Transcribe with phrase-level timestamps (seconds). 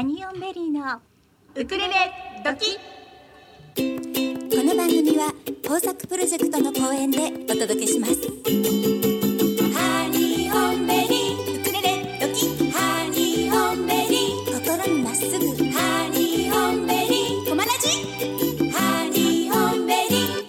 [0.00, 0.98] ハニオンベリーの
[1.54, 1.94] ウクレレ
[2.42, 2.78] ドキ
[3.76, 8.14] この番組は豊作プロジェクトの後援でお届けします。
[9.74, 14.46] ハニオンベリーウクレレドキハニオンベリー。
[14.64, 15.38] 心にまっすぐ。
[15.70, 17.50] ハニオンベリー。
[17.50, 20.46] コマラジハニオンベリー。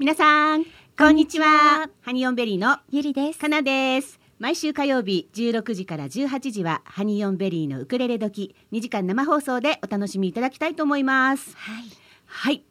[0.00, 0.64] 皆さん
[0.98, 1.88] こんにちは。
[2.00, 3.38] ハニオンベリーのゆりです。
[3.38, 11.56] かなです毎週火曜日16時から18時はハニオンベリーのウクレレ時2時間生放送でお楽しみいただきたいと思います。
[11.56, 11.84] はい。
[12.26, 12.62] はい。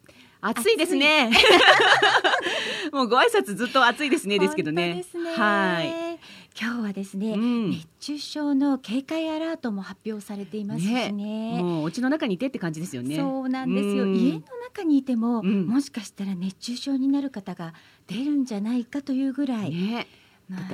[0.42, 1.32] 暑いですね。
[2.94, 4.94] もうご挨拶ずっと暑いですねですけどね。
[4.94, 5.04] ね。
[5.36, 6.20] はい。
[6.62, 7.70] 今日はですね、うん。
[7.72, 11.64] 熱中症の警戒アラートも発表されていますしね。
[11.64, 13.16] もうお家の中にいてって感じですよね。
[13.16, 14.16] そうなんですよ、うん。
[14.16, 15.66] 家の中にいても、うん。
[15.66, 17.74] もしかしたら熱中症になる方が
[18.06, 20.06] 出るんじゃないかというぐらい、ね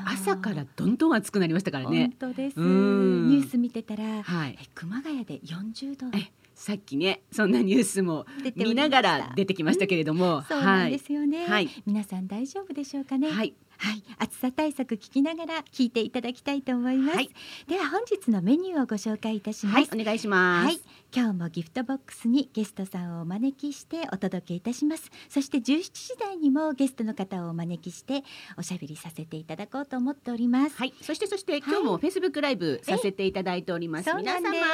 [0.06, 2.14] 朝からどんどん暑くなりましたからね。
[2.20, 2.60] 本当です。
[2.60, 3.30] うん。
[3.30, 4.58] ニュース見てたら、はい。
[4.62, 6.18] え熊谷で40度。
[6.18, 11.70] えさっきねそんなニュースも見ながら出てきましたけれども、そうなんですよね、はい。
[11.88, 13.32] 皆さん大丈夫でしょうかね。
[13.32, 17.30] はいはい、暑さ対策聞きながら聞いていただきたいと思います、はい。
[17.68, 20.80] では本日のメニューをご紹介いたします、はいお願いします、はい、
[21.14, 25.10] 今日もギフトボックスにゲストさんをお招きしてお届けいたします。
[25.30, 28.24] そして17時台にもゲストの方をお招きして
[28.56, 30.78] おしゃべりさせていただこうと思っております。
[30.78, 34.10] はい、そしてそして今日もフェイスブックライブさせていただいております。
[34.10, 34.54] そうなんです。
[34.54, 34.68] 皆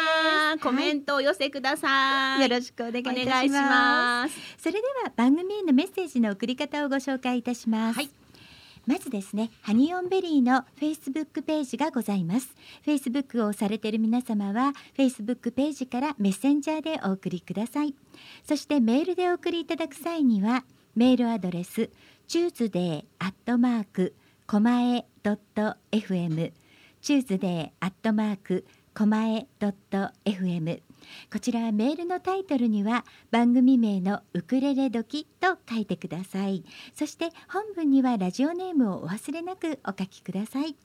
[0.51, 2.41] 様コメントをお寄せください。
[2.41, 3.25] よろしくお願いいたします。
[3.25, 4.39] お願いします。
[4.57, 8.09] それでは番組へのメッセージの送り方をご紹介いたします、はい
[8.87, 12.55] まずですねハニオンベリーのフェイスブックページがございます。
[12.83, 17.93] フェイスブックをされている皆様はフェイスブックページからメッセンジャーでお送りください。
[18.47, 20.63] そしてメールでお送りいただく際には
[20.95, 21.89] メールアドレス
[22.27, 24.15] tuesday アットマーク
[24.47, 26.53] コマエドット fm
[27.01, 28.65] tuesday アットマーク
[28.95, 30.86] コマエドット fm
[31.31, 36.63] こちらメールのタイトルには番組名のウクレレ時と書いてください。
[36.93, 40.75] そして本文にはラジオネームをお忘れなくお書きください。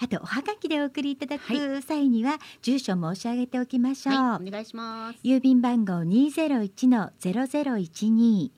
[0.00, 5.18] あとおはがきでお送りいただく際には住所申し上げておきましょう、はい、お願いします。
[5.24, 8.50] 郵便番号201-0012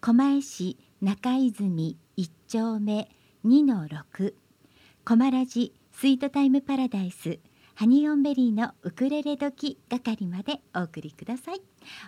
[0.00, 3.08] 狛江市中泉1丁目
[3.44, 4.34] 2-6
[5.04, 7.38] コマラジスイートタイムパラダイス
[7.78, 11.60] ハニオンベリーのウクレレ時係までお送りください。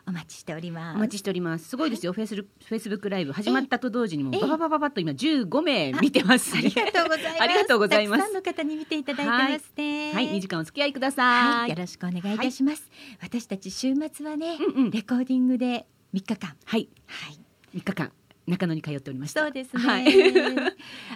[0.07, 0.97] お待ちしております。
[0.97, 1.69] お待ちしております。
[1.69, 2.15] すごいですよ。
[2.15, 3.33] フェイスフェイスブックライブ。
[3.33, 4.39] 始まったと同時にもえ？
[4.39, 7.43] えバババババッと今15名見てます、ありがとうございます。
[7.43, 8.23] ありがとうございます。
[8.23, 10.13] たくさんの方に見ていただいてますね。
[10.15, 11.61] はい、2時間お付き合いください。
[11.61, 12.89] はい、よろしくお願いいたします、
[13.21, 14.91] 私たち週末はね、うんうん。
[14.91, 16.57] レコーディングで3日間。
[16.65, 17.39] はい、はい。
[17.77, 18.11] 3日間
[18.47, 19.43] 中野に通っておりました。
[19.43, 19.83] そうですね。
[19.83, 20.05] はい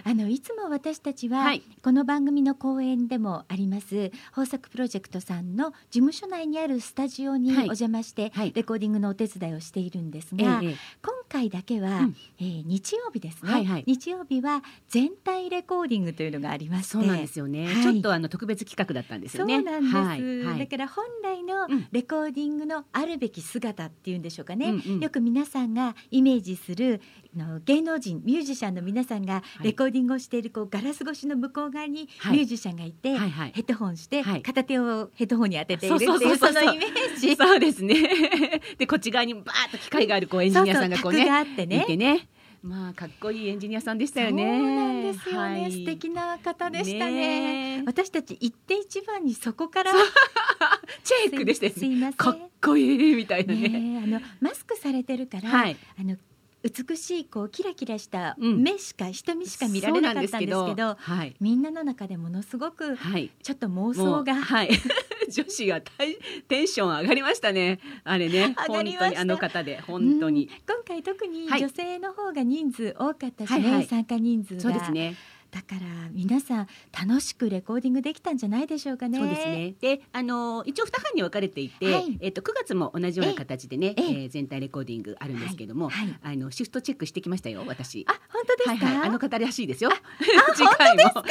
[0.05, 1.61] あのいつも私たちは、はい。
[1.81, 7.65] この番組の公演でもあります豊作プロジェクトさんの事務所内にあるスタジオにおはい。
[7.67, 8.51] 邪魔して、はい。
[8.53, 10.75] レコーディングのお手伝いをしているんですええが、ええ。
[11.01, 12.15] 今回だけは、うん。
[12.39, 13.83] えー日曜日ですね、はいはい。
[13.87, 16.89] 日曜日は全体レコーディングというのがありまして。
[16.89, 17.83] そうなんですよね、はい。
[17.83, 19.55] ちょっとあの特別企画だったんですよね。
[19.55, 21.87] そうなんです、だから本来のうん。
[21.91, 24.99] レコーディングのあるべき姿っていうんでしょうかね、うんうん。
[24.99, 37.35] よく皆さんがイメージするあの芸能人ミュージシャンの皆さんがいレコーディングをしているこうガラス越しの向こう側にはいミュージシャンがいて、はいはいヘッドホンして、はい片手をヘッドホンに当てているっていうそのイメージ。
[37.37, 37.95] そうですね。
[38.77, 42.27] でこっち側にバーッと機械があるこうエンジニアさんがこうねそうそう卓があってねいてね。
[42.63, 44.57] まあかっこいいエンジニアさんでしたよね。
[44.57, 49.91] そうなんですよね、はい素敵な方でしたねねえ私たち行って一番にそこから
[51.03, 51.79] チェックでしたよね。
[51.79, 53.67] すいませんかっこいいみたいなね。
[53.67, 55.77] ねえあのマスクされてるから、はい。
[55.99, 56.15] あの
[56.63, 63.29] 美しいこうキラキラしたうん目しか、瞳しか見られなかったんですけどはいみんなの中でものすごくはい。
[63.41, 64.69] ちょっと妄想がはい。
[65.29, 66.15] 女子が大
[66.47, 67.79] テンション上がりましたね。
[68.03, 68.55] あれね。
[68.67, 70.43] 本当にあの方で本当に。
[70.43, 75.15] うん今回特にはい女性の方が人数多かったしね、はいはい参加人数がそうですね。
[75.53, 75.81] だから
[76.11, 76.67] 皆さん
[77.07, 79.19] 楽しくレコーディングできたんじゃないでしょうかね。
[79.19, 79.75] そうですね。
[79.79, 82.17] で、あの一応二班に分かれていて、はい。
[82.21, 84.05] えっと九月も同じような形でね、ええ。
[84.05, 86.07] えー全体レコーディングあるんですけども、はい。
[86.07, 86.19] はい。
[86.23, 88.03] あのシフトチェックしてきましたよ、私。
[88.09, 89.91] あ本当ですか、はいはい、あの方らしいですよ。
[90.57, 91.03] 次回も。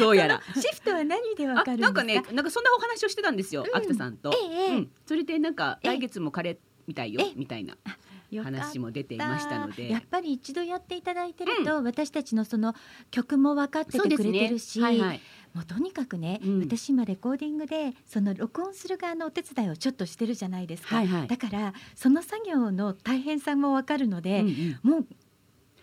[0.00, 0.42] どうやら。
[0.56, 2.02] シフトは何でわあかるんですか？
[2.04, 3.76] なんかね、なんかそんなお話をしてたんですよ、うん。
[3.76, 4.32] 秋田さんと。
[4.34, 4.76] ええ。
[4.76, 5.92] うん、それでなんかええ。
[5.92, 6.58] 来月も彼
[6.88, 7.32] みたいよええ。
[7.36, 7.76] みたいな
[8.36, 9.90] 話も出ていましたので。
[9.90, 12.74] やっぱり一度やっていただいてると、私たちのその
[13.10, 15.20] 曲も分かっててくれてるし、はいはい。
[15.54, 16.60] もうとにかくね、うん。
[16.60, 21.28] 私今レコーディングでその録音する側のお手伝いをちょっとしてるじゃないですか、はいはい。
[21.28, 24.90] だからその作業の大変さも分かるので、うんうん。
[24.90, 25.06] もう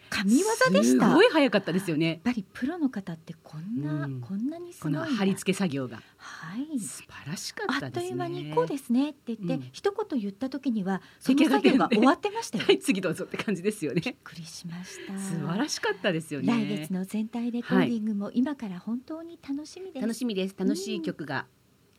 [0.09, 1.09] 神業でした。
[1.09, 2.07] すごい早かったですよね。
[2.07, 4.21] やっぱりプロの方ってこんな、うん。
[4.21, 5.97] こんなにすごいなこの貼り付け作業が。
[6.17, 6.79] はい。
[6.79, 8.07] 素晴らしかあったですね。
[8.07, 9.09] っという間にこうですね。
[9.11, 9.69] って言って、うん。
[9.71, 14.17] 一言言った時にはその作業が終わってましたよ、 はい、次どうぞって感じですよびっね。
[14.23, 15.17] くりしました。
[15.17, 16.47] 素晴らしかったですよね。
[16.47, 20.55] 来月の全体レコーディングも今から本当に楽しみです、楽しみです。
[20.57, 21.47] 楽しい曲が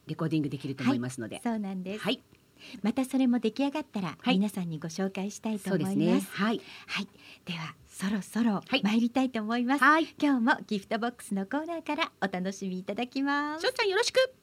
[0.06, 1.40] レコーディングできると思いますので。
[1.42, 2.22] そうなんです、はい、
[2.82, 4.34] またそれも出来上がったら、はい。
[4.34, 5.96] 皆さんにご紹介したいと思います。
[5.96, 6.26] ですね。
[6.32, 7.08] はい、はい。
[7.44, 8.82] ではそろそろはい。
[8.82, 13.62] 参りたいと思います、はい、今日もギフトボックスのコーナーからお楽しみいただきます。
[13.62, 14.34] しょうちゃんよろしく。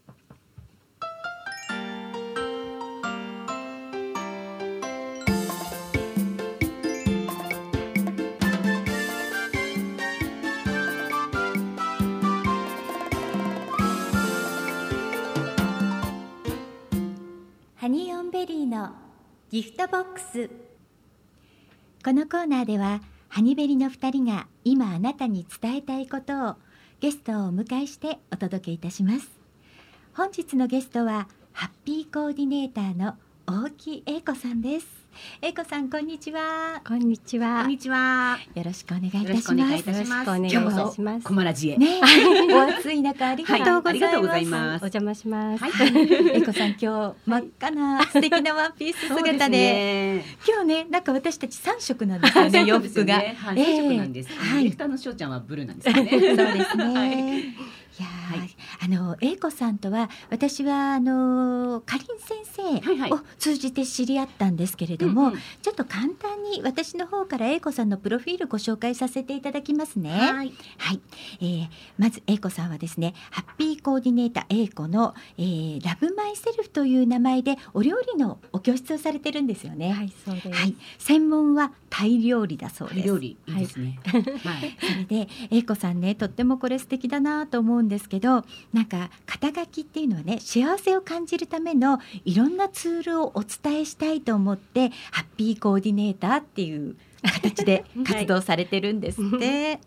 [17.76, 18.94] ハニーオンベリーの
[19.52, 20.50] ギフトボックス。
[22.04, 23.00] このコーナーでは
[23.34, 26.56] ハニベリの2人が今あなたに伝えたいことを
[27.00, 29.28] ゲストをお迎えしてお届けいたします。
[30.14, 33.16] 本日のゲストはハッピーコーディネーターの
[33.48, 35.03] 大木英子さんです。
[35.42, 37.62] 英子さんこんにちはこんにちは。
[37.62, 38.38] こんにちは。
[38.56, 40.10] よろしくお願いいたよろししますくお願いいたします。
[40.12, 41.78] よろしくお願いしますこそ小村寺へ。
[41.78, 42.00] ね
[42.54, 45.64] お暑い中ありがとうございます、はいありがとうございますお邪魔します。
[45.64, 46.38] はい。
[46.38, 54.30] 英子さん今日真っ赤な素敵なワンピース姿で今日ねなんか私たち三色なんですよね洋服が、三色なんです。
[54.34, 56.10] はいディレクターのしょうちゃんはブルーなんですよね。
[56.10, 57.56] そうですね。
[58.00, 65.32] はいい、やー、はいあの英子さんとは私はあのかりん先生を通じて知り合ったんですけれども、
[65.62, 70.12] ちょっと簡単に私の方から英子さんのプロフィールご紹介させていただきますね。
[70.12, 70.54] はい。
[70.78, 71.02] はい、
[71.40, 71.68] えー
[71.98, 79.92] まず英子さんはですねハッピーコーディネーター英子の、えーラブマイセルフという名前でお料理のお教室をされてるんですよね。
[79.92, 80.50] はい、そうです。
[80.50, 83.08] はい、専門はタイ料理だそうです。
[83.08, 84.00] 料理いいですね。
[84.04, 84.76] はい。
[84.82, 88.44] それで英子さんねとってもこれ素敵だなと思うんですけど
[88.74, 99.80] なんか肩書きっていうのはね幸せを感じるためのいろんなツールをお伝えしたいと思ってハッピーコーディネーターっていう形で 活動されてるんですって、え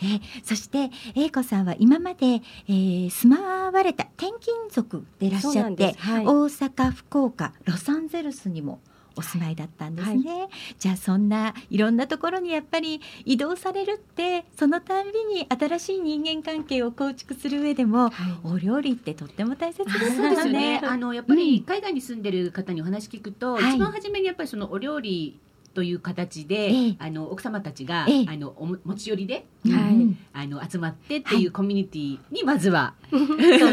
[0.00, 5.92] ーそして英子さんは今まで、えー住まわれた転勤族でいらっしゃって。
[5.98, 6.26] はい。
[6.26, 8.80] 大阪福岡ロサンゼルスにも
[9.16, 18.12] お住まいだったんですね、じゃあそんないろんなところにやっぱり移動されるってそのたんびに新しい人間関係を構築する上でもはい。
[18.44, 20.44] お料理ってとっても大切ですよね。
[20.46, 20.80] よね。。
[20.84, 23.74] あのやっぱり海外に住んでる方にお話聞くと、はい。
[23.74, 25.40] 一番初めにやっぱりそのお料理
[25.74, 26.96] という形で、ええ。
[26.98, 28.26] あの奥様たちが、ええ。
[28.28, 29.72] あのおも持ち寄りではい。
[29.72, 29.76] う
[30.06, 30.18] ん。
[30.32, 33.26] あの集まってっていうコミュニティにまずは、そ うお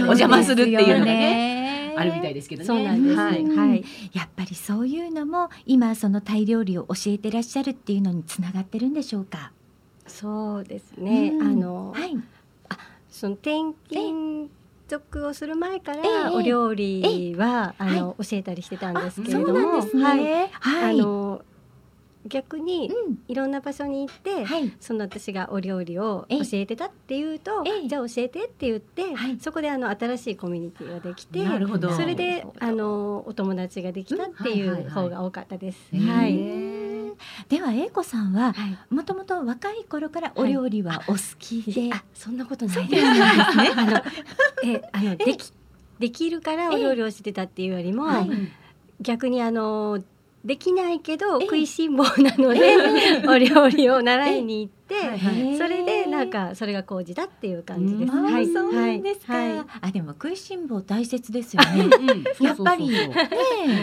[0.06, 1.06] 邪魔するっていうのがね。
[1.06, 2.66] ねあるみたいですけどね。
[2.66, 3.16] そうなんです。
[3.16, 3.86] ははいい。
[4.14, 9.52] やっぱりそういうのも今そのタイ料理を教えてらっしゃるっていうのにつながってるんでしょうか？
[10.08, 11.32] そうですね。
[11.36, 12.18] うんあの、はい、
[13.10, 14.50] その転勤
[14.88, 20.50] 族をする前かええらお料理はあの教えたりしてたんですけれども、はい。
[20.52, 21.42] はい、あの
[22.26, 24.46] 逆にうん、いろんな場所に行って。
[24.46, 27.88] はい、その私がお料理をええ教えてたっていうと、ええ。
[27.88, 29.40] じゃあ教えてって言って、はい。
[29.40, 31.92] そこであの新しいコミュニティができてなるほど。
[31.92, 34.74] それであのお友達ができたっていうん。
[34.74, 34.86] はいはいはい。
[34.86, 35.78] う方が多かったです。
[35.94, 36.38] へえはい。
[36.38, 36.82] うん
[37.50, 38.94] では英子さんははい。
[38.94, 43.04] もともと若い頃からお料理はお好きで、あ、そんなことないです。
[43.04, 43.12] ね。
[43.76, 44.02] あの、
[44.64, 45.52] え、あの、でき、
[46.00, 48.30] できるからお料理をしてたっていうよりも、はい。
[49.02, 50.04] 逆にあの。
[50.44, 51.46] できないけどええ。
[51.46, 52.78] 食いしん坊なので、
[53.28, 55.58] お料理を習いに行って、はいはい。
[55.58, 58.12] それでなんかそれが工事だっていう感じです。
[58.12, 59.58] はい、そうなんですか、はい。
[59.58, 59.66] はい。
[59.82, 61.84] あでも食いしん坊大切ですよね。
[62.40, 62.90] うんやっぱり。
[62.90, 63.10] ね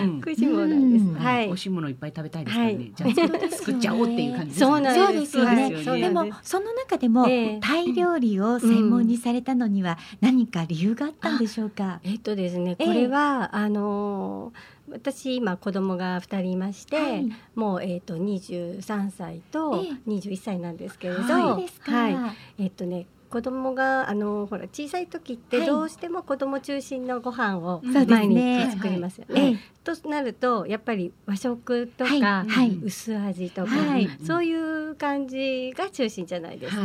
[0.05, 0.17] うん。
[0.19, 1.05] 食いしん坊なんです。
[1.05, 1.15] うん。
[1.15, 1.47] はい。
[1.47, 1.61] 美味。
[1.63, 2.75] しいものいっぱい食べたいですからね。
[2.75, 3.15] はい。
[3.15, 4.67] じゃあ作っちゃおうっていう感じですね。
[4.67, 5.39] そうなんです。
[5.39, 6.01] よね。
[6.01, 7.61] でもその中でも、ええ。
[7.61, 12.87] タイ料理を専門にされたのには何か理由があったんでしょうか、えっとですね、ええ。
[12.87, 17.29] これは、あのー私今子供が二人いまして、はい。
[17.55, 22.17] もうえっ、と23歳とえ21歳なんですけれど、そうですか、はい。
[22.59, 25.67] えっ、とね子供があのほら小さい時ってはい。
[25.67, 28.67] どうしても子供中心のご飯を毎ね。
[28.67, 29.61] 日作りますよえね。
[29.85, 32.47] となるとやっぱり和食とか、
[32.83, 34.11] 薄味とか、はい。
[34.25, 36.85] そういう感じが中心じゃないですか。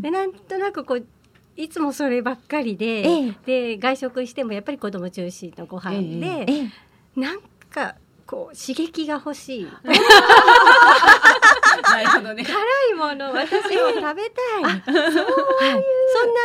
[0.00, 1.06] でなんとなくこう
[1.56, 3.32] いつもそればっかりで、ええ。
[3.46, 6.70] で外食してもやっぱり子供中心のご飯で、ええ
[7.16, 7.96] なんか
[8.26, 9.68] こう刺激が欲しい。
[11.82, 12.44] なるほどね。
[12.44, 12.54] 辛
[12.92, 13.60] いもの私も
[13.94, 15.02] 食べたい、はい、そんな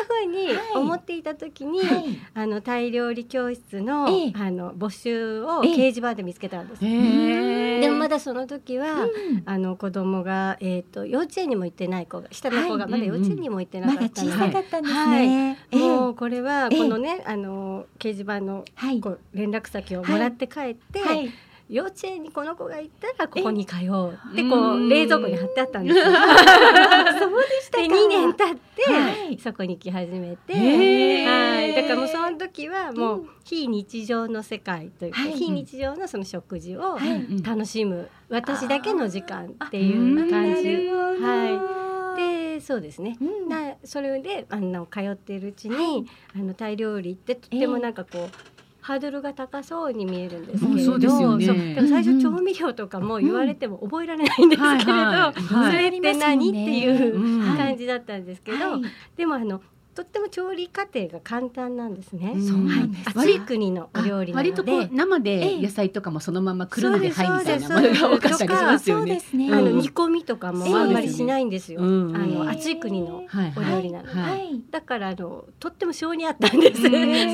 [0.08, 2.20] 風に思っていた時に、はい。
[2.34, 4.34] あのタイ料理教室の,、ええ。
[4.36, 5.72] あの募集をええ。
[5.72, 6.86] 掲示板で見つけたんです。
[6.86, 7.82] へえ。
[7.82, 9.44] でもまだその時は、うん。
[9.46, 15.80] あの子供がえっ、と幼稚園にも行ってない子が下の子がまだ幼稚園にも行ってなかったので、小さかったんですね、ええ。
[15.80, 19.02] もうこれはええこのね、あの掲示板のはい。
[19.02, 21.32] こう連絡先をもらって帰って、はい
[21.72, 26.04] 幼稚園にこの子が行ったらここに通うってえこう冷蔵庫に貼ってあったんですよ。
[26.04, 27.84] そうでしたか。
[27.84, 29.40] で2年経って、はい。
[29.40, 35.32] そこに来始めて、はい、だからもうその時はもう非日常の世界というか、はい。
[35.32, 37.00] 非日常のその食事を
[37.42, 40.90] 楽しむ私だけの時間っていう感じ。
[41.24, 43.18] はでそうですね。
[43.22, 43.50] うん。
[43.50, 46.06] なそれであの通っているうちに、はい。
[46.36, 48.51] あのタイ料理ってとってもなんかこう、
[48.82, 51.46] ハードルが高そうに見えるんですけうんれど、そうね
[51.76, 55.34] でも最初調味料とかも言われても覚えられないんですけれど、はいは
[55.70, 56.50] いそれって何？
[56.50, 58.82] っていううん感じだったんですけど、はい。
[59.16, 59.62] でもあの
[59.94, 62.34] とっても調理過程が簡単なんですね。
[62.36, 62.48] うん。
[62.48, 63.10] そうなんです。
[63.10, 69.12] 暑い国のお料理なので、割とこう生えでえ野菜とかもそのままくるんでそうはいですみたいなものが多かったりしますよね。
[69.12, 69.50] そうですね。
[69.52, 71.82] あのうん煮込みとかもあんまりしないんですよ。
[71.82, 72.16] うん。
[72.16, 74.62] あの暑い国のはいお料理なので、はいはい。
[74.72, 76.82] だからあのとっても性に合ったんです。
[76.82, 76.90] そ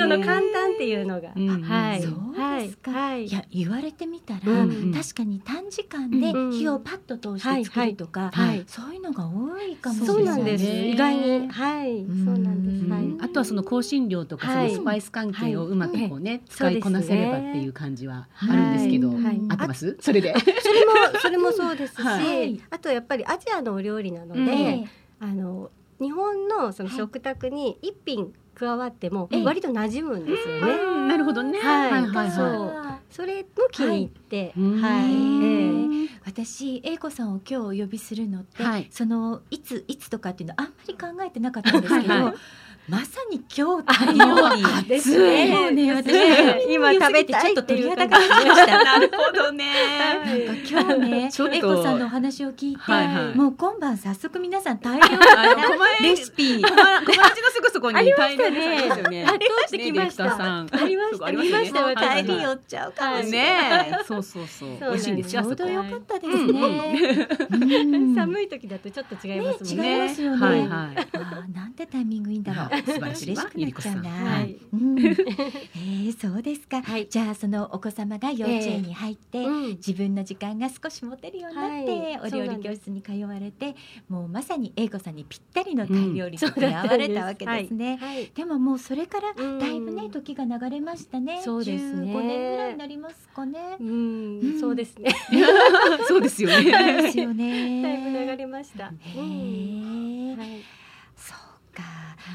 [0.08, 2.12] の簡単っていうのが、うんはい、そう
[2.62, 2.92] ですか。
[2.92, 3.32] はい、い。
[3.32, 10.64] や言われてみたら、うん確かに短時間でうん火をパッと通して作るとか、はいそういうのが多いかもしれそうなんです。
[10.64, 12.26] ね意外に、はい、うん。
[12.26, 12.84] そうなんです。
[12.92, 13.04] はい。
[13.04, 14.70] うんあとはその香辛料とかそはい。
[14.70, 19.24] のスパイス関係をうまくこうねそうですね使いこなせればっていう感じはあるんですけどはい。
[19.24, 19.42] はい。
[19.50, 19.98] 合ってます？
[20.00, 20.34] それで？
[20.62, 22.62] それもそれもそうですし、 はい。
[22.70, 24.84] あとやっぱりアジアのお料理なので、
[25.20, 30.72] あの日本のその食卓に一品加わってもええ割と馴染むんですよね。
[30.72, 31.08] うん。
[31.08, 31.60] なるほどね。
[31.60, 31.92] はい。
[31.92, 32.46] はいはいそう。
[32.46, 34.82] はそれも気に入って、うん。
[34.82, 36.10] はい、ええ。
[36.26, 38.88] 私英子さんを今日お呼びするのって、はい。
[38.92, 42.34] そのいついつとかっていうのあんまり考えてなかったんですけど、はいはい
[42.90, 48.84] まさに今日タイ料理です熱いもうね私今食べたいちょっと鳥肌が立ちました。
[48.84, 49.66] なるほどね。
[50.24, 51.56] はいなんか今日ねちょっと。
[51.56, 53.36] 英子さんのお話を聞いて、はいはい。
[53.36, 56.62] もう今晩早速皆さん大量あののレシピ。
[56.62, 58.56] 小林のすぐそこにありましたね。
[58.56, 59.26] 大量にありますよね。
[59.28, 60.24] ありました。
[60.24, 61.26] ありました。
[61.26, 62.24] ありましたよはいはいはい。
[62.24, 63.90] 帰り寄っちゃうかもしれない。
[63.92, 64.06] ねえ。
[64.06, 64.70] そうそうそう。
[64.80, 67.28] 美味しいんですちょうどよかったですね。
[67.52, 69.84] うん寒い時だとちょっと違いますもんね。
[69.84, 70.48] ね違いますよね。
[70.48, 70.70] はいはい。
[70.70, 72.77] あーなんてタイミングいいんだろう。
[72.78, 74.10] はい素晴らしいわ嬉しくなっちゃうな。
[74.10, 76.82] はいうん、 えー、そうですか。
[76.82, 83.76] はいじゃあそのお子様が幼稚園に入って、うん自分の時間が少し持てるようになって、はいお料理教室に通われて、
[84.10, 87.98] もうまさに英子さんにぴったりのタイ料理そうと出会われたわけですね。
[87.98, 88.32] はい。
[88.34, 91.42] でももうそれからうんだいぶね時が流れましたね。
[91.44, 93.78] そうですね15年ぐらいになりますかね。
[93.80, 95.12] ううんん、そうですね。
[96.08, 97.82] そうですよね ですよね。
[97.82, 98.86] だいぶ流れました。
[99.16, 100.77] へうんーはい。
[101.78, 101.84] か。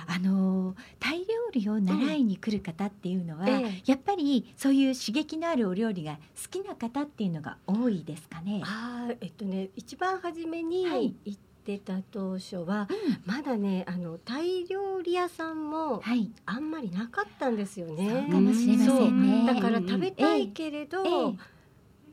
[0.07, 8.63] あのタイ料理を習いに来る方っていうのは、ええやっぱりそういう刺激のあるお料理が好きな方っていうのが多いですかね？
[8.65, 12.89] ああ、えっとね、一番初めはいに行ってた当初は、
[13.27, 18.29] まだね、あのタイ料理屋さんもはい、あんまりなかったんですよそうね。
[18.31, 19.55] かもしれませんね。
[19.55, 21.52] だから食べたいけれど、ええ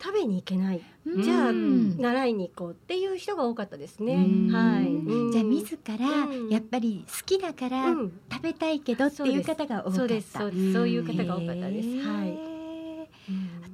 [0.01, 0.82] 食べに行けない。
[1.06, 4.13] うんじゃあうん習いに行こうっていう人が多かったですね。
[4.13, 5.32] うんはい。
[5.32, 9.98] じゃあ自らうんやっぱり好きだからうん食べたいけどっていう方が多かった。
[10.00, 10.32] そうです。
[10.38, 10.74] そうです。
[10.74, 11.88] そういう方が多かったです。
[12.01, 12.38] はい。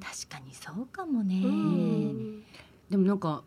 [0.00, 1.42] 確かにそうかもね。
[1.44, 1.54] ううん。
[2.38, 2.42] ん
[2.90, 3.42] でもなんか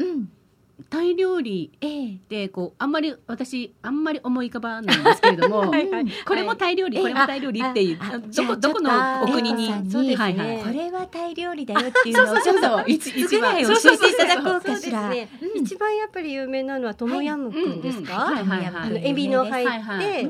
[0.89, 2.17] タイ料理ええ。
[2.29, 6.05] でこうあんまり私あんまり思い浮かばないんですけれども はいはい。
[6.25, 7.99] これもタイ料理はいこれもタイ料理っていう
[8.35, 10.23] どこどこのお国にちょっとそうですね。
[10.23, 12.83] はいはいこれはタイ料理だよっていうのをちょっそうそう。
[12.83, 15.09] と五つぐらい教えていただこうかしら。
[15.09, 15.49] ですね。
[15.55, 18.13] うん一番やっぱり有名なのはトムヤムクンですうんうんか？
[18.15, 19.71] はいはいエビの入って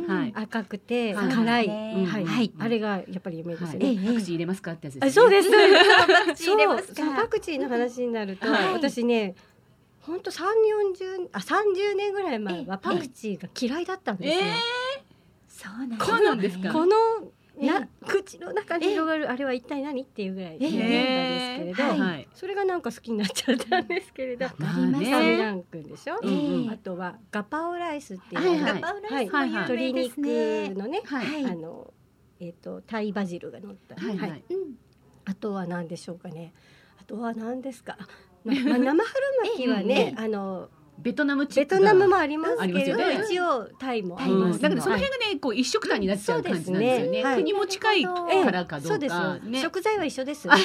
[0.07, 1.29] はい赤くてはい。
[1.29, 2.51] 辛い、はいはい、はい。
[2.59, 3.77] あれがやっぱり有名ですよはい。
[3.79, 3.85] ね。
[3.89, 4.07] ええ。
[4.07, 5.49] パクチー入れますかってやつですそうです。
[5.51, 5.55] パ
[6.25, 6.93] クチー入れますか？
[6.95, 8.73] そうそうパクチーの話になると、はい。
[8.73, 9.35] 私ね、
[10.01, 14.45] 本当三四十あ三十年ぐらい前はパクチーが嫌いだったんですよ。
[14.45, 14.53] え
[15.47, 16.71] そうなんそうなんですか？
[16.71, 16.95] この
[17.61, 22.27] えな口の中に広がるあれは一体何っていうぐらい嫌だったんですけれど、えはいはい。
[22.33, 25.05] それがなんか好きになっちゃったんですけれど、わかります。
[25.05, 26.15] サムねランでしょ？
[26.23, 28.81] ええあとはガパオライスっていう、はいはい。
[28.81, 30.69] ガパオライスもはい有鶏名です肉ね。
[30.69, 31.51] のね、はいはい。
[31.51, 31.93] あの
[32.39, 34.17] えっ、とタイバジルが乗った、はい。
[34.17, 34.43] はい。
[34.49, 34.75] うん。
[35.25, 36.53] あとは何でしょうかね。
[37.01, 37.97] あとは何ですか？
[38.43, 40.69] まま生春巻きはね、えあの
[41.01, 43.21] ベトナムチッベクがトナムもありますけれど、ね。
[43.23, 44.19] 一応タイも。
[44.19, 47.05] ありだからそのはい辺がねこう一緒くたになっちゃう感じなんですよね。
[47.05, 47.23] そうですね。
[47.23, 47.35] はい。
[47.37, 49.39] 国も近いからかどそううですか。
[49.61, 50.47] 食材は一緒です。
[50.49, 50.57] は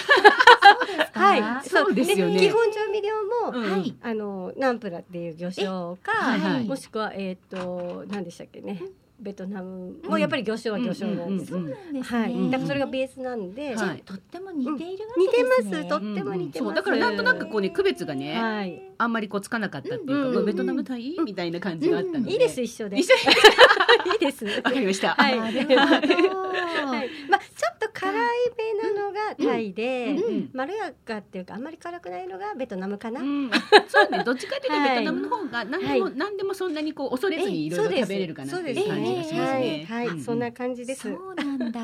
[1.12, 1.94] はい、そう。
[1.94, 2.38] ですよね。
[2.38, 3.12] 基本調味料
[3.52, 3.70] も、うん。
[3.70, 3.94] はい。
[4.02, 8.82] あのナンプラっていう魚醤か、もしくはえっ、と何でしたっけね、
[9.20, 11.54] ベトナムもやっぱり魚醤は魚醤なんです。
[11.54, 12.20] うんうんうんそうなんですね。
[12.20, 15.76] はい、だからそれがベースなんで、はいとっても似ているわ似てけですね。
[15.76, 15.88] ます。
[15.88, 16.68] とっても似てます。
[16.68, 18.82] そうだからなんとなくこうね区別がねはい。
[18.98, 21.16] あんまりこうつかなかったっていうか、ベトナムタイ？
[21.24, 22.98] みたいな感じがあったので、いいです一緒で。
[22.98, 23.14] 一緒
[24.12, 24.44] いいです。
[24.62, 25.14] わかりました。
[25.14, 25.80] はいなるほど
[26.86, 28.14] はい、まあちょっと辛い
[28.58, 33.20] めなのがタイで、うんまろやかっていうかあんまり辛くないのがベトナムかな。
[33.20, 33.50] うん、
[33.88, 34.90] そうね、どっちかというとはい。
[34.90, 36.12] ベトナムの方が何でも、はい。
[36.16, 39.86] 何でもそんなにこう恐れずにいろいろ食べれるかなっていう感じがしますね。
[39.88, 41.02] はい、そんな感じです。
[41.02, 41.80] そうなんだ。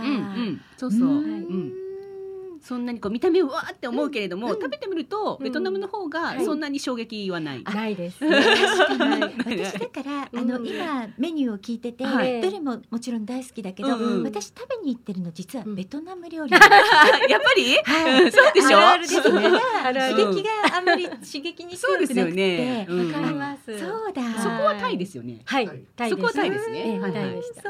[0.77, 1.09] そうそう。
[1.09, 1.90] う
[2.63, 5.45] そんなにこう見た目うわーって思うけれども、うん食べてみると、うん。
[5.45, 6.45] ベトナムの方がはい。
[6.45, 7.65] そんなに衝撃はない。
[7.65, 8.19] ないです。
[8.21, 9.33] 確かにはい
[9.65, 10.39] 私だから、 うん。
[10.53, 12.41] あの今メニューを聞いてて、はい。
[12.41, 13.89] どれももちろん大好きだけど、
[14.23, 15.75] 私食べに行ってるの実はうん。
[15.75, 16.69] ベトナム料理 やっぱ
[17.57, 17.77] り？
[17.85, 18.25] はい。
[18.25, 18.79] うんそうでしょ？
[18.79, 20.25] あるあるですね。
[20.25, 22.87] 刺激があんまり刺激にそうですよ強くなくて、ね。
[22.89, 23.79] うんわかります。
[23.79, 24.23] そうだ。
[24.43, 25.41] そこはタイですよね。
[25.45, 25.67] はい。
[26.09, 26.79] そこはタイですね。
[26.87, 27.13] ええはい。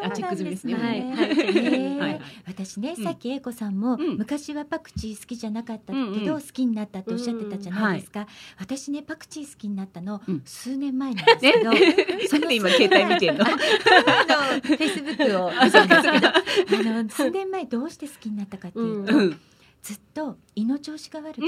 [0.02, 0.74] あチェック済みですね。
[0.74, 1.14] はいね。
[1.16, 1.54] はい。
[1.54, 2.20] ねはい。
[2.46, 3.04] 私ね、うん。
[3.04, 4.16] さっき英子さんも、うん。
[4.18, 8.26] 昔はパクチー好きじゃなかったけど、好きになったっておっしゃってたじゃないですか、
[8.58, 10.42] 私ねパクチー好きになったの、うん。
[10.44, 11.64] 数年前なんですけど、
[12.40, 13.46] なんで今携帯見てんの？
[13.46, 15.50] あのフェイスブックを。
[15.50, 19.40] あの数年前どうして好きになったかっていうと、うん。
[19.82, 21.46] ずっと胃の調子が悪くて、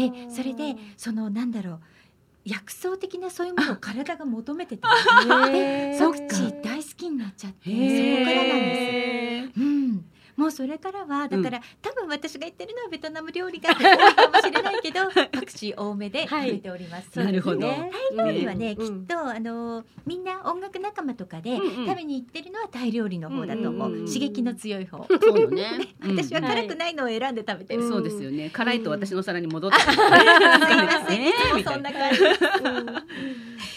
[0.00, 1.80] えそれでそのなんだろう
[2.44, 4.88] 薬草的なそういうものを体が求めてた
[5.48, 5.98] へー。
[5.98, 7.70] パクチー大好きになっちゃってそ
[8.18, 9.60] こからなんです。
[9.60, 10.04] うん
[10.42, 17.16] もうそれからはだから、多分私が言ってるのはベトナム料理が多いかもしれないけどパクチー多めで食べております。
[17.16, 17.60] なるほど。
[17.60, 19.02] タイ料理はね、うん。
[19.02, 21.86] きっとあのみんな音楽仲間とかでうんうん。
[21.86, 25.70] 食べに行ってるのはタイ料理の方だと思う、うんうんうん刺激の強い方、そうよね。
[26.02, 26.16] うん。
[26.18, 28.50] 私は辛くないのを選んで食べてる、うんそうですよね。
[28.50, 29.92] 辛いと私の皿に戻ってくる。
[29.92, 31.32] すいません、ね。
[31.60, 32.18] いそんな感じ。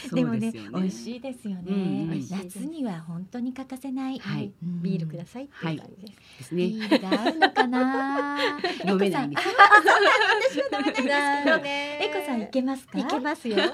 [0.16, 4.52] でもねそうすよ美味しいですよね、夏には本当に欠かせない、はい。
[4.64, 4.82] うん。
[4.82, 6.55] ビールくださいっていう感じです。
[6.56, 6.64] ね。
[6.64, 8.38] ールが合うのかな。
[8.86, 9.48] 飲めないんです。
[9.48, 12.00] 私は飲めないんですけどね。
[12.02, 13.00] えこさんいけますか？
[13.00, 13.56] いけますよ。
[13.56, 13.72] じゃ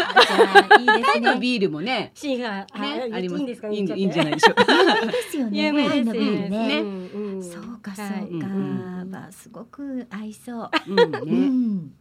[0.70, 1.40] あいいですね。
[1.40, 2.12] ビールもね。
[2.14, 3.44] シーがあね、あります。
[3.44, 4.56] いいんじゃないでしょう。
[5.12, 5.66] ですよね。
[5.68, 8.48] 有名ですタイのビールねそうかそうか、
[9.10, 12.01] まあすごく合いそう、うんうね。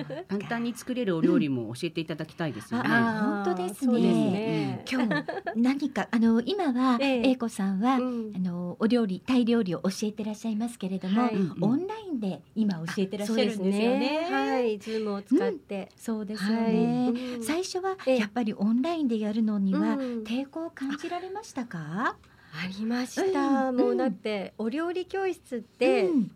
[0.00, 2.88] ん 簡単に作れるお料理も教えていただきたいですよね。
[2.90, 4.84] あ本当ですね。
[4.90, 5.24] 今日
[5.56, 7.30] 何かあの今はええ。
[7.30, 8.32] 英子さんは、うん。
[8.34, 14.26] あのお料理タイ料理を教えてらっしゃいますけれども、オンラインで今教えてらっしゃるんですよね。
[14.30, 15.88] はい、ズームを使って。
[15.96, 16.72] そうですよはい。
[16.74, 17.12] ね。
[17.36, 17.42] うん。
[17.42, 18.18] 最初はええ。
[18.18, 22.16] やっぱりオンラインでやるのにはうん抵抗を感じられましたか？
[22.54, 23.70] ありました。
[23.70, 23.76] うん。
[23.76, 26.30] もうだってお料理教室ってうん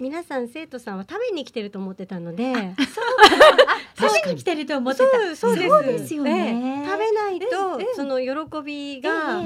[0.00, 2.52] 皆さん生徒さんは食べに来てると思ってたので、
[3.96, 5.36] 食べに来てると思ってた。
[5.36, 5.68] そうです。
[5.68, 7.46] そうですよねええ食べないと
[7.94, 9.42] その喜びが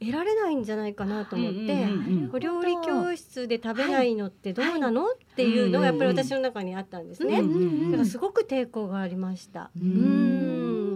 [0.00, 1.86] 得られないんじゃないかなと思って。
[2.32, 7.42] お料理教室で食べないのってどうなの、っていうのがやっぱり私の中にあったんですね。
[7.90, 9.70] だからすごく抵抗がありました。
[9.76, 9.80] う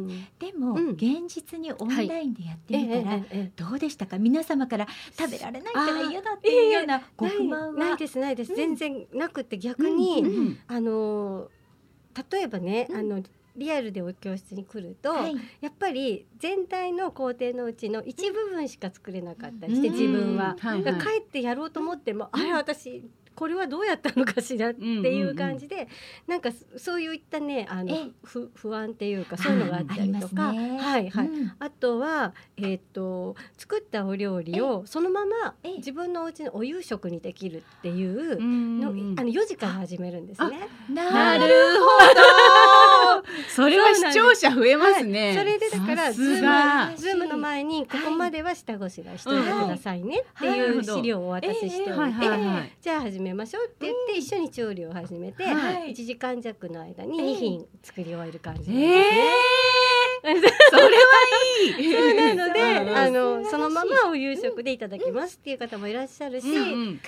[0.00, 0.10] うん。
[0.10, 0.26] ん。
[0.38, 0.90] でも、うん。
[0.90, 4.18] 現実にオンラインでやってみたら、ええええどうでしたか？
[4.18, 4.86] 皆様から
[5.18, 7.78] 食べられないから嫌だっていうようなご不満は？
[7.78, 8.56] ないないですないです、うん。
[8.56, 11.48] 全然なくて逆に、うんうんあの
[12.30, 12.96] 例えばね、うん。
[12.96, 13.22] あの
[13.56, 15.34] リアルでお教室に来ると、はい。
[15.60, 19.94] やっぱり全体の工程のうちの一部分しか作れなかったりして、うん。
[19.94, 23.04] 自分は、はいだからはい帰ってやろうと思っても、あれ私
[23.40, 25.88] これはどうやったのかしらっていう感じで、
[26.26, 28.10] なんかそそういったねあのええ。
[28.22, 30.78] ふ不安っていうかそういうのがあったりとか、ね。
[30.78, 31.52] はいはい、うん。
[31.58, 35.76] あとは、えっと作ったお料理をそのままええ。
[35.78, 39.14] 自分のお家のお夕食にできるっていううんの、うん。
[39.18, 40.68] あの4時から始めるんですね。
[40.92, 41.44] なる
[41.78, 43.24] ほど。
[43.48, 45.34] それは視聴者増えますね。
[45.38, 50.58] それでだからさズームズームの前にここまでは下ごしらえしておいてくださいねってはい。
[50.58, 52.72] いう資料をお渡ししておいて、はいはいはい。
[52.82, 55.92] じゃあ始めましょうって言って一緒に調理を始めて、はい。
[55.92, 58.86] 1時間弱の間に2品作り終える感じですね。
[58.86, 59.60] えー。
[60.22, 60.90] それは
[61.62, 61.92] いい。
[61.92, 67.00] そうなので、うんあのそのままお夕食でいただきますっていう方もいらっしゃるし、うんうん。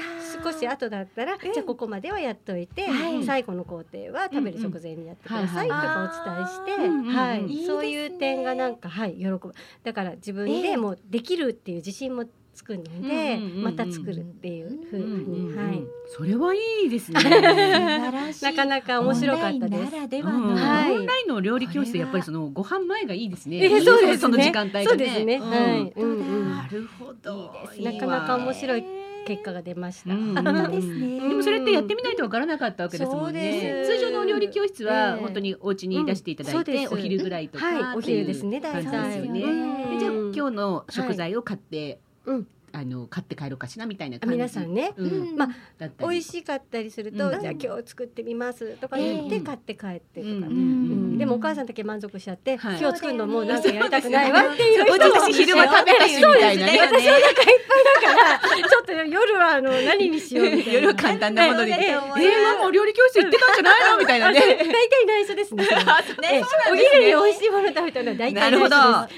[0.43, 3.25] 少し後だったら、じゃあここまではやっといて、はい。
[3.25, 7.67] 最後の工程は食べる直前にやってくださいとかお伝えして、うんうんうんはい。
[7.67, 9.53] そういう点がなんかはい喜ぶ。
[9.85, 13.65] だから自分でもうできるっていう自信もつくので、うんうんうんうん。
[13.65, 15.83] また作るっていうふうに、はい。
[16.07, 17.21] それはいいですね。
[17.23, 18.45] 素晴らしい。
[18.45, 19.83] なかなか面白かったです。
[19.83, 20.93] オンラインならではうんの、はい。
[20.93, 23.59] オンラインの料理教室やっぱりそのご飯前がいいですね。
[23.65, 24.19] えそうですね。
[24.19, 24.85] その時間帯がね。
[24.87, 25.39] そうですね。
[25.39, 25.93] んはい。
[25.97, 26.19] うん。
[26.19, 27.67] うんなるほど。
[27.81, 28.85] なかなか面白い
[29.27, 30.15] 結果が出ました。
[30.15, 31.29] うん本当ですね。
[31.29, 33.83] でもそれってやってみないとわからなかったわけですもんね。
[33.87, 35.21] 通常のお料理教室はええ。
[35.23, 37.97] 本当にお家に出していただいて、お昼ぐらいとかはい。
[37.97, 38.61] お昼ですね。
[38.61, 39.23] 大体。
[39.23, 40.33] でじゃあうん。
[40.35, 44.37] 今日の食材を買って、うんあの買って帰ろうかしらみたいなあ感じ。
[44.37, 45.07] 皆さんね、うん。
[45.07, 45.37] うん。
[45.37, 47.41] まあ美味しかったりすると、うん。
[47.41, 49.45] じゃあ今日作ってみますとか言ってうん。
[49.45, 50.43] 買って帰ってとか、うん。
[50.43, 51.19] うん。
[51.19, 52.81] でもお母さんだけ満足しちゃって、はい。
[52.81, 56.79] 今日作るのもうなんかやりたくないわっていう人も私昼間食べたしみたいなね。
[56.81, 57.57] 私お腹いっぱい
[58.03, 61.75] だからちょっと夜はあの何にしようみたいな夜は簡単なもので、え。
[61.75, 61.97] ええ。
[61.97, 64.41] ー、ママお料理教室行ってたんじゃないのみたいなね。
[64.41, 65.65] 大体内緒ですね。
[65.65, 66.37] それはえ。
[66.37, 68.77] えお昼に美味しいもの食べたのは大体なるほど。
[68.77, 69.13] 内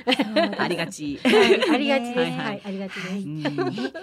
[0.59, 1.21] ありがち。
[1.25, 2.39] ありがちです。
[2.39, 3.44] はいありがちです。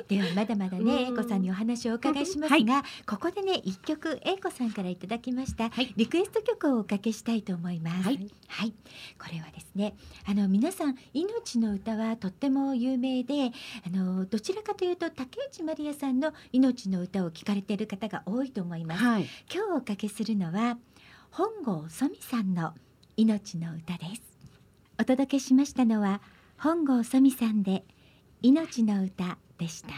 [0.07, 1.13] ではまだまだね、うん。
[1.13, 5.93] 英子さんにお話をお伺いしますが、ここでね一曲英子さんからいただきました、はい。
[5.95, 8.03] リクエスト曲をおかけしたいと思います。
[8.03, 8.73] はい、はい。
[9.19, 13.51] これはですねあの皆さん命の歌はとっても有名で
[13.85, 19.03] あのどちらかというと竹内まりやさんの命の歌を聞かれている方が多いと思います。
[19.03, 19.27] はい。
[19.53, 20.77] 今日おかけするのは
[21.31, 22.73] 本郷そみさんの
[23.17, 24.21] 命の歌です。
[24.99, 26.21] お届けしましたのは
[26.57, 27.83] 本郷そみさんで
[28.43, 29.89] 命の歌でした。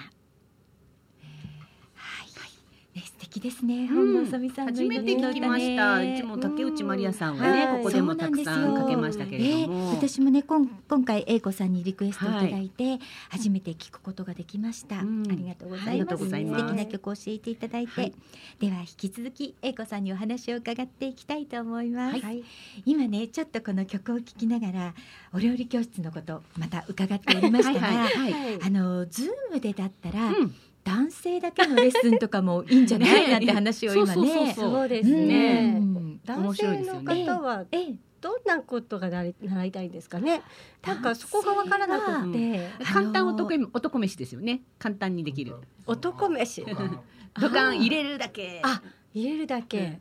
[3.33, 6.03] はい、ね、素敵ですね、本郷そみさんの初めて聞きました。
[6.03, 7.77] いつも竹内まりやさんはね、うん。
[7.77, 9.89] ここでもたくさんかけましたけれども。
[9.89, 15.23] えー私もねこん今回英子さんにリクエストいただいて、初めて聞くことができました、うん。
[15.29, 16.27] ありがとうございます,、す。
[16.27, 18.13] 素敵な曲を教えていただいて、はい。
[18.59, 22.43] では引き続き英子さんにお話を伺っていきたいと思います、はい。
[22.85, 24.93] 今ねちょっとこの曲を聴きながら
[25.33, 28.59] お料理教室のことまた伺っておりましたが、はいはいはい。
[28.61, 34.53] あのズームでだったら、うん男性だけのレッスンとかもいいんじゃない、ねなんて話を今そうそうそうね。
[34.53, 35.71] そうそうですうね。
[35.79, 40.41] ん男性の方はええどんなことがなり習いたいんですかね？
[40.85, 44.61] なんかそこがわからなくて、簡単男男飯ですよね。
[44.79, 45.55] 簡単にできる。
[45.85, 46.65] 男飯。
[47.39, 48.61] 土管入れるだけ。
[48.63, 48.81] あ、
[49.13, 49.99] 入れるだけ。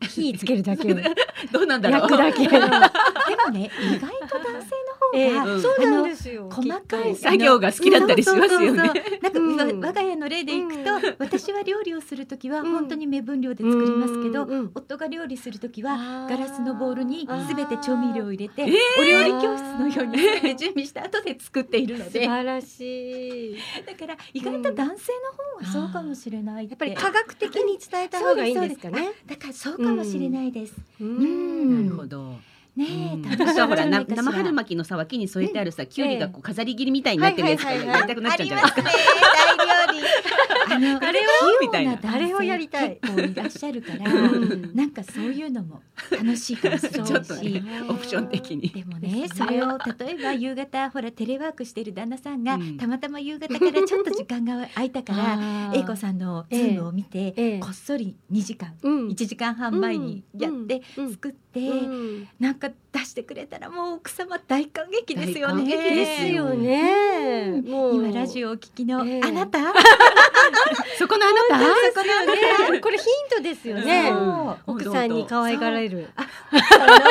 [0.00, 0.94] 火つけるだけ。
[1.52, 2.00] どうなんだろう。
[2.02, 2.46] 焼くだけ。
[2.48, 6.48] でもね意外と男性えのえそうなんですよ。
[6.50, 8.76] 細かい作業が好きだったりしますよね。
[8.76, 11.16] なんか、我が家の例でいくと、うん。
[11.18, 12.72] 私は料理をするときはうん。
[12.72, 18.70] 本当に目分量で作りますけど、夫が料理するときはガラスのボウルにすべて調味料を入れて、えー。
[19.00, 23.56] お料理教室のように準備した後で作っているの素で、晴らしい。
[23.86, 25.12] だから意外と男性
[25.58, 29.12] の方がそうかもしれないやっぱり科学的に伝えた方がいいんですかね。
[29.26, 30.74] だからそうかもしれないです。
[31.00, 31.86] ううん。
[31.86, 32.36] なるほど。
[32.76, 33.22] ねえ、うん。
[33.22, 38.82] 楽しいん私はほら生春巻きのさ脇に添えてあるさきゅうりがこう飾り切りみたいになってるやつやりたくなっちゃうんじゃないですか。
[38.82, 40.06] 大料理。
[40.72, 41.22] あのあれを？
[41.70, 41.96] 器用な。
[41.96, 42.98] 男性あれをやりたい。
[43.02, 44.70] 結構いらっしゃるから、 うん。
[44.74, 47.62] なんかそういうのも楽しいかもしれないし。
[47.88, 48.68] オプション的に。
[48.68, 52.76] でもねそれを例えば夕方ほらテレワークしてる旦那さんが、うん。
[52.76, 57.58] たまたま夕方からちょっと時間が空いたから英子さんのズームを見て、ええ。
[57.58, 59.08] こっそり2時間うん。
[59.08, 61.10] 1時間半前にやってうん。
[61.10, 62.28] 作って、うん。
[62.38, 65.64] なんか出してくれたらもう奥様大感激ですよね。
[65.64, 67.62] 大感激ですよね。
[67.62, 69.58] もう今ラジオをお聞きの、ええあなた？
[70.98, 71.64] そこのあなた？
[71.92, 74.12] そこのね、これヒントですよね。
[74.66, 76.08] 奥さんに可愛がられる。
[76.50, 77.04] その通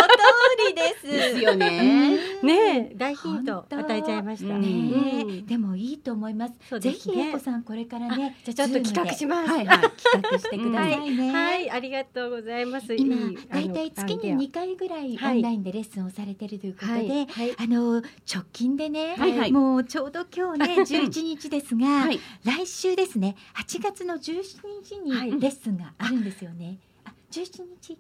[0.68, 1.08] りです。
[1.08, 2.18] ですよね。
[2.42, 4.56] ねえ、大ヒント与えちゃいました。
[4.56, 6.80] うんねでもいいと思います。
[6.80, 9.50] ぜひ英子さんこれからね、じゃあちょっと企画します。
[9.50, 9.80] はいはい。
[9.80, 9.92] 企
[10.32, 11.32] 画してくださいね。
[11.34, 12.94] はい、ありがとうございます。
[12.94, 18.02] 今いいだいたい月に2回ぐらいオンラインでレッスンをされてるということで、はいはいあの
[18.32, 22.20] 直近でね、はいはいもうちょうど今日ね11日ですが、はい。
[22.44, 24.44] 来週ですね8月の17
[24.84, 26.78] 日はいにレッスンがあるんですよね。
[27.06, 27.98] あ17日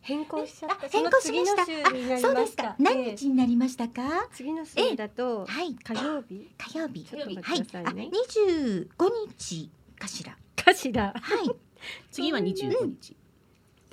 [0.00, 0.86] 変更しちゃった。
[0.86, 1.62] あ変更しました。
[1.62, 2.74] あそうですか。
[2.78, 4.28] 何ええ日になりましたか？
[4.32, 7.06] 次の週だとはい火曜日火曜日。
[7.10, 8.10] はいってくださいね。
[8.12, 8.88] あ25
[9.28, 10.36] 日かしら。
[10.56, 11.50] かしらはい。
[12.10, 13.16] 次は二十五日。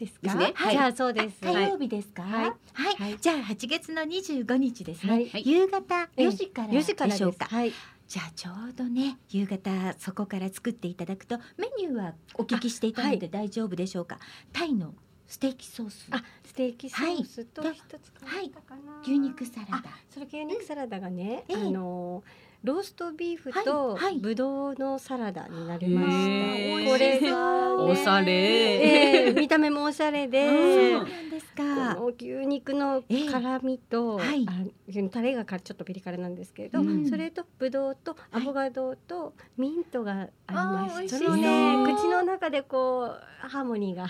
[0.06, 0.22] ですか？
[0.22, 1.38] ですねじゃあそうです。
[1.42, 2.24] 火曜日ですか？
[2.24, 2.34] はい
[2.74, 2.96] はい。
[2.96, 5.14] はいじゃあ8月の25日ですね。
[5.14, 7.46] はい夕方ええ4時から4時からでしょうか？
[7.46, 7.72] はい。
[8.08, 14.18] じゃあちょうどね夕方そこから作っていただくとメニューはお聞きしていたので大丈夫でしょうか？
[14.52, 14.94] タイの
[15.28, 16.08] ステーキソース。
[16.12, 19.00] あ、ステーキソースとはい一つ変わったかな。
[19.02, 19.84] 牛肉サラダ。
[20.10, 22.22] それ牛肉サラダがね、ええあの
[22.64, 24.20] ローストビーフとはいはい。
[24.20, 26.14] ブドウのサラダになりました。
[26.14, 28.32] へーこれが、ね、おしゃれ。
[28.34, 30.48] ええ見た目もおしゃれで、
[30.96, 31.96] そうなんですこか。
[31.96, 34.46] の牛肉の辛みと、ええはい。
[34.48, 37.10] あタレがかちょっとピリ辛なんですけれど、うん。
[37.10, 41.08] それとブドウとアボカドとミントがあります。
[41.08, 44.06] そのそうね口の中でこうハーモニーが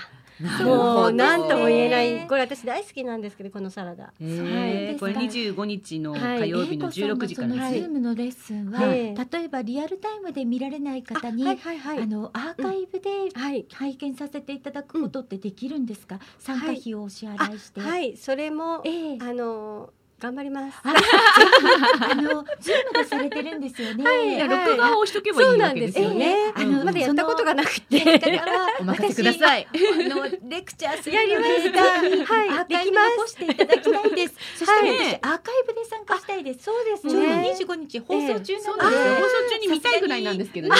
[0.64, 2.28] もう何とも言えない。
[2.28, 4.14] これ私大好きなんですけどこのサラダ。
[4.20, 4.46] へは
[4.92, 7.88] いーこれ二十五日のはい火曜日の十六時から英子さんのそのズですね。
[7.88, 9.16] ームのレッスンは、はい。
[9.16, 12.00] 例えばリアルタイムで見られない方に、はいはいはい。
[12.04, 13.66] あのアーカイブではい。
[13.74, 19.18] 拝見させていただくことってできるんですか、参加費をお支払いして、はい、それも、ええ。
[19.20, 20.78] あの頑張ります。
[20.84, 24.04] あのズームでされてるんですよね。
[24.04, 26.54] はい録画を押しとけばいいわけですよね。
[26.56, 28.22] あのまだやったことがなくて。
[28.80, 29.68] お任せください。
[29.74, 34.36] のレクチャーするのでやりましたぜひはいアーカイブできます残していただきたいです。
[34.58, 36.64] そしてはい私アーカイブで参加したいです。
[36.66, 37.56] そうですちょうどね。
[37.60, 38.70] 25日放送中なので放送
[39.50, 40.76] 中に見たいぐらいなんですけどね。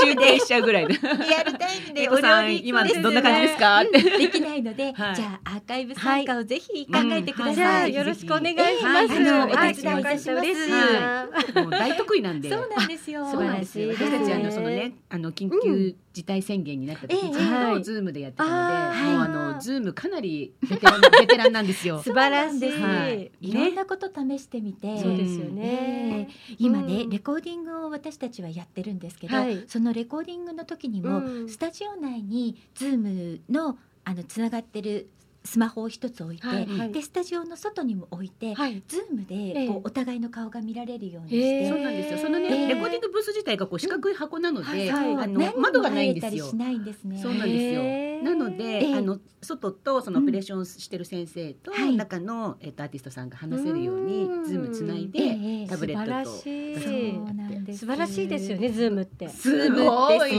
[0.00, 0.94] 中継しちゃうぐらいで。
[0.94, 1.00] リ
[1.34, 3.84] アルタイムでえこさん今どんな感じですか？
[3.84, 7.94] できないので、はいじゃあアーカイブ参加をぜひ考えてください。
[7.94, 9.04] よろしくお願いしえます。
[9.04, 11.60] お手伝いいたします。
[11.60, 12.50] もう大得意なんで。
[12.50, 13.24] そうなんですよ。
[13.26, 22.00] 素晴らしい私たちあのそのねあの緊急事態宣言になった時ええずっはいとズームでやってたので、もうあのズームかなりベテランベテランなんですよ。
[22.04, 23.48] 素晴らしい。
[23.50, 26.28] いろんなこと試してみて、そうですよね。
[26.58, 35.08] 今ね、うんレコーディングを私たちはやってるんですけど、はいそのレコーディングの時にも、うんスタジオ内にズームのあのつながってる
[35.46, 38.82] スマホを一つ置いて、はいはいでスタジオの外にも置いて、はい。
[38.88, 42.18] ズームでええこうお互いの顔が見られるようにして、そうなんですよ。
[42.18, 46.52] そのね、ええレコーディングブース自体がこう四角い箱なので、はいあ何のも窓がないんですよ。
[46.54, 47.20] ないんですね。
[47.20, 47.82] そうなんですよ
[48.24, 55.24] なので、ええあの外とそのオペレーションしてる先生と、はい中のえっとアーティストさんが話せるようにうんズームつないえで、
[55.64, 57.78] えタブレットと素晴らしいです。
[57.80, 59.28] 素晴らしいですよね、ズームって。
[59.28, 60.32] すごい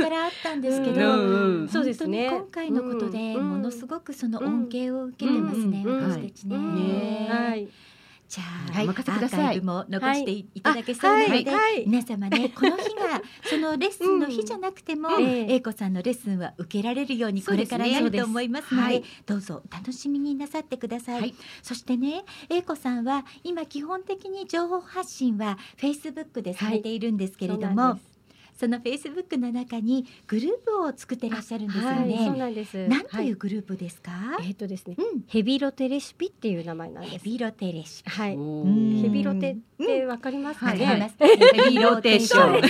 [0.00, 1.68] からあったんですけど、うんうん。
[1.68, 2.28] そうですね。
[2.30, 3.50] 本当に今回のことでうん。
[3.50, 7.68] ものすごくその恩恵を受けてますね、私たちね。
[8.30, 8.88] じゃあ、はい。
[8.88, 11.44] アーカイブも残していただけそうなので、はい。
[11.44, 11.84] はい。
[11.84, 15.54] 皆様ねこの日がそのレッスンの日じゃなくても、うんええ。
[15.54, 19.04] 英子さんのレッスンは受けられるようにこれからなると思いますのではい。
[19.26, 21.34] どうぞお楽しみになさってください、はい。
[21.60, 27.98] そしてね英子さんは今基本的に情報発信はフェイスブックでされているんですけれども、
[28.60, 32.38] そのフェイスブックの中にグループを作ってらっしゃるんですよはい、そうね。
[32.38, 32.88] なんです。
[32.88, 34.12] なんとはいいうグループですか？
[34.42, 37.12] えっとですね、うん、ヘビロテレシピっていう名前なんです。
[37.14, 38.10] ヘビロテレシピ。
[38.10, 38.36] はい。
[39.02, 40.84] ヘビロテってわかりますかね？
[40.84, 41.14] わかります。
[41.18, 41.36] ヘ
[41.70, 42.60] ビーローテーション。
[42.60, 42.68] そ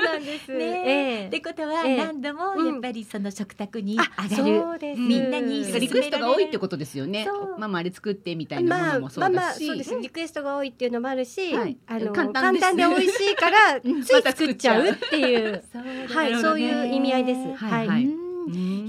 [0.00, 0.52] うなんです。
[0.52, 4.60] ねええってことはええ何度もうんやっぱりその食卓にあ上がる。
[4.60, 5.00] そうです。
[5.00, 7.58] みんなにリクエストが多いってことですよねそう。
[7.58, 9.66] ママあれ作ってみたいなもまあのもそまあまあうだし。
[9.66, 9.98] そうです。
[9.98, 15.62] リクエストが多いっていうのもあるし、はいあの簡単で美味しいからつい作っちゃうっていう、
[16.08, 17.54] はい、そういう意味合いです。
[17.54, 17.88] はい。
[17.88, 18.08] はい。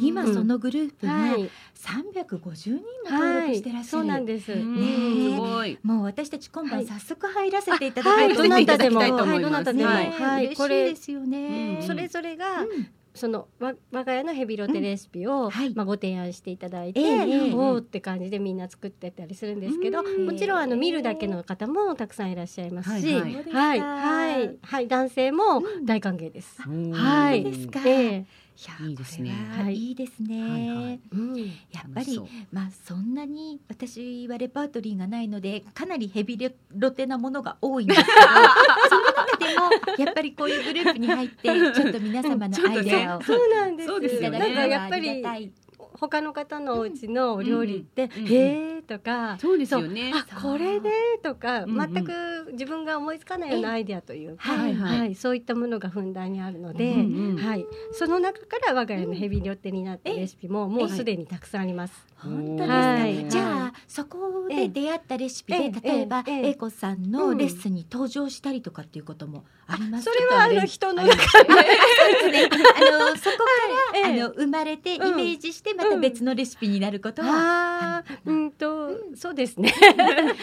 [0.02, 3.90] 今そのグループがはい、350人も登録してらっしゃる。
[3.90, 4.52] そうなんです。
[4.52, 5.80] うんねすごい。
[5.84, 6.88] もう私たち今晩はい。
[6.88, 10.12] 早速入らせていただはい、きたどなたでも、はいい、どなたでも、はい。
[10.12, 11.78] はい、嬉しいですよね。
[11.82, 11.88] うん。
[11.88, 15.74] それぞれが、うんそのわ我が家のヘビロテレシピを、はい。
[15.76, 20.26] まあご提案していただいて、ええええおおって感じでみんな作ってたりするんですけど、うん。
[20.26, 23.34] もちろんあの見るだけの方もたくさんいらっしゃいますし、ははい。
[23.34, 26.62] はい、はい、はい、男性も大歓迎です。
[26.62, 27.44] はい。
[27.44, 27.82] ですか。
[27.86, 28.26] ええ
[28.58, 29.32] いやいいですね。
[29.56, 29.92] はい。
[29.92, 30.42] いですね。
[30.42, 31.00] はいはい。
[31.12, 32.20] うん、やっぱり
[32.52, 36.40] まあそんなに私はレパートリーがないのでかなりヘビ
[36.76, 38.12] ロテなものが多いんですけど
[38.90, 39.46] その中で
[40.00, 43.88] もやっぱりこういうグループに入ってちょっと皆様のアイデアをそうなんです。
[43.90, 44.40] そうですよね。
[44.40, 45.52] なんかやっぱありりがたい。
[46.00, 50.14] 他の方のお家のお料理って、うんうんへえとか、そうですよね。
[50.42, 50.90] これで
[51.22, 51.94] とか、うんうん。
[51.94, 55.16] 全く自分が思いつかないようなアイデアというか、はいはい。
[55.16, 62.08] そういったものがふんだんにあるので、うんうんはい、その中から我が家のヘビロテになったレシピももうすでにたくさんあります。
[62.20, 63.30] 本当ですか、はい。
[63.30, 70.12] じゃあそこで出会ったレシピで、ええ例えばええ英子さんのレッスンに登場したりとかっていうこともありますか？
[70.14, 71.20] それはあの人のあります
[72.30, 73.44] ね、あのそこか
[73.94, 74.22] ら、はいええ。
[74.24, 79.74] あの生まれてイメうんージしてまた別のレシピになることは、ああ、うんと、そうですね。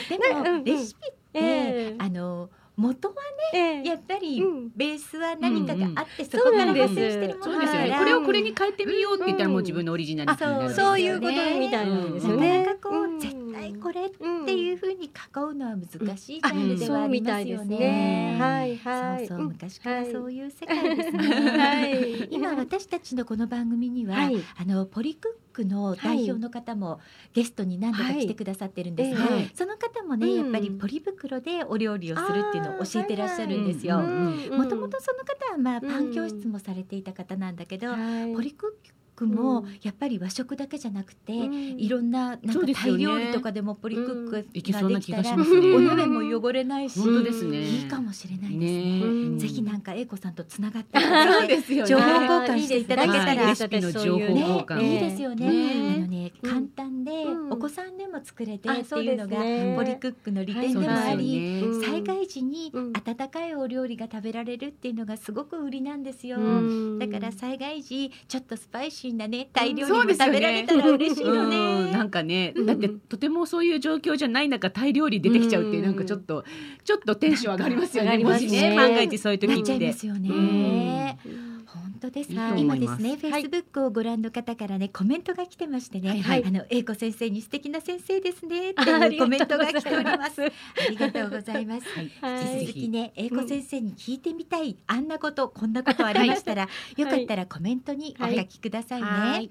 [0.08, 0.46] でも、うん。
[0.46, 0.64] うん。
[0.64, 1.96] レシピって、ええ。
[1.98, 3.14] あの元は
[3.52, 3.84] ええ。
[3.84, 4.70] やっぱりうん。
[4.74, 7.46] ベースは何かがあって、んそこから派生してるも。
[7.46, 7.98] のだから。
[7.98, 10.74] これをこれに変えてみようって言ったらもう自分のオリジナリティになるね。
[10.74, 12.58] そういうことみたいなんですよね。
[12.58, 14.10] なかなかこう、うん絶対これっ
[14.44, 15.08] ていうふうに囲
[15.50, 18.36] うのは難しいジあャンルではありますよね。
[18.40, 19.26] はいはい。
[19.28, 21.18] そうそう昔からそういいう世界ですね。
[21.50, 22.28] はい。
[22.32, 24.36] 今私たちのこの番組には、はい。
[24.58, 27.00] あのポリクックの代表の方も
[27.32, 29.50] ゲストに何度か来てくださってるんですが、はいえ。
[29.54, 30.36] その方もね、うん。
[30.36, 34.00] やっぱりポリ袋でお料理をするっていうのを教えてらっしゃるんですよ。
[34.00, 38.34] もともとその方はまあうんパン教室もされていた方なんだけど、はい。
[38.34, 39.78] ポリクックもうん。
[39.82, 41.54] やっぱり和食だけじゃなくて、うん。
[41.78, 45.44] いろんななんかタイ料理とかでもポリクックができたら、ね。
[45.74, 47.60] お鍋も汚れないし、本当ですね。
[47.60, 49.00] いいかもしれないですね。
[49.00, 53.24] ねうんぜひなんか英子さんとつながっていただいてですよ情報交換していただけたら。
[53.24, 53.46] はい。
[53.48, 54.76] レシピの情報交換。
[54.76, 56.32] ね、いいですよね。
[56.42, 57.52] 簡単で、うん。
[57.52, 59.36] お子さんでも作れてあっていうのが
[59.76, 61.60] ポリクックの利点でもあり、そうですよね。
[61.60, 62.92] うん災害時にうん。
[62.92, 66.38] 温かいおお料理が食べられるっていうのがすごく売りなんですよ。
[66.38, 66.98] うん。
[66.98, 71.92] だから災害時ちょっとスパイシーなねタイ料理もそうですよね食べられたら嬉しいようんね。
[71.92, 76.44] なんかね、うんだってとてもそういう状況じゃない中タイ料理出てきちゃうってなんかちょっと
[76.84, 78.10] ちょっとテンション上がりますよね。
[78.10, 79.86] 上がりますねもしね万が一そういう時なっちゃいって。
[79.88, 81.18] ますよね。
[81.26, 82.32] うん本当です。
[82.32, 90.16] いい今ですね、フェイスブックをご覧の方からね、コメントが来てましてね、はいはいあの英子先生に素敵な先生ですね っていうコメントが来ておりま。
[90.16, 90.42] ますす。
[90.42, 90.50] あ
[90.90, 91.86] りがとうございます。
[92.00, 99.08] 引き続きね、英子先生に聞いてみたい、あんなこと、こんなことありましたら、よかったらコメントにお書きくださいね。
[99.08, 99.50] はい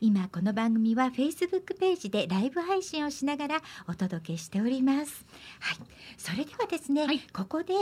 [0.00, 5.24] 今この番組は Facebook ページでライブ配信をしながらお届けしております。
[5.60, 5.76] はい、
[6.16, 7.74] それではですね、はいここで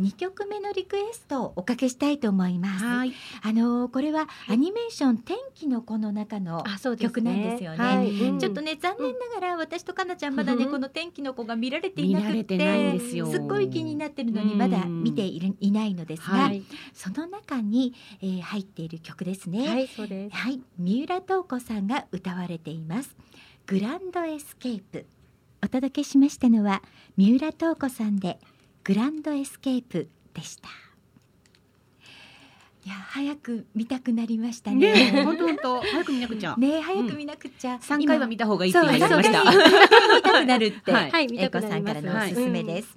[0.00, 2.84] 2曲目のリクエストをおかけしたいと思います。
[2.84, 3.12] はい。
[3.42, 6.64] あのーこれはアニメーション天気の子の中の
[6.98, 13.26] 曲なんですよねはいうんちょっとね残念ながら私とかなちゃんまだねうんこの天気の子が見られていなくってすよ。
[13.26, 19.88] すっごい気になってるのにまだ見ているいないのですが、はい、その中に、えー入っている曲ですね。
[20.30, 23.16] はい、三浦透子さんが歌われています。
[23.66, 25.06] グランドエスケープ。
[25.64, 26.82] お届けしましたのは
[27.16, 28.38] 三浦透子さんで
[28.86, 30.85] グランドエスケープでした。
[32.86, 34.92] いや早く見たくなりましたね。
[34.92, 35.80] ねえ、本当本当。
[35.80, 36.54] 早く見なくちゃ。
[36.56, 37.78] ね早く見なくちゃ。
[37.80, 39.42] 三回は見た方がいいってそう言われました。
[39.42, 41.10] 見たくなるって、 はい。
[41.10, 42.94] はい見英子さんからのおすすめです。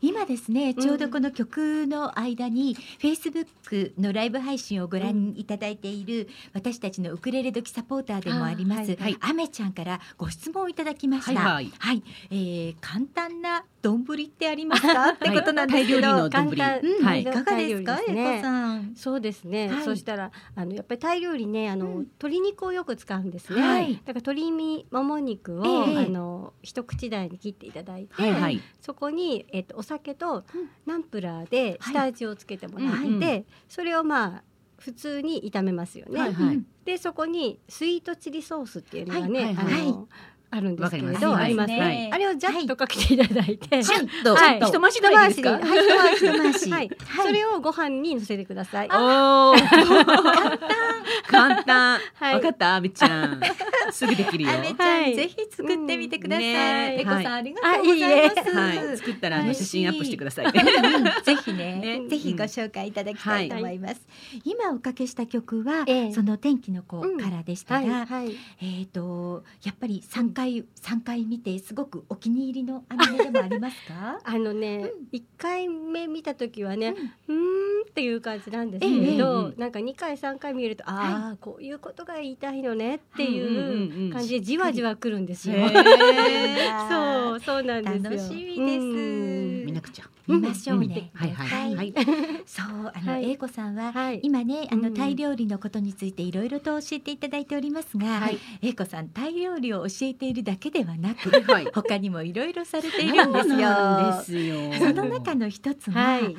[0.00, 9.16] 今ですねちょうどこの曲の間に、フェイスブックのライブ配信をご覧いただいている私たちのウクレレ時サポーターでもあります、あはいはい。
[9.22, 11.40] アメちゃんからご質問をいただきました。
[11.40, 12.02] はいはい。
[12.30, 15.08] えー簡単な丼ってありますか？
[15.14, 16.80] ってことなんですけど、簡単。
[16.80, 17.04] うん。
[17.04, 18.34] はいいかがですか、タイ料理ですね。
[18.34, 18.92] 英子さん。
[19.16, 19.84] そうですね、はい。
[19.84, 21.92] そしたらあのやっぱりタイ料理ねあの、うん。
[22.00, 23.94] 鶏肉をよく使うんですね、はい。
[23.94, 28.60] だから鶏身もも肉を、ええあの一口大に切っていただいて、はいはい。
[28.80, 30.44] そこに、えっと、お酒と
[30.84, 33.46] ナンプラーで下味をつけてもらって、はいうんうん。
[33.68, 34.42] それをまあ
[34.78, 36.56] 普通に炒めますよね、はいはい。
[36.56, 40.08] うんでそこにスイートチリソースっていうのがね、はいはいあの
[40.56, 41.68] あるんですけれど、あります。
[41.68, 42.12] ね、はい。
[42.12, 44.58] あれをジャッとかけていただいて、ちょっと、はい。
[44.58, 45.30] 一回しぐらい。
[45.30, 47.26] 一回しにはい、一回し一回しはい、はい。
[47.26, 48.88] それをご飯に乗せてください。
[48.90, 49.54] おお。
[51.28, 51.98] 簡単。
[52.14, 52.34] はい。
[52.34, 53.40] わかった、あみちゃん。
[53.92, 54.50] すぐできるよ。
[54.52, 55.14] アメちゃん、はい。
[55.14, 56.46] ぜひ作ってみてください。
[57.00, 58.56] えこさん、はいありがとうございます。
[58.56, 60.46] はい、作ったらあの写真アップしてください。
[60.46, 61.76] うんぜひね。
[61.76, 62.08] ね。
[62.08, 64.00] ぜひご紹介いただきたいと思います。
[64.44, 66.12] 今おかけした曲は、ええ。
[66.12, 74.18] その天気の子からでしたはい、が、はい、えっ、とやっぱり三回三回見てすごくお気に入りのアニメでもありますか？
[74.24, 76.94] あのね、一、回目見た時はね、
[77.28, 77.38] うーん
[77.88, 83.46] っていう感じなんですけど、ええなんか二回三回見ると、ああ、こういうことが言いたいのねってうんうんうんい
[84.02, 84.10] ううん。
[84.12, 85.56] 感じでじわじわくるんですよ。
[86.90, 88.02] そう、そうなんですよ。
[88.02, 88.56] 楽しみです。
[88.56, 88.56] うん。
[88.56, 89.35] 見
[89.76, 90.04] なくちゃ。
[90.26, 91.10] 見ましょうね。
[91.14, 91.94] はいはいはい。
[92.46, 94.20] そうあの、はい英子さんは、はい。
[94.22, 101.66] 今ねあのうんタイ料理のことについていろいろと教えていただいておりますが、はい英子さんタイ料理を教えているだけではなく、 はい。
[101.72, 104.72] 他にもいろいろされているんですよ。
[104.78, 106.36] その中の一つが、はい。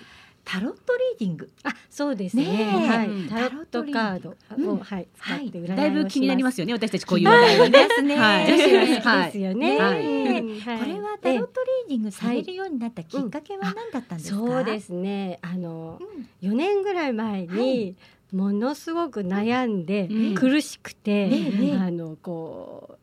[0.49, 1.49] タロットリーディング。
[1.63, 2.45] あ、そうですね。
[2.45, 3.27] ねえはいうん。
[3.27, 5.75] タロットカードを、うんはい、使って占いをします。
[5.75, 7.87] だいぶ気になりますよね、私たちこういう話題はね。
[7.89, 8.15] ですね。
[8.15, 9.77] はい女子は好きですよね。
[9.77, 14.37] はいうんはいこれはタロットリーディングされるようになったきっかけは何だったんですか？
[14.37, 15.39] そうですね。
[15.41, 15.99] あの
[16.41, 16.49] うん。
[16.49, 17.95] 4年ぐらい前に、
[18.31, 21.29] ものすごく悩んで、うん苦しくて、
[21.77, 22.96] あのこうはい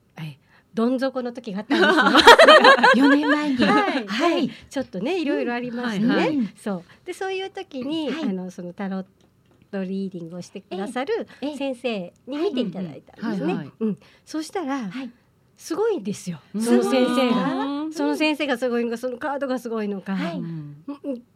[0.74, 3.06] どん底の時があったんですよ。
[3.06, 3.56] 四年前に。
[3.64, 4.50] はい、はい。
[4.68, 6.10] ちょっとねいろいろありましてね、うん。
[6.10, 6.54] はいはい。
[6.56, 6.84] そう。
[7.04, 8.24] でそういう時に、はい。
[8.24, 9.06] あのそのタロッ
[9.70, 11.56] トリーディングをしてくださるええ。
[11.56, 13.70] 先生に見ていただいたんですね。
[13.80, 15.10] うん、そしたら、はい。
[15.56, 16.40] すごいんですよ。
[16.52, 16.62] うん。
[16.62, 17.54] その先生が。
[17.66, 20.16] うんその先生がすごいのか、そのカードがすごいのか、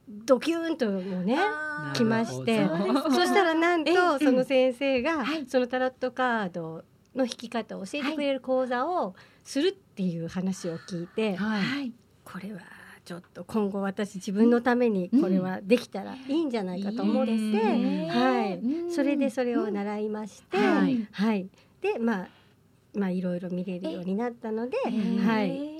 [0.08, 1.38] ドキューンともうね。
[1.94, 2.66] 来まして。
[2.66, 5.46] そしたらなんと、その先生が、はい。
[5.46, 6.84] そのタロットカード
[7.18, 11.62] の引き方を教えてくれる講座をするっていう話を聞いて、はい。
[11.62, 11.92] はい。
[12.24, 12.60] これは
[13.04, 18.54] ちょっと今後私自分のためにこれはできたらいいんじゃないかと思って、いいですねはい。
[18.58, 18.94] うん。
[18.94, 20.64] それでそれを習いまして、うん。
[20.64, 21.48] はいはい。
[21.80, 22.28] でまあ
[22.94, 25.26] まあいろいろ見れるようになったので、えー。
[25.26, 25.78] はい。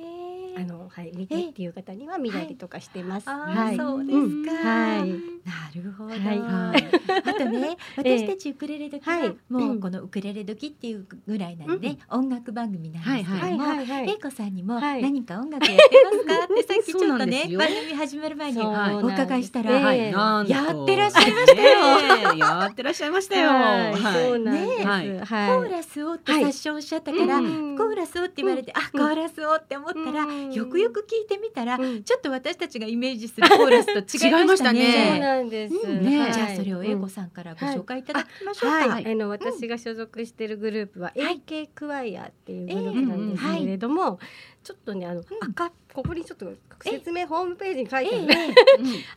[0.61, 3.29] あのはい見てっていう方には見たりとかしてます。
[3.29, 4.68] はい、そうですか。
[4.68, 6.11] はいなるほど。
[6.11, 6.21] はい。
[6.39, 6.85] はい
[7.25, 8.19] あとね ええ。
[8.19, 9.37] 私たちウクレレ時ははい。
[9.49, 9.81] もううん。
[9.81, 14.11] このウクレレ時っていうぐらいなんで、音楽番組なんですけはいども、はいはい。
[14.11, 15.03] 英子さんにもはい。
[15.03, 16.45] 何か音楽やってますか？
[16.45, 19.83] ってさっきちょっとね 番組始まる前にお伺いしたら、ええ。
[19.85, 20.53] はい、なんと。
[20.53, 22.37] やってらっしゃいましたよ。
[22.39, 23.51] やってらっしゃいましたよ。
[23.97, 24.79] そうなんです。
[24.79, 25.07] ねはい。
[25.09, 30.53] コーラスをって最初おっしゃったから、うんコーラスをって言われて、あコーラスをって思ったら、うん。
[30.53, 32.03] よくよく聞いてみたら、うん。
[32.03, 35.38] ちょっと私たちがイメージするコーラスと違いましたね。
[35.39, 35.74] なんです。
[35.74, 36.20] うんね。
[36.20, 36.32] はい。
[36.32, 38.89] じゃあそれを英子さんからご紹介いただきましょうか。
[38.89, 44.18] はい、あの私が所属しているグループは AK クワイアっていうグループなんですけれども、
[44.62, 48.55] ちょっとねあの、赤ここにちょっと説明ホームページに書いてある、ね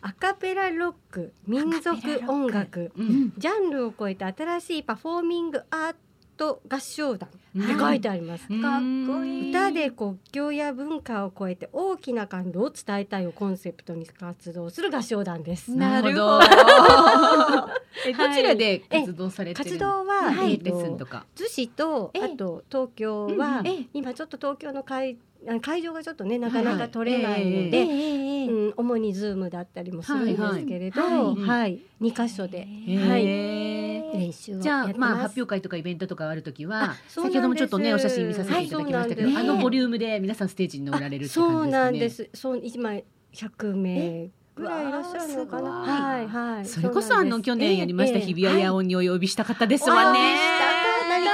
[0.02, 1.98] アカペラロック民族
[2.28, 2.92] 音楽。
[3.38, 5.98] ジャンルを超えて新しいパフォーミングアート
[6.46, 7.64] 合唱団うん。
[7.64, 8.46] って書いてあります。
[8.50, 8.62] うん。
[8.62, 8.82] かっ
[9.20, 15.72] こいい歌で国境や文化を超えて大きな感動を伝えたいをコンセプトに活動する合唱団です。
[15.72, 16.40] なるほど。
[18.08, 20.54] えどちらで活動されてる活動は、はい。
[20.54, 21.26] えっレッスンととか。
[21.36, 22.24] 逗子とええ。
[22.24, 23.64] あと東京は、
[23.94, 25.18] 今ちょっと東京の会あ
[25.62, 33.26] 会場がちょっとねなかなか取れないので、うん、主にズームだったりもするんですけれど、はい二箇所ではい。
[33.26, 35.14] え練習をじゃあやってます。
[35.14, 42.30] まあ発表会とかイベントとかあるときは先ほどもちょっとねお写真見させていただきましたけど、あのボリュームで皆さんステージに乗られるそう感じですかね？
[42.32, 42.42] なんです。
[42.42, 43.00] そう今
[43.32, 45.72] 百名ぐらいいらっしゃるのかな？
[45.72, 46.28] はい。
[46.28, 46.66] はい。
[46.66, 50.36] それこそあの去年やりました日比谷野音にお呼びした方ですわわね。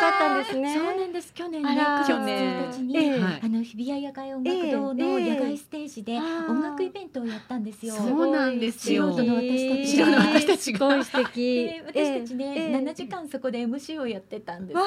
[0.08, 0.74] 何かあったんですね。
[0.76, 1.34] そうなんです。
[1.34, 2.06] 去年ね、あら。
[2.06, 2.98] 9月1日に、
[3.44, 6.20] あの日比谷野外音楽堂の野外ステージでええ。
[6.50, 7.94] 音楽イベントをやったんですよ。
[7.94, 9.12] そうなんですよ。
[9.14, 10.80] 素人の私たち素人の私たちが。
[10.80, 11.42] すごい素敵。
[11.66, 12.76] で私たちね、ええ。
[12.78, 14.86] 7時間そこで MC をやってたんですね。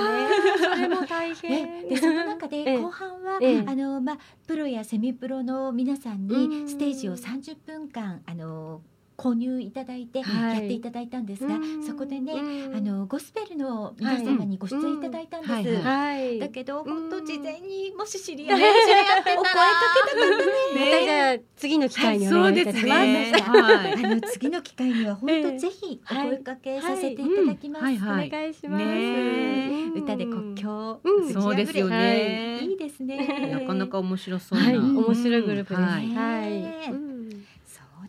[0.58, 1.88] それも大ね変。
[1.88, 2.76] でその中でええ。
[2.78, 3.64] 後半は、ええ。
[3.66, 6.48] あのまあプロやセミプロの皆さんうん。
[6.64, 8.82] にステージを30分間あの
[9.20, 15.82] 購入いただいてはいやっていただいたんですが、うんそこでね、うんあのゴスペルの皆様にご出演いただいたんです。
[15.82, 16.38] はい。
[16.38, 20.30] だけどうん本当事前にもし知り合い知り合ってお声かけたかっ
[20.72, 20.90] たね。
[20.90, 23.00] またじゃあ次の機会にお願いいたしですます。
[23.02, 23.32] ね。
[23.32, 23.92] はい。
[24.04, 27.84] あの次の機会には本当ぜひお声かけさせていただきます。
[27.84, 28.84] はいはいお願いします。
[28.84, 33.50] ねうん歌で国境、うんそうですよねいいですね。
[33.52, 34.70] なかなか面白そうな。
[34.70, 35.82] 面白いグループです。
[35.82, 37.09] ははい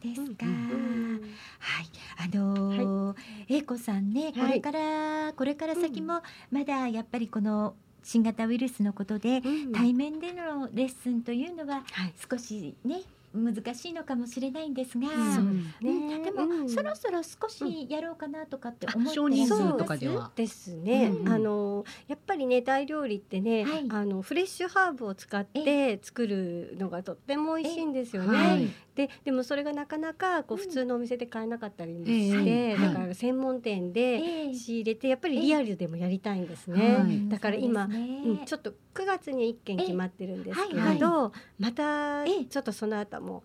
[0.01, 0.45] ですか。
[0.45, 1.21] うん。
[1.59, 1.85] はい、
[2.33, 3.15] あのー
[3.47, 6.21] 英子さんね、これから、これから先も
[6.51, 9.71] まだやっぱりこの新型ウイルスのことで、うん。
[9.71, 12.13] 対面でのレッスンというのははい。
[12.29, 13.01] 少しね
[13.33, 16.69] 難しいのかもしれないんですが、うんうんでも、うん。
[16.69, 19.77] そろそろ少しやろうかなとかって思ってあ少人数らっしゃいます？
[19.77, 20.31] とかでは。
[20.35, 23.85] ですね、うんあのやっぱりね大料理ってね、はい。
[23.89, 28.67] あのフレッシュハーブを使って作るのがとっても美味しいんですよね。
[28.95, 30.63] はいででもそれがなかなかこううん。
[30.65, 34.53] 普通のお店で買えなかったりもえして、だから専門店でええ。
[34.53, 36.95] 仕入れてやっぱりリアルでもやりたいんですね。
[36.95, 37.29] はい。
[37.29, 42.45] だから今そうん、ちょっと9月に1件決まってるんですけど、またええ。
[42.45, 43.43] ちょっとその後も、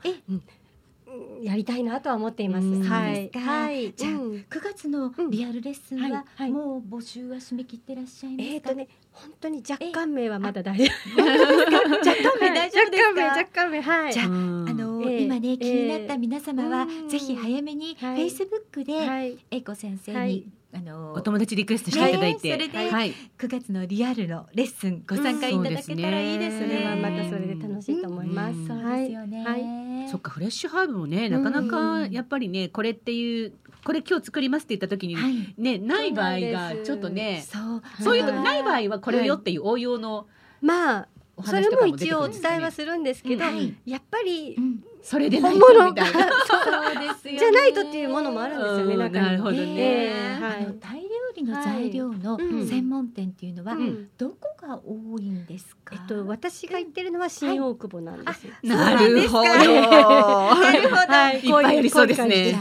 [1.43, 2.67] やりたいなとは思っています。
[2.67, 2.83] うん。
[2.83, 4.19] はい、はい、じゃあうん。
[4.49, 8.55] 9月のリアルレッスンは、もう募集は締め切ってらっしゃいますか？
[8.55, 10.85] えっ、とね本当に若干名はまだ大丈
[11.17, 11.23] 夫。
[11.23, 13.23] 若干名大丈夫ですか？
[13.25, 14.13] 若干名若干名はい。
[14.13, 18.17] じゃあのええ今ね気になった皆様は、ええぜひ早めにフはい。
[18.19, 19.39] ェイスブックではい。
[19.51, 20.45] 英子先生に、はい
[20.75, 23.15] あのお友達リクエストしていただいて、ねそれではい。
[23.39, 26.67] 9月のリアルのレッスンご参加いただけたらいいですね。
[26.67, 28.59] それはまたそれで楽しいと思います。
[28.59, 28.67] うん。
[28.67, 29.45] そうはいですよね。
[29.45, 30.11] はい。
[30.11, 33.53] そっかフレッシュハーブもねなかなかやっぱりねこれっていう
[33.85, 35.55] これ今日作りますって言った時にはい。
[35.57, 37.83] ねない場合がちょっとねそう。
[38.03, 40.27] そういうない場合はこれよっていう応用の
[40.61, 43.75] まあおそれも一応お伝えはするんですけど、はい。
[43.87, 46.21] やっぱりうんそれでない本物がとみたいな。
[46.21, 49.09] そうですよねじゃないとっていうものもあるんですよね。
[49.09, 50.73] なるほどねええはあのい。
[50.81, 55.95] タイ料理の材料のうん専門店っていうのは、うんどこが多いんですか？
[55.95, 58.55] えっと私が言ってるのは新大久保なんですよ。
[58.65, 59.45] なるほど。
[59.45, 60.97] なるほど。
[61.13, 62.59] はいいっぱいありそうですねや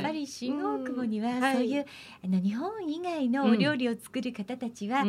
[0.00, 1.86] っぱり新大久保にはうんそういう、
[2.24, 5.06] あの日本以外のお料理を作る方たちは、やっ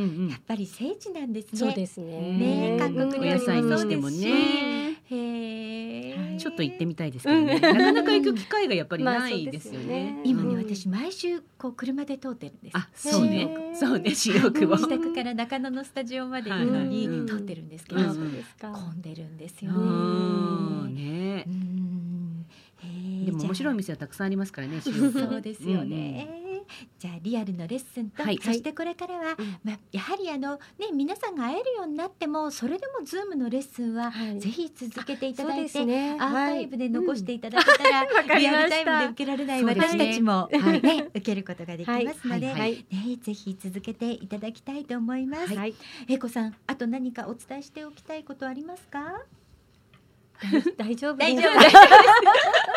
[0.48, 1.60] ぱり聖地なんですね。
[1.60, 2.22] そうですね。
[2.38, 4.87] ね韓国料理もお野菜にしてもそうですしね。
[5.10, 6.38] へえ。
[6.38, 7.60] ちょっと行ってみたいですけどね。
[7.60, 10.22] なかなか行く機会がやっぱりないですよまあそうですよねね。
[10.24, 12.78] 今ね、うん私毎週こう車で通ってるんです。
[12.78, 14.14] あ、そうねそうね。
[14.14, 14.76] 新大久保。
[14.76, 18.72] 自宅から中野のスタジオまで行くのにはいはい通ってるんですけど、うんあそうですか。
[18.72, 19.80] 混んでるんですよう
[20.88, 21.46] んね。
[21.46, 21.46] ね
[23.26, 24.82] でも面白いお店はたくさんありますからね。
[24.82, 26.47] そうですよね。
[27.00, 29.58] じゃあリアルのレッスンと、はいそしてこれからは、うん。
[29.64, 34.40] まあ、やはりあのね皆さんが会えるようになってもそれでもズームのレッスンははい。
[34.40, 36.18] ぜひ続けていただいて、そうですね。
[36.20, 40.82] アーカイブで残していただけたら、 わかりリアルタイムで受けられない私たちも、はい。
[40.82, 42.60] ね、受けることができますので、はい。
[42.60, 42.86] はい。
[42.92, 45.56] ね、ぜひ続けていただきたいと思います。
[45.56, 45.74] はい。
[46.08, 49.22] えこさん、あと何かお伝えしておきたいことありますか？
[50.78, 51.52] 大丈夫大丈夫。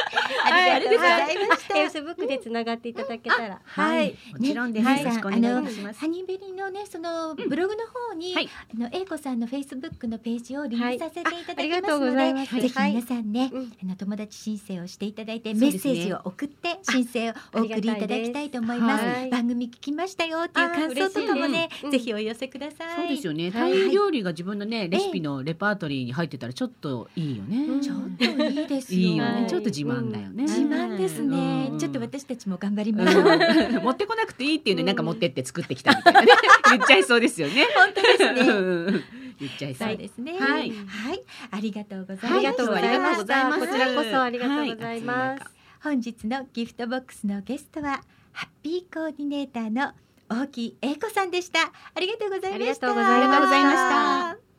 [0.53, 1.74] ありがとうございました。
[1.74, 6.01] フェイスブックでつながっていただけたら、はい、もちろんです、ねよろしくお願いします。
[6.01, 8.48] ハニーベリーのねそのブログの方に、はい。
[8.74, 12.94] あの英子さんのフェイスブックのページをリンクさせていただきますので、ぜひはい。
[12.94, 13.72] 皆さんね、うん。
[13.82, 19.05] あの友達申請をしていただいて、メッセージを送って申請をお送りいただきたいと思います。
[19.30, 22.96] 番組聞きましたよっていう感想とかもねあ、ぜひお寄せください。
[22.96, 23.51] そうですよね。
[23.51, 23.88] タはい。
[23.88, 27.64] イ料理が自分のね、レシピのレパートリーに入ってたらちょっといいよね。
[27.66, 27.80] うん。
[27.80, 29.01] ちょっといいですよ。
[29.01, 29.32] いいよね。
[29.32, 30.39] はいちょっと自慢だよね。
[30.43, 33.22] 自慢ですね、うんちょっと私たちも頑張りましょう。
[33.22, 36.26] うん持ってこなくていいっていうのになんか持ってって作ってきたみたいなね。
[36.70, 37.66] 言っちゃいそうですよね。
[37.74, 38.41] 本当ですね。
[38.43, 39.05] うん
[39.41, 39.97] 言っちゃいそう。
[39.97, 40.32] ですね。
[40.38, 42.34] はいはい、ありがとうございます。
[42.34, 43.49] ありがとうございましありがとうございた。
[43.49, 45.41] ますこちらこそありがとうございます。
[45.43, 45.51] は
[45.82, 49.93] 本日のギフトボックスのゲストはハッピーコーディネーターの
[50.28, 51.72] 大木英子さんでした。
[51.95, 52.59] ありがとうございました。
[52.59, 54.51] ありがとうございましたありがとうございました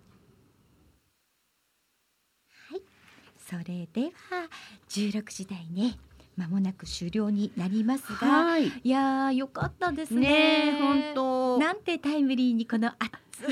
[2.72, 2.82] はい、
[3.52, 4.48] それでは
[4.90, 5.98] 16時台ね、
[6.38, 8.68] まもなく終了になりますが、はい。
[8.68, 10.78] いやーよかったですね。
[10.80, 11.58] 本当。
[11.58, 13.08] なんてタイムリーにこの暑い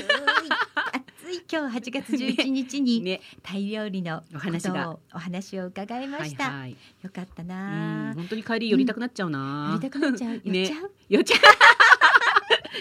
[1.20, 6.50] 暑い今日8月11日にね、タイ料理のお話をお話を伺いまはいした。
[6.50, 6.76] はい。
[7.02, 8.12] よかったうな。
[8.12, 9.72] ん、本当に帰り寄りたくなっちゃうやな。
[9.74, 10.32] りたくなっちゃう？
[10.32, 10.92] ね寄っちゃう？
[11.10, 11.40] 寄っちゃう？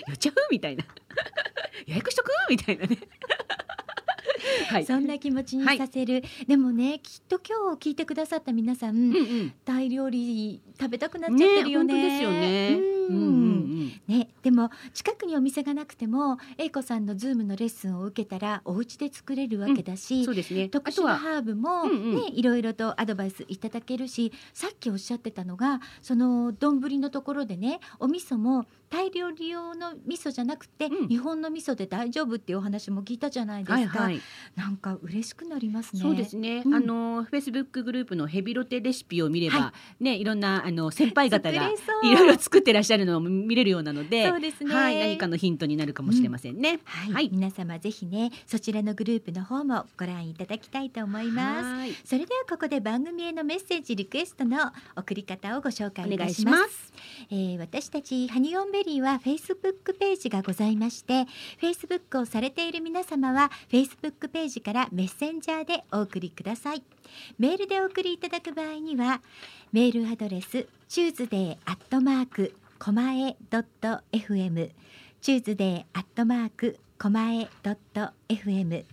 [0.08, 0.36] 寄っちゃう？
[0.50, 0.86] みたいな。
[1.86, 2.30] 予約しとく？
[2.50, 2.98] みたいなね。
[4.70, 4.86] はい。
[4.86, 9.54] そんな気持ちにさせる、でもねきっと今日聞いてくださった皆さん、うんうん。
[9.66, 12.78] タイ料理食べたくなっちゃってるよね本当ですよね。
[13.10, 13.70] うんうんうん
[14.08, 19.98] ねでも近くにお店がなくても英子さんのズームのレッスンを受けたらお家で作れるわけだうん。
[19.98, 20.70] し、そうですね。
[20.70, 34.22] 特殊なハーブも、ねうんうんいろいろとアドバイスいただけるしさっきおっしゃってたのがその丼のところでねお味噌もタイ料理用の味噌じゃなくて、うん日本の味噌で大丈夫っていうお話も聞いたじゃないですか、はいはい。
[34.56, 36.02] なんか嬉しくなりますね。
[36.02, 36.62] そうですね。
[36.66, 41.70] うんあのフェイスブックグループのヘビロテレシピを見れば、はねいろんなあの先輩方が
[42.04, 46.80] いろいろ作ってらっしゃるのを見れるようなので、そうですねはい何かのヒントになるかもしれませんね。
[46.86, 51.66] はい、はい皆様ぜひねそちらのグループの方もご覧いただきたいと思います。
[51.66, 56.60] はいそれではここで番組へのメッセージリクエストの送り方をご紹介いお願いたします。
[56.60, 56.94] します。
[57.32, 61.26] えー私たちハニオンベリーはフェイスブックページがございまして
[61.60, 66.84] フェイスブックをされている皆様はフェイスブックページからメッセンジャーでお送りください。
[67.38, 69.22] メールでお送りいただく場合には
[69.72, 74.72] メールアドレスチューズデーアットマークコマエドット FM
[75.22, 78.86] チューズデーアットマークコマエドット FM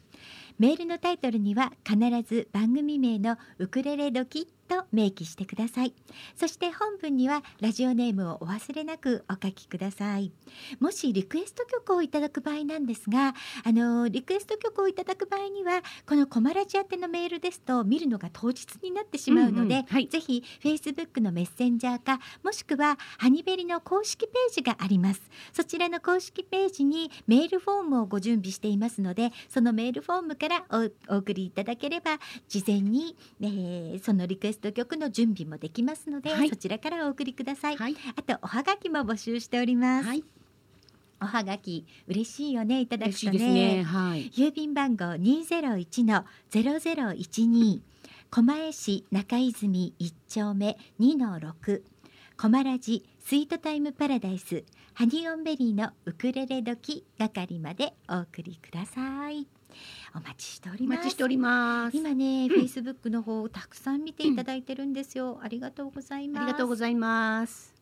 [0.58, 5.94] メールのタイトルには必ず番組名のウクレレドキと明記してください。
[6.34, 10.32] そして本文にはラジオネームをお忘れなくお書きください。
[10.80, 20.08] もしリクエスト曲をいただく場合なんですがあのリクエスト曲をいただく場合にはこのコマラジ宛てのメールですと見るのが当日になってしまうので、うんうんはい。
[20.08, 25.22] ぜひ Facebook のメッセンジャーかもしくはハニベリの公式ページがあります。
[25.52, 37.96] そちらの公式ページにメールフォームをご準備していますのでそのメールフォームからおお送りいただければ事前に、えーそのリクエスト曲の準備もできますので、はいそちらからお送りください、はい。
[38.16, 40.24] あとおはがきも募集しております、はい。
[41.20, 43.82] おはがき嬉しいよねいただくとねね。
[43.82, 44.30] はい。
[44.30, 47.82] 郵便番号二ゼロ一のゼロゼロ一二
[48.30, 51.84] 狛江市中泉一丁目二の六
[52.36, 59.46] 狛ラジスイートタイムパラダイスハニオンベリーのウクレレ時係までお送りください
[60.14, 61.96] お待ちしておりおます待ちしております。
[61.96, 67.75] 今ね、んフェイスブックの方たくさん見ていただいてるんですよ、ありがとうございますありがとうございます。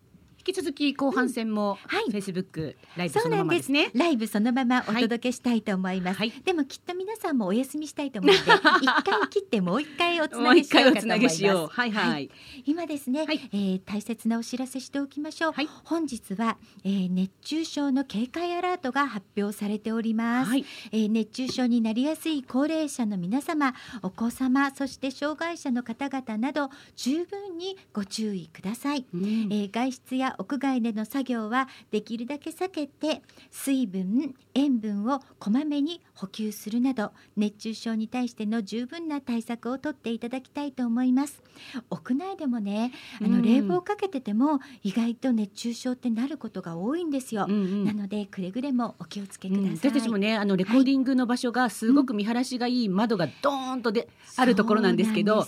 [0.47, 2.05] 引き続き後半戦もはい。
[2.05, 3.90] フェイスブックライブそのままでね。
[3.95, 6.32] ライブそのままお届けしたいと思います、はい。
[6.45, 8.53] でもきっと皆さんもお休みしたいと思うので
[8.84, 11.45] 一回切ってもう一回おつなげしようかと思います。
[11.45, 12.30] はいはい。
[12.66, 13.40] 今ですね、はい。
[13.53, 15.68] えー大切なお知らせしておきましょう、はい。
[15.84, 20.66] 本日は、えー熱中症の警戒アラートが発表されております、はい。
[20.92, 29.24] えー熱中症になりやすい高齢者の皆様お子様そして障害者の方々など十分にご注意ください、うん。
[29.51, 41.43] えー外出や屋外での作業はできるだけ避けて水分塩分をこまめに補給するなど熱中症に対しての十分な対策をとっていただきたいと思います。
[41.91, 55.47] 屋内でもねあの冷房かけてても意外と熱中症ってなることが多いんですよ、うんうん、なのでくれぐれもお気をつけください、うん、私たちもねあのレコーディングの場所がすごく見晴らしがいい窓がドーンとで、あるところなんですけど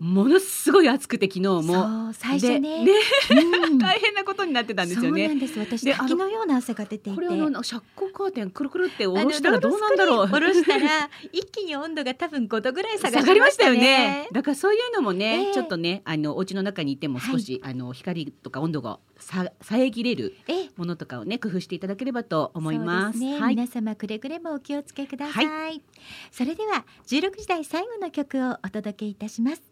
[0.00, 2.12] ものすごい暑くて昨日も。
[2.14, 2.92] 最初ね、ね
[3.30, 5.26] うん、 大変なことになってたんですよね。
[5.26, 5.58] そうなんです。
[5.58, 7.14] 私滝のような汗が出ていて。
[7.14, 20.34] これあの遮光カーテンくるくるって下ろしたらどうなんだろう下ろしたら 一気に温度が多分5度ぐらい下が、ね、りましたよねだからそういうのもね、えー、ちょっとねあのお家の中にいても少し、はい、あの光とか温度がさ遮れる
[20.76, 23.18] ものとかをね工夫していただければと思います。
[23.18, 25.46] ねはい、皆様くれぐれもお気をつけください。
[25.46, 25.82] はい、
[26.30, 29.62] それでは16時台最後の曲をお届けいたします。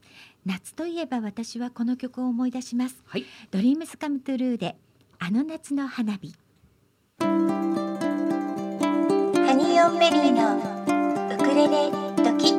[0.46, 3.02] 夏といえば私はこの曲を思い出します。
[3.06, 4.76] はい、ドリームスカムトゥルーで
[5.18, 6.34] あの夏の花火。
[9.60, 10.56] ニーオンベリーの
[11.34, 12.54] ウクレレドキ。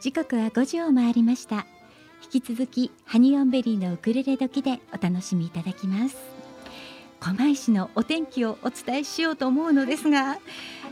[0.00, 1.66] 時刻は5時を回りました
[2.32, 6.16] 引き続きハニオンベリーのウクレレ時でお楽しみいただきます。
[7.20, 10.38] 狛江市のお天気をお伝えしようと思うのですが。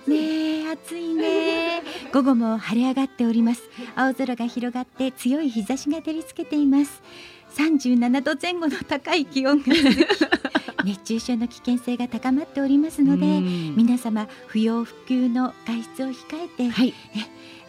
[0.06, 1.82] ねえ暑いね。
[2.12, 3.62] 午後も晴れ上がっております。
[3.96, 7.02] 青空が広がって強い日差しが照りつけています。
[7.56, 9.64] 37度前後の高い気温が
[10.84, 13.40] 熱中症の危険性が高まっておりますので
[13.76, 16.92] 皆様不要不急の外出を控えて、はい、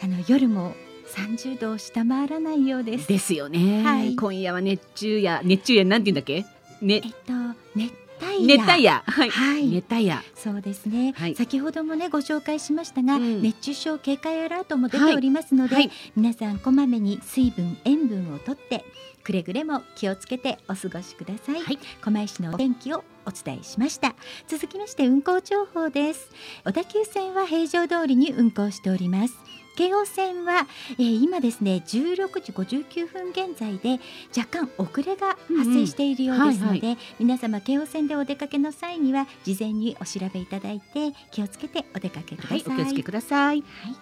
[0.03, 0.76] あの夜も
[1.07, 3.07] 30度を下回らないようです。
[3.07, 3.83] ですよね。
[3.83, 6.45] はい、今夜は熱中夜熱中夜なんて言うんだっけ？
[6.81, 7.33] ね、えっと
[7.75, 8.57] 熱帯夜。
[8.57, 9.03] 熱帯夜。
[9.05, 9.29] はい。
[9.29, 10.23] はい、熱帯夜。
[10.35, 18.85] そうですね、はい、先ほどもねご紹介しましたが、うん、熱中症警戒アラートも出ておりますので、はい、皆さんこまめに水分塩分をとって
[19.23, 21.61] くれぐれも気をつけてお過ごしください。
[21.61, 24.15] はい、狛江市のお天気をお伝えしました
[24.47, 26.29] 続きまして運行情報です
[26.63, 29.33] 小田急線は平常通りに運行しております
[29.76, 33.99] 京王線は、えー、今ですね16時59分現在で
[34.36, 43.95] 若干遅れが発生しているようですので、うんはいはい、皆様京王線でお出かけの際には事前にお調べいただいて気をつけてお出かけください、はい、お気をつけください、はい、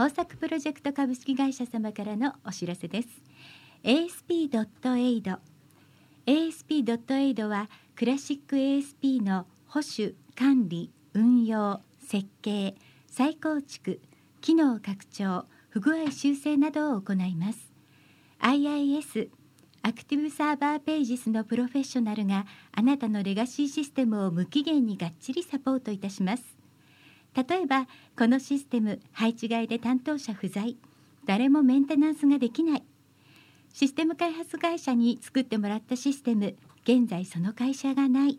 [0.00, 3.08] 豊作プロジェクト株式会社様からのお知らせです。
[3.82, 5.38] ASP.AID
[6.26, 12.74] ASP.AID はクラシック ASP の保守管理運用設計
[13.06, 14.00] 再構築
[14.40, 17.72] 機能拡張不具合修正などを行います。
[18.40, 19.28] IIS
[19.82, 26.42] アクティブサーバーページスのプロフェッショナルがあなたのレガシーシステムを無期限にがっちりサポートいたします。
[27.34, 27.86] 例えば
[28.18, 30.76] このシステム配置外で担当者不在
[31.26, 32.82] 誰もメンテナンスができない。
[33.72, 38.38] システム開発会社に作ってもらったシステム現在その会社がない。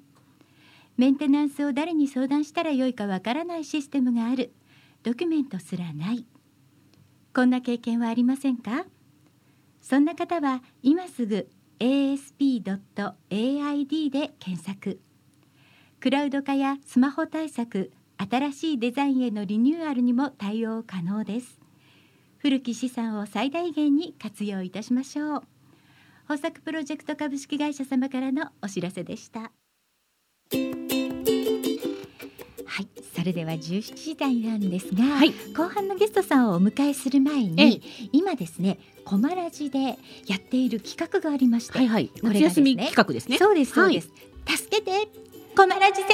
[0.97, 4.52] メンテナンスを誰に相談したらよいかわからないシステムがある。
[5.04, 6.26] ドキュメントすらない。
[7.34, 8.86] こんな経験はありませんか？
[9.82, 11.49] そんな方は今すぐ
[11.80, 12.70] asp.aid
[14.10, 14.99] で検索。
[15.99, 21.60] クラウド化やスマホ対策新しいデザインへのリニューアルにも対応可能です。
[22.38, 25.43] 古き資産を最大限に活用いたしましょう。
[26.30, 29.52] 豊作プロジェクト株式会社様からのお知らせでした、
[33.22, 43.38] それでは17時台なんですが、はい、後半のゲストさんをお迎えする前に今ですねコマラジでやっている企画がありまして、はいはい、夏休み企画ですね。
[43.38, 44.09] そうですそうです、
[44.47, 45.07] はい、助けて
[45.56, 46.10] コマラジ先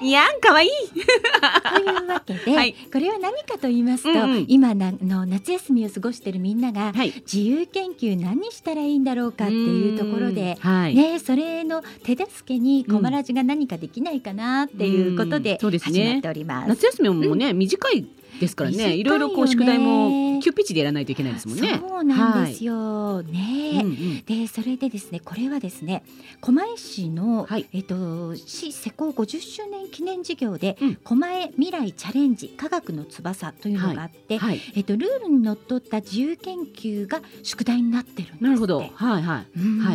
[0.00, 0.04] 生。
[0.04, 0.70] いやんかわいい。
[0.90, 16.64] というわけで、はい、これは何かと言いますと、うんうん、今なの夏休みを過ごしているみんなが、はい、自由研究何したらいいんだろうかっていうところで、はい、ねそれの手助けにコマラジが何かできないかなっていうことで始まっております。
[16.64, 18.06] すね、夏休みもね、うん、短い
[18.40, 21.78] ですからねいろいろこう宿題も急ピッチでやらないといけないですもんね。
[21.78, 26.02] そうなんですよ、はい、ね、うんうん、でそれでですねこれはですね
[26.40, 38.80] 狛江市の、はい、えっと市施行50周年記念事業で、うん、狛江未来チャレンジ科学の翼というのがあって、はい、えっとルールにのっとった自由研究が宿題になってるんですなるほど。
[38.80, 39.44] はいはい、は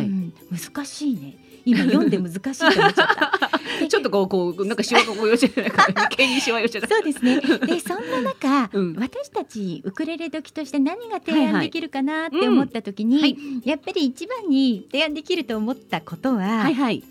[0.02, 0.10] い、
[0.50, 3.50] 難しいね今読んで難しいと思っちゃった。
[3.88, 7.40] ちょっとこうこうなんかしわがこうよしないから急にしわよしそうですね。
[7.66, 17.02] でそんな中、うん、私たちウクレレ時として何が提案できるかなって思った時に、はいはいうん、やっぱり一番に提案できると思ったことは、はいはい、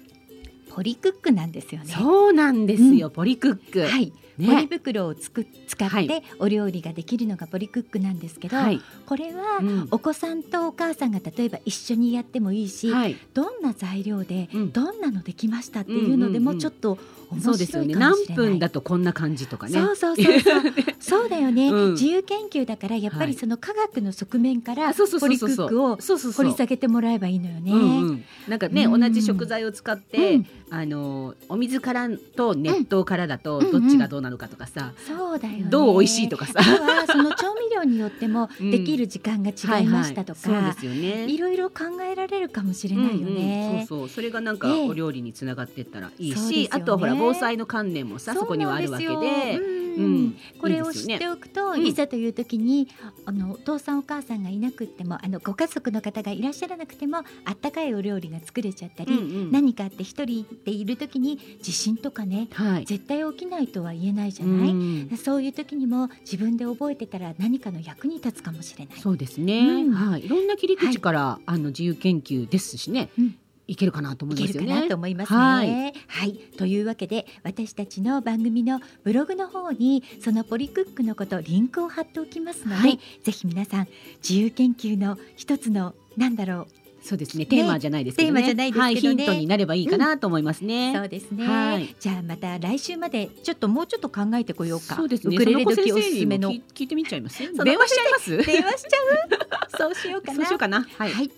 [0.70, 1.94] ポリクックなんですよね。
[1.94, 3.82] そうなんですよ、うん、ポリクック。
[3.82, 4.14] はい。
[4.38, 9.62] ね、ポリ袋をつく使ってお料理ができるのがポリクックなんですけど、はい、これは
[9.92, 16.98] お子さんとお母さんが例えば一緒にやってもいいし、はい、どんな材料でどんなのできましたっていうのでもちょっと
[17.42, 17.96] そうですよね。
[17.96, 19.74] 何分だとこんな感じとかね。
[19.74, 20.62] そうそうそうそう。
[21.00, 36.62] そうだよね、うん、自由研究だからやっぱりその科学の側面からポリクックを掘り下げてもらえばいいのよね、うんうん、なんかね、うん、同じ食材を使って、うん、あのお水からと熱湯からだとどっちがどうなのかとかさ、そうだよ、ね、どう美味しいとかさ。
[37.08, 41.26] その調味料によっても できる時間が違いましたとか、はいはい、そうですよね。
[41.32, 44.10] いろいろ考えられるかもしれないよね、そうそう。
[44.10, 49.76] それがなんかお料理につながっていったらいいし、あとほら防災の観念もさそこにはあるわけで。
[49.98, 52.90] うん、これを知っておくと、いざという時に
[53.26, 69.00] あのお父さんお母さんがいなくてもあのご家族の方がいらっしゃらなくてもあったかいお料理が作れちゃったり、うんうん、何かあって一人でいる時に地震とかね、はい、絶対起きないとは言えないじゃない、うん、そういう時にも自分で覚えてたら何かの役に立つかもしれない。
[69.00, 73.36] そうですね、うん、はい、いろんな切り口から、はい、あの自由研究ですしね、うん
[73.68, 74.88] いけるかなと思いますよね。
[74.88, 75.40] と思いますね。
[75.40, 83.88] はい、はい、というわけで私たちの番組のブログの方にそのポリクックのことリンクを貼っておきますので、はい、ぜひ皆さん
[84.28, 86.68] 自由研究の一つのなんだろう
[87.08, 87.46] そうですね。
[87.46, 88.42] テーマじゃないですけどね。
[88.42, 90.88] テーマじゃないですけどね、はい、ヒントになればいいかなと思いますね。
[90.88, 91.96] うん、そうですね、はい。
[92.00, 94.96] じゃあまた来週までちょっともうちょっと考えてこようか。
[94.96, 95.36] そうですね。
[95.36, 97.38] ウクレレ時おすすめの聞いてみちゃいます？
[97.64, 98.38] 電話しちゃいます？
[98.38, 99.78] 電話しちゃう？
[99.78, 100.36] そうしようかな。
[100.38, 100.82] そうしようかな。
[100.98, 101.12] はい。
[101.12, 101.32] はい、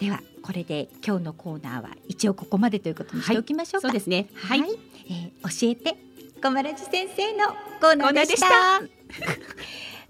[0.00, 3.88] ではこれで今日のコーナーは一応ここまでということにしておきましょうか。
[3.88, 4.28] そうですね。
[4.34, 4.60] はい。
[5.10, 5.98] えー、教えて
[6.42, 7.48] 小丸寺先生の
[7.80, 8.48] コーナーでした。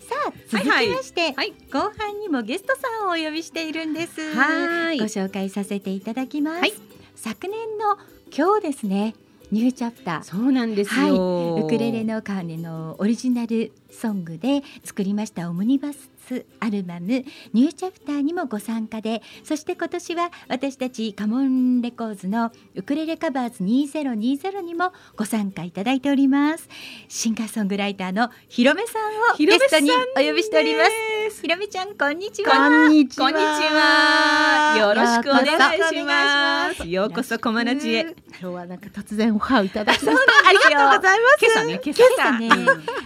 [0.08, 4.34] さあ続きまして、はいはい、後半にもゲストさんをお呼びしているんです。
[4.34, 4.98] はい。
[4.98, 6.72] ご紹介させていただきます、はい、
[7.14, 7.98] 昨年の
[8.34, 9.14] 今日ですね。
[9.50, 10.22] ニューチャプター。
[10.22, 16.10] そうなんですよ、はい、ウクレレのカーネのオリジナルソングで作りましたオムニバス
[16.60, 26.68] アルバム「ニューチャプター」にもご参加でそして今年は私たちカモンレコーズのウクレレカバーズ2020にもご参加いただいております。
[27.08, 30.84] シンガーソングライターのひろめさんをゲストにお呼びしておりま
[31.30, 31.42] す。
[31.42, 32.52] ひろめちゃんこんにちは。
[32.52, 34.76] こんにちは。
[34.78, 36.88] よろしくお願いします。
[36.88, 38.14] ようこそコマラジへ。
[38.40, 41.44] 今日はなんか突然おはをいただきそうありがとうございます。
[41.44, 41.80] 今朝ね。
[41.84, 42.48] 今朝ね。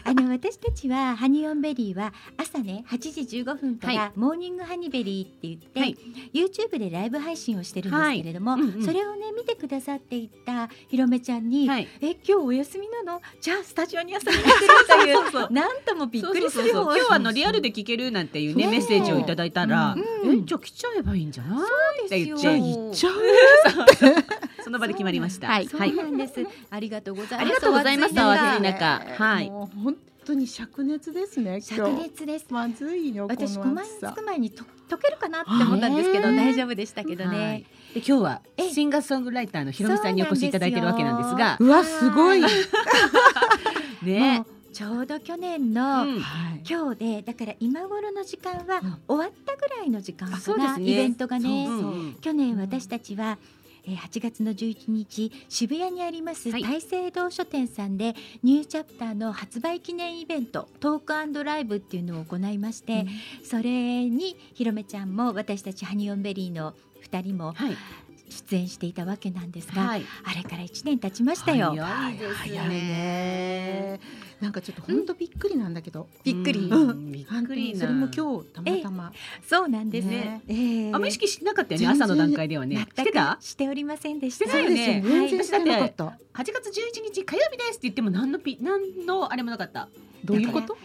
[0.04, 5.96] あの私たちはハニオンベリーは朝ね8時15分から、モーニングハニベリーって言って、はい、
[6.34, 8.60] YouTube でライブ配信をしてるんですけれども、はい。
[8.62, 13.20] うんうん、それをね見てくださっていたひろめちゃんに、はい、え今日お休みなの？
[13.40, 14.50] じゃあスタジオに遊びに来てる
[14.88, 15.52] という。
[15.52, 16.70] なんともびっくりする。
[16.70, 21.58] 今日はあのリアルで聞けるなんていうねメッセージをいただいたら、うんうん、えじゃあ来ちゃえばいいんじゃない？
[21.58, 21.64] そ
[22.06, 22.36] うですよ。
[22.38, 23.20] 行っちゃう
[24.64, 25.48] その場で決まりました。
[25.48, 26.34] はい、そうなんです。
[26.70, 27.40] ありがとうございます。
[27.40, 28.14] ありがとうございます。
[28.14, 29.48] はい。
[29.48, 31.56] 本当に灼熱ですね。
[31.56, 32.46] 灼熱です。
[32.50, 33.26] まずいよ。
[33.28, 37.64] 私こまにつく前にと溶けるかなって思ったんですけど大丈夫でしたけどね。
[37.94, 42.42] で今日はシンガーソングライターのひろみさんにお越しいただいてるわけなんですが、うわすごい。
[44.02, 44.44] ね。
[44.72, 46.06] ちょうど去年の、
[46.66, 51.68] 今日でだから今頃の時間は終わったぐらいの時間かな、イベントがね、
[52.22, 53.36] 去年私たちは
[53.84, 63.00] えー、8月の11日渋谷にあります、大聖堂書店さんでニューチャプターの発売記念イベントトークライブっていうのを行いまして、
[63.40, 66.74] うん、それにひろめちゃんも私たちハニオンベリーの
[67.10, 67.54] 2人も、
[68.28, 71.74] 出演していたわけなんですが、はい、あれから1年経ちましたよ。
[71.76, 74.00] 早いですね。
[74.42, 76.08] なんかちょっと本当びっくりなんだけど。
[76.24, 76.68] びっくり。
[77.12, 79.12] びっくりそれも今日たまたま。
[79.48, 80.42] そうなんですね。
[80.48, 82.76] えあんま意識しなかったよね朝の段階ではね。
[82.76, 83.38] してた？
[83.40, 84.46] しておりませんでした。
[84.46, 85.00] してないよね。
[85.06, 86.04] 全然してなかった。
[86.04, 89.88] 8月11日火曜日ですって言っても何のピ何のあれもなかった。
[90.24, 90.76] どういうこと？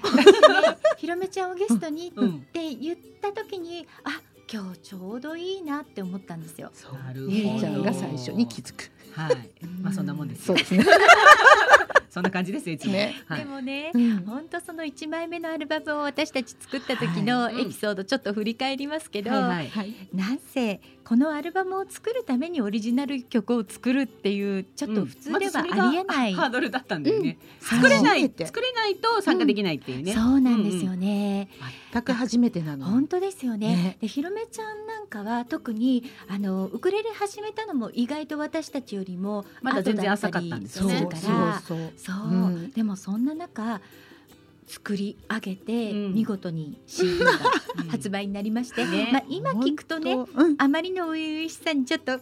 [0.98, 2.12] ひろめちゃんをゲストにっ
[2.52, 4.22] て言った時にあ
[4.54, 6.72] 今日ちょうどいいなって思ったんですよ。
[7.06, 7.60] なるほど。
[7.60, 8.92] ちゃんが最初に気づく。
[9.14, 9.50] はい。
[9.82, 10.46] まあそんなもんです。
[10.48, 10.86] そうですね。
[12.18, 12.94] そんな感じですいつも。
[12.94, 13.14] ね。
[13.28, 13.92] はい、でもね、
[14.26, 19.70] 本、当、その一枚目のアルバムを私たち作った時のエピソードちょっと振り返りますけど、はい。
[19.70, 27.38] はい、なんせこのアルバムを作るためにオリジナル曲を作るっていうちょっと普通ではありえない、ハードルだったんだよね。
[27.62, 30.12] 作れない作れないと参加できないっていうね。
[30.12, 31.48] そうなんですよね。
[31.94, 32.88] 全く初めてなの。
[32.88, 33.98] 本当ですよね。
[34.02, 41.06] でひろめちゃんなんかは特にあのウクレレ始めたのも意外と私たちよりもまだ全然浅かったんですよね。
[41.06, 43.80] からそうそう、うん、でもそんな中
[44.68, 47.32] 作り上げて、見事に CD が
[47.90, 50.18] 発売になりまして、ね、まあ、今聞くとね、
[50.58, 52.20] あまりの初々しさにちょっと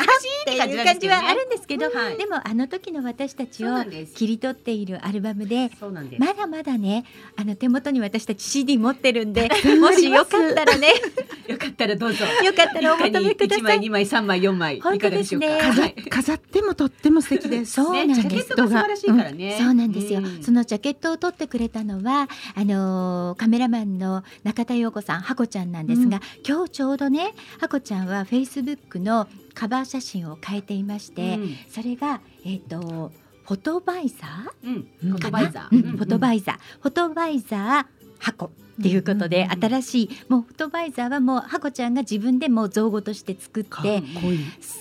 [0.00, 3.84] 恥ずかしいっていう感じはあるんですけど、はい、でもあの時の私たちを
[4.14, 5.70] 切り取っているアルバムで
[6.18, 7.04] まだまだね
[7.36, 9.48] あの手元に私たち CD 持ってるんで
[9.80, 10.88] もしよかったらね。
[11.46, 12.24] よかったらどうぞ。
[12.42, 13.62] よかったらお求めください。
[13.62, 14.80] 1枚2枚3枚4枚い。
[14.80, 17.74] かがでしょうか、ね、飾ってもとっても素敵です。
[17.76, 33.10] そうなんです、ね、ジャケットが素晴らしいからね、うん、そうなんですよ、うん、そのジャケットを撮ってくれたのはあのー、カメラマンの中田陽子さんハコちゃんなんですが、うん、今日ちょうどねハコちゃんはフェイスブックのカバー写真を変えていまして、うん、それがえっ、ー、と
[33.44, 37.84] フォトバイザー、うん、フォトバイザー、フォトバイザー、フォトバイザー
[38.18, 44.02] 箱っていうことで、新しいもうフォトバイザーはもうハコちゃんが自分でも造語として作って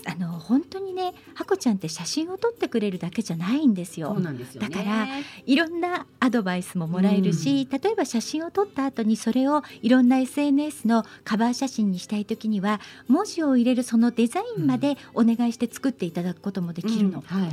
[0.06, 4.16] あの本当にねハコちゃんって写真を撮ってくれるだけじゃないんですよ。
[4.52, 5.08] すよだから
[5.46, 17.24] いろんなアドバイスももらえるし、うん、例えば写真を撮った後にそれをいろんな SNS のカバー写真にしたい時には文字を入れるそのデザインまでお願いして作っていただくこともできるの。
[17.26, 17.50] はいはい、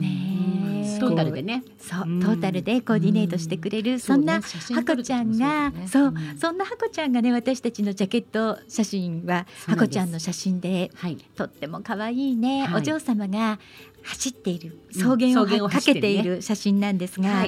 [0.00, 0.42] ね
[1.02, 1.64] トータルでね。
[1.78, 10.90] そうトータルでコーディネートしてくれるそんなハコちゃんがそうそんなハコちゃんがね私たちのジャケット写真はハコちゃんの写真で
[11.36, 13.58] とっても可愛いねお嬢様が
[14.02, 17.46] 走っている草原をかけている写真なんですが。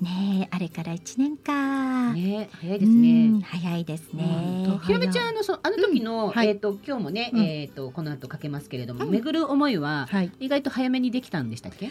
[0.00, 2.12] ねあれから一年か。
[2.12, 3.40] ね早いですね。
[3.44, 4.78] 早いですね。
[4.84, 10.08] ひろめちゃんあのそあの時の、えっ、と今日もね、えっ、とこの後かけますけれども、巡る思いは、
[10.40, 11.90] 意外と早めにできたんでしたっけ？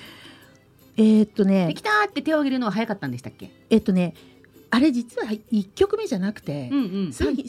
[0.97, 1.67] えっとね。
[1.67, 3.51] できたって手を挙げるのは早かったんでしたっけ？
[3.69, 4.15] えっとね。
[4.75, 7.45] あれ実は一曲目じゃなくて、うんうん、最初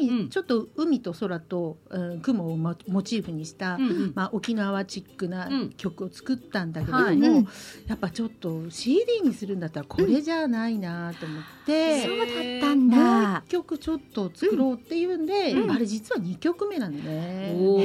[0.00, 7.34] にちょっと海と空と、うん、雲をモチーフにした、うんうん、まあ、沖縄チックな曲を作ったんだけれども、うん。
[7.34, 7.46] はい、
[7.88, 12.26] やっぱちょっと CD にするんだったらこれじゃないなと思って、そうだっ
[12.60, 12.96] たんだ。
[12.96, 17.52] もう一曲ちょっと作ろうっていうんで、あれ実は2曲目なんだね。
[17.52, 17.80] う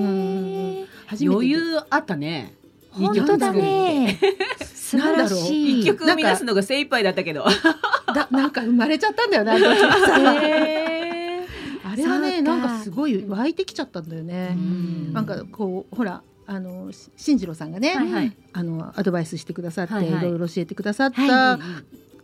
[0.00, 0.86] ん、
[1.20, 2.54] 余裕あったね。
[2.92, 4.20] 本当だね。
[4.84, 5.80] 素晴らしい。
[5.80, 7.46] 一曲生み出すのが精一杯だったけど。
[8.14, 9.54] だなんか生まれちゃったんだよな。
[9.54, 9.58] あ
[11.96, 14.56] れはねなんかすごい湧いてきちゃったんだよね。
[15.12, 21.58] なんかこうほらあの進次郎さんがね、はいはい、あのアドバイスしてくださって、はいはい、いろいろ教えてくださった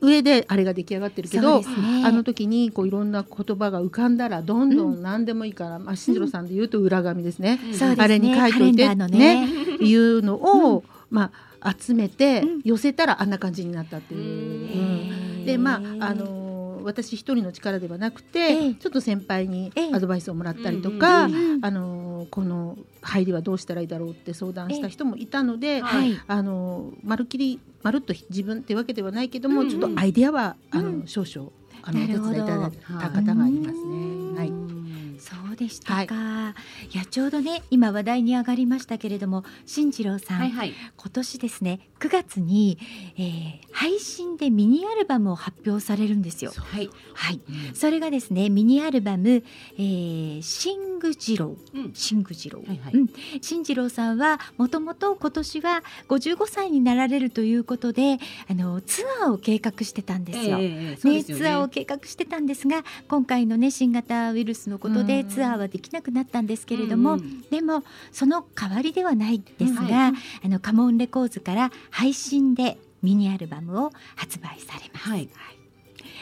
[0.02, 1.66] 上であれが出来上がってるけど、ね、
[2.04, 9.48] あの時にこういろんな言葉が浮かんだらどんどん何でもいいから、うん、まあ進次郎さんで言うと裏紙ですね、うん、あれに書いといてねね。
[9.80, 15.46] いうのを、うん、まあ集めて寄せたらあんな感じになったっていう。
[15.46, 16.50] でまああの
[16.82, 25.82] 私一人の力ではなくて、ちょっと先輩にアドバイスをもらったりとか、あのこの入りはどうしたらいいだろうって相談した人もいたので、
[26.26, 31.50] あのまるっきりまるっと自分ってわけではないけども、ちょっとアイデアはあの少々
[31.82, 34.38] あのお手伝いいただいた方がいますね。
[34.38, 34.79] はい。
[35.20, 36.54] そうでしたか、は
[36.90, 42.78] い、いやちょうどね今話題に上がりましたけれども進次郎さん、はいはい、今年ですね9月に、
[43.16, 46.52] えー、配信でミニアルバムを発表されるんですよ。
[46.56, 49.44] はい、はい、うん、それがですねミニアルバム、
[49.76, 53.08] えー、シング次郎、うん、シング次郎、はいはい、うん、
[53.42, 58.18] 進次郎さんはもともと今年は55歳になられるということで
[58.48, 60.56] あのツアーを計画してたんですよ。
[60.58, 67.82] えー、ね、ね、ツアーを計画してたんですが今回のね新型ウイルスのことでツアーはできなくなったんですけれども、うん、でも
[68.12, 70.12] その代わりではないですが、はい、
[70.44, 75.08] あのカモンレコーズから配信でミニアルバムを発売されます。
[75.08, 75.28] はい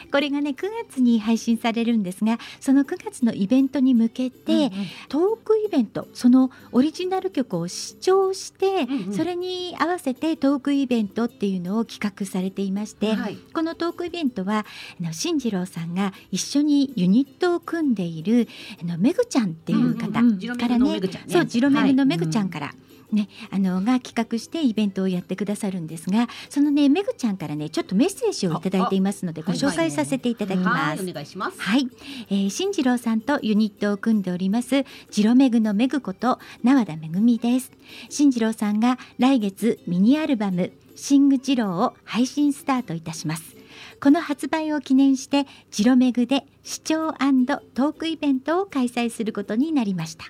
[0.09, 0.55] これがね9
[0.87, 4.71] 月に配信されるんですがその9月のイベントに向けて、うんうん、
[5.07, 14.65] トークイベントそのオリジナル曲を視聴して、うんうん、それに合わせてトークイベントっていうのを企画されていまして、はい、このトークイベントは
[14.99, 18.47] あの進次郎さんが一緒にユニットを組んでいる
[18.81, 31.03] あのめぐちゃんっていう方からね,、そうジロメグのめぐちゃんから、はいね、あのが企画してイベントをやってくださるんですがそのねめぐちゃんからねちょっとメッセージをいただいていますのでご紹介させていただきます。
[31.03, 31.59] お願いします。
[31.59, 31.87] はい、
[32.29, 37.71] えー、新次郎さんとユニットを組んでおりますジロメグのめぐこと縄田めぐみです。
[38.09, 43.55] 新次郎さんが来月ミニアルバムシングジローを配信スタートいたします。
[44.01, 50.25] この発売を記念してジロメグで視聴トークイベントを開催することになりました。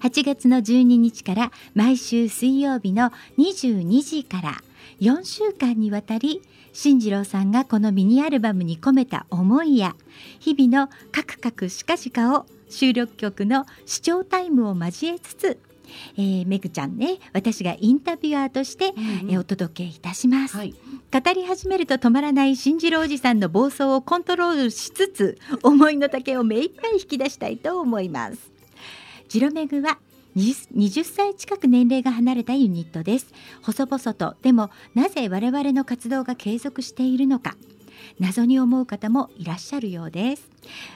[0.00, 4.52] 8月の12日から毎週水曜日の22時から
[5.00, 6.42] 4週間にわたり
[6.72, 9.96] 進次郎さんがこのミニアルバムに込めた思いや
[10.38, 15.58] 日々のカクカクシカシカを収録曲の視聴タイムを交えつつ
[16.16, 20.74] えー、めぐちゃんね私がインタビュアーとして、うんうん、えー、お届けいたします、はい、
[21.12, 28.57] 語り始めると止まらない新次郎おじさんの暴走をコントロールしつつ思いの丈を目いっぱい引き出したいと思います
[29.28, 29.98] ジロメグは
[30.34, 33.32] 20歳近く年齢が離れたユニットです。
[33.62, 34.36] 細々と。
[34.40, 37.54] でもなぜ我々の活動が継続しているのか。
[38.18, 40.48] 謎に思う方もいらっしゃるようです。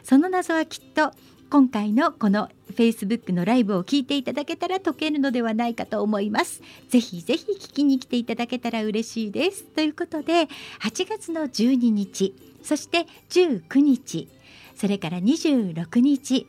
[0.02, 1.10] その謎はきっと
[1.50, 6.62] 今回のこの Facebook のライブを聞いていただけたら解けるのではないかと思います。
[6.88, 9.64] ぜひぜひ聞きに来ていただけたら嬉しいです。
[9.64, 10.48] ということで
[10.80, 14.28] 8月の12日そして19日
[14.74, 16.46] それから26日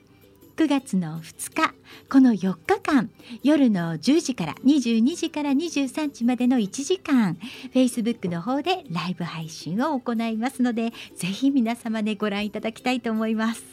[0.56, 1.74] 9月の2日
[2.12, 3.10] この4日間
[3.41, 7.39] 夜の10時から22時から23時までの1時間
[7.74, 13.64] Facebook の方でライブ配信を行いますのでぜひ皆様ねご覧いただきたいと思います。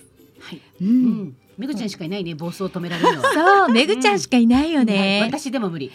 [0.41, 0.91] はい、うん、う
[1.25, 5.93] んめぐちゃんしかいないね暴走を止められるのそうめぐちゃんしかいないよね、私でも 無理、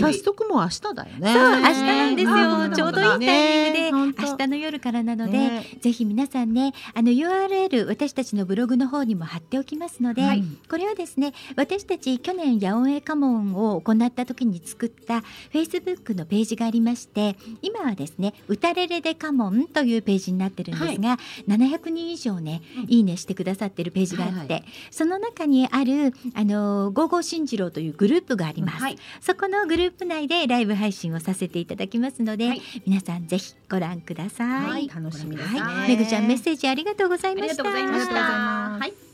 [0.00, 1.32] 早速もう明日だよね。
[1.34, 2.76] そう明日なんですよ。
[2.76, 10.22] ちょうどいいタイミングで明日の夜からなので、ぜひ皆さんねあの URL 私たちのブログの方にも貼っておきますので、
[10.70, 24.43] これはですね私たち去年ヤオンエカモンを行った時に作ったフェイスブックのページがありまして今はですね歌れれでカモンというページになってるんですが、はい、700人以上ね、いいねしてくださってるページがあって、
[24.90, 37.62] その中にあるあのゴーゴー新次郎というグループがあります、はい、そこのグループ内でライブ配信をさせていただきますので、はい、皆さんぜひご覧ください、はい、楽しみですね、めぐちゃんメッセージありがとうございました。
[37.62, 38.14] ありがとうございました。
[38.14, 39.13] はい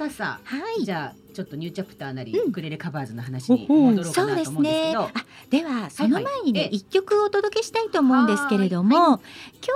[0.00, 5.12] さあさあ、はい、じゃあちょっとニューチャプターなり、ウクレレカバーズの話に戻ろうかなと思うんですけど、あ
[5.50, 9.20] ではその前にね一、曲お届けしたいと思うんですけれども、今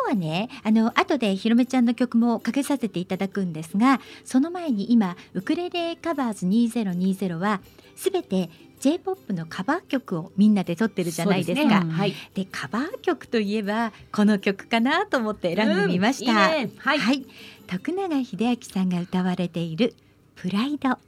[0.07, 7.61] 日はねあの後でひろめちゃんの曲もかけさせていただくんですがその前に今ウクレレカバーズ2020は
[7.95, 8.49] すべて
[8.81, 11.81] J-POP のカバー曲をみんなで撮ってるじゃないですか。
[11.81, 11.93] で、ね。
[11.93, 12.15] はい、
[12.51, 16.33] カバー曲といえばこの曲かなと思って選んでみました。
[16.33, 16.55] うん。
[16.61, 17.27] いいね、はい、はい、
[17.67, 19.95] 徳永英明さんが歌われている
[20.35, 20.99] プライド。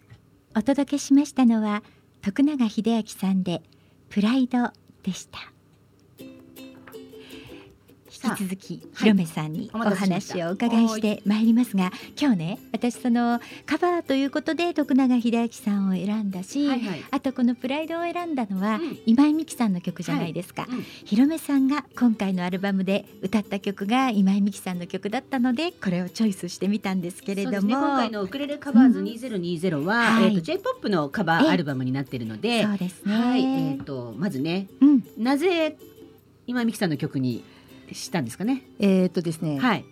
[0.57, 1.83] お届けしましたのは
[2.22, 3.62] 徳永英明さんで
[4.09, 4.70] プライド
[5.03, 5.56] でした
[8.23, 20.71] 引き続きひろめさんにお話をお伺いしてまいりますが、今日ね私そのカバーということで徳永英明さんを選んだし、はいはい、あとこの「プライド」を選んだのは、うん、今井美樹さんの曲じゃないですか、はい。
[20.77, 30.25] うん、ひろめさんが今回のアルバムで歌った曲が今井美樹さんの曲だったのでこれをチョイスしてみたんですけれども、ね、今回の「ウクレレカバーズ2020は」は、うん。
[30.25, 33.43] えーと、J−POP のカバーアルバムになっているのでそうですね、はい。
[33.43, 35.77] えーと、まずね、うん、なぜ
[36.47, 37.43] 今井美樹さんの曲に
[37.95, 38.62] したんですかね。
[38.78, 39.59] えっとですね。
[39.59, 39.84] はい。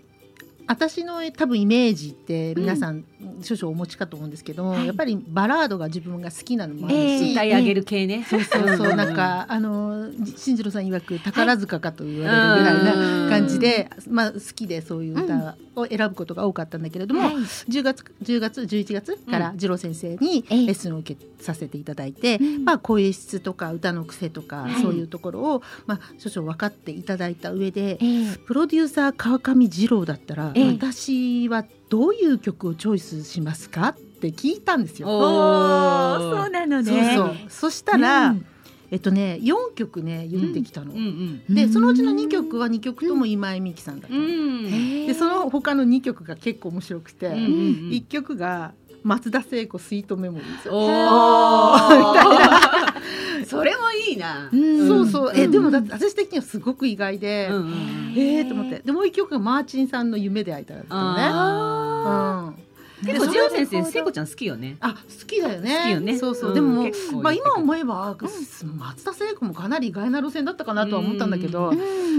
[0.67, 3.05] 私の多分イメージって皆さん
[3.43, 7.55] 少々お持ちかと思うんですけど、うん、やっぱりバラードが自分が好きなのもあるし、えー、歌い。
[7.55, 8.95] 上げる系ね、そうそうそう。
[8.97, 27.99] なんかあの新次郎さん曰く宝塚かと言われるぐらいな感じで、まあ好きでそういう歌を選ぶことが多かったんだけれども、うん、10月10月11月から次郎先生にレッスンを受けさせていただいて、うん、まあ声質とか歌の癖とか、そういうところをまあ少々分かっていただいた上で、
[28.47, 35.09] プロデューサー川上次郎だったら、私はどういう曲をチョイスしますかって聞いたんですよ。
[35.09, 37.17] そうなのね。
[37.17, 37.37] そうそう。
[37.49, 38.47] そしたら、うん。
[38.91, 47.51] えっとね4曲ね言ってきたの、うんうん、でそのうちの2曲は2曲とも今井美樹さんだった、うん、でその他の2曲が結構面白くて、うんうんうん、
[47.91, 50.71] 1曲が松田聖子スイートメモリーズ。
[50.71, 52.95] お みたいな。
[53.47, 54.51] それもいいな。
[54.53, 55.33] うん、そうそう。
[55.35, 58.81] え、でもだ私的にはすごく意外で、うんうん、えーと思って。
[58.81, 60.87] でもう一曲がマーチンさんの夢で会えたらね。
[60.91, 62.64] うん。
[63.05, 64.77] 結構ジロ先生聖子ちゃん好きよね。
[64.81, 65.77] あ好きだよね。
[65.77, 66.19] 好きよね。
[66.19, 66.91] そうそう、でも
[67.23, 71.73] まあ今思えば、松田聖子もかなり意外な路線だったかなとは思ったんだけど、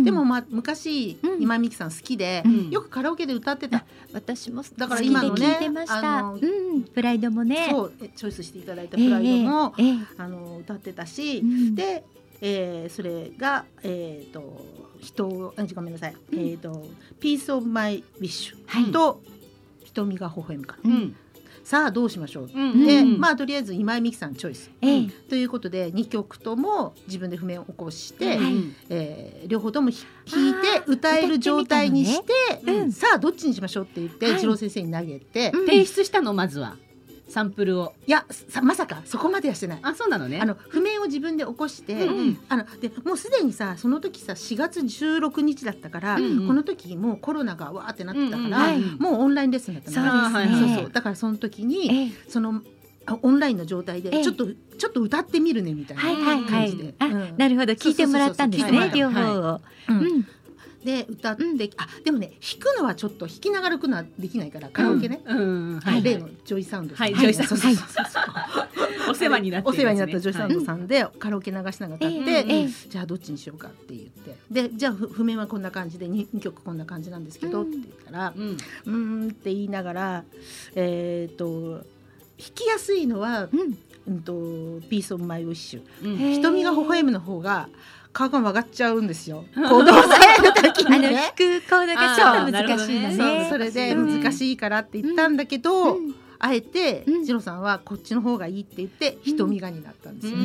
[0.04, 3.86] でもまあ昔、今井美樹さん好きで、よくカラオケで歌ってた。
[4.14, 5.58] 私もだから今のね
[5.88, 6.40] あの、
[6.94, 7.68] プライドもね。
[7.70, 9.74] そうチョイスしていただいたプライドも、
[10.18, 11.42] あの歌ってたし、
[11.74, 12.04] で、
[12.42, 14.66] えー、それがえっ、と
[15.00, 16.86] 人ごめんなさい、えっ、と
[17.20, 19.22] Piece of My Wish と、
[19.96, 21.16] 瞳がほほえむから、うん、
[21.64, 28.38] さあどうしましょう、うん、で、まあとりあえず今井美樹さんチョイス、えー、ということで2曲とも自分で譜面を起こして、
[28.90, 36.34] えー、両方とも弾いて歌える状態にして、ね、さあどっちにしましょうって言って、はい、次郎先生に投げて、提出したの？
[36.34, 36.76] まずは。
[37.28, 37.94] サンプルを。
[38.08, 39.80] いやさまさかそこまではしてない。
[39.82, 40.40] あそうなのね。
[40.42, 50.92] あの譜面を自分で起こして、うん、あのでもうすでにさその時さ4月16日だったから、うんうん、この時もうコロナがわーってなってたから、うんうん、もうオンラインレッスンだったの、ね、そうそう。
[50.92, 52.62] だからその時に、その
[53.22, 56.04] オンラインの状態でちょっと、ちょっと歌ってみるねみたいな
[56.48, 57.22] 感じで、はいはい。
[57.22, 57.74] はい、なるほど。
[57.74, 59.62] 聞いてもらったんですね両方を。
[59.90, 60.28] うん
[60.86, 74.36] で歌って、うん、あでもね弾くのはちょっと弾きながら弾くのはできないからカラオケね、うんはい、例のジョイサウンドはい、ジョイサウンド、はい、お世話になった、お世話になったジョイサウンドさんでカラオケ流しながら歌って、じゃあどっちにしようかって言って。
[74.52, 78.58] でじゃあ譜面はこんな感じで 2, 2曲こんな感じなんですけど、って言ったらうん。
[78.86, 78.92] う
[79.26, 80.24] んって言いながら
[80.76, 81.84] えっ、と弾
[82.54, 83.78] きやすいのは、うん。
[84.24, 84.34] と
[84.88, 87.70] Piece of My Wish、瞳がほほえむの方が
[88.16, 89.44] 顔が曲がっちゃうんですよ。
[89.54, 89.92] 行動性
[90.42, 91.34] の時にね。
[91.38, 93.48] 弾くコードがちょっと難しいのね。
[93.50, 95.98] それで難しいからって言ったんだけど、
[96.40, 100.38] あえてジロさんはこっちの方がいいって言って瞳がになったんですよ。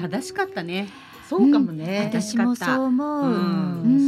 [0.00, 0.88] 正しかったね。
[1.28, 2.08] そうかもね。
[2.12, 3.34] 私もそう思う。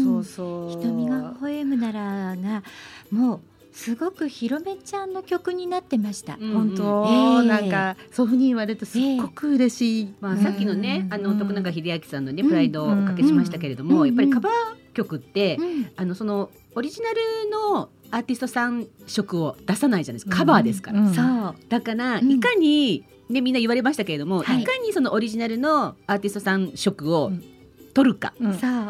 [0.04, 0.70] そうそう。
[0.80, 2.62] 瞳が微笑むならが
[3.10, 3.40] もう。
[3.78, 6.32] すごくひろめちゃんの曲になってました。
[6.32, 10.02] 本当、えー、なんかそういうふうに言われるとすっごく嬉しい。
[10.02, 15.58] えー、まあさっきのね、あの徳永英明さんのねプライドをおかけしましたけれども、やっぱりカバー曲って、
[15.96, 17.16] あのそのオリジナル
[17.50, 20.38] のアーティストさん色を出さないじゃないですか。
[20.38, 21.06] カバーですから。
[21.14, 21.54] そう。
[21.68, 27.30] だからいかにねみんな言われましたけれども、い、かにそのオリジナルのアーティストさん色を
[27.94, 28.34] 取るか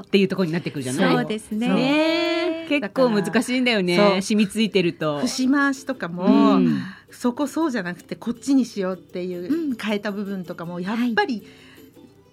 [0.01, 1.15] っていうところになってくるじゃない？
[1.15, 2.48] そうですね。
[2.69, 4.21] 結構難しいんだよね。
[4.21, 5.21] 染みついてると。
[5.21, 11.47] 節回しとかも、うん、そこそうじゃなくてこっちにしようっていう、変えた部分とかもやっぱり、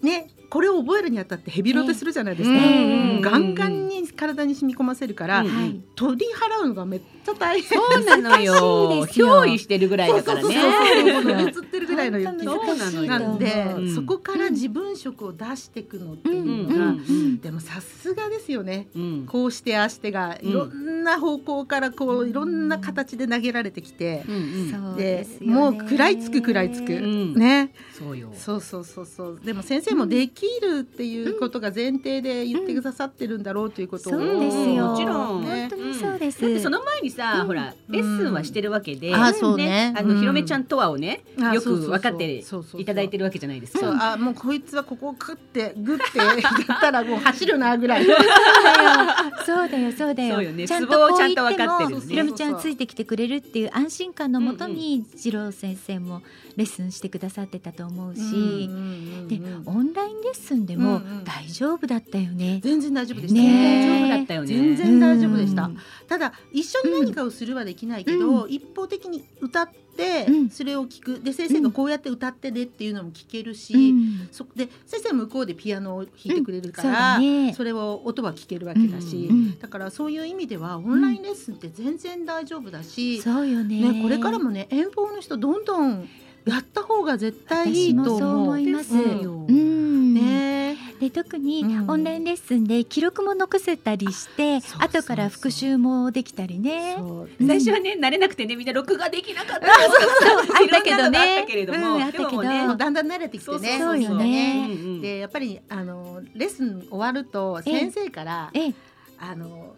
[0.01, 5.45] ねこれを覚えるにあたってヘビロテするじゃないですか、ガンガンに体に染み込ませるから、
[5.95, 7.79] 取り払うのがめっちゃ大変。
[7.79, 9.05] そうなのよ。
[9.07, 10.55] 憑依してるぐらいだからね。
[10.55, 12.31] 映ってるぐらいのよ。
[13.05, 16.95] なんで、そこから自分色を出していくのっていうのが、
[17.41, 18.87] でもさすがですよね、
[19.27, 24.23] こうしてああしてがいろんな方向からこういろんな形で投げられてきて、
[24.97, 26.91] でもう食らいつく食らいつく、
[27.35, 27.73] ね。
[27.97, 28.31] そうよ。
[28.35, 29.39] そうそうそうそう。
[29.43, 34.87] でも先生もできるっていうことが前提で言ってくださってるんだろうということを、そうですよ。
[34.87, 39.93] もちろん、本当にそうです、その前にさ、ほらレッスンはしてるわけで、あそうね。
[39.97, 41.23] あのひろめちゃんとはをね
[41.53, 42.43] よく分かって
[42.77, 44.13] いただいてるわけじゃないですか。
[44.13, 48.05] あもうこいつはここをグってグってやったらもう走るなぐらい。
[49.45, 50.35] そうだよそうだよ。
[50.35, 50.67] そうよね。
[50.67, 56.21] ちゃんとこう言ってもひろめちゃんついてきてくれるっていう安心感のもとに次郎先生も
[56.55, 58.69] レッスンしてくださってたと思うし、
[59.27, 62.59] でオンラインレッスンでも大丈夫だったよね。
[62.63, 63.39] 全然大丈夫でした。
[63.41, 63.47] ね。
[63.47, 64.47] 大丈夫だったよね。
[64.47, 65.71] 全然大丈夫でした。
[66.07, 71.19] ただ一緒に何かをするはできないけど、一方的に歌ってそれを聞く。
[71.21, 73.93] で先生がこうやって歌ってねっていうのも聞けるし、
[74.31, 77.19] そで先生向こうでピアノを弾いてくれるから、
[77.55, 79.29] それを音は聞けるわけだし、
[79.61, 86.09] だからそういう意味ではオンラインレッスンって全然大丈夫だし、そうよねこれからもね遠方の人どんどん
[86.45, 88.93] やった方が絶対いいと思います。
[88.93, 96.97] うんねで特にオンラインレッスンで記録も残せたりして、後から復習もできたりね。
[97.45, 99.65] 最初はね慣れなくてねみんな録画できなかった。
[99.67, 101.45] あったけどね。
[101.47, 103.77] けれども、あったけどだんだん慣れてきてね。
[103.79, 104.69] そうよね。
[105.01, 108.51] でやっぱりあのレッスン終わると先生から。
[109.17, 109.75] あの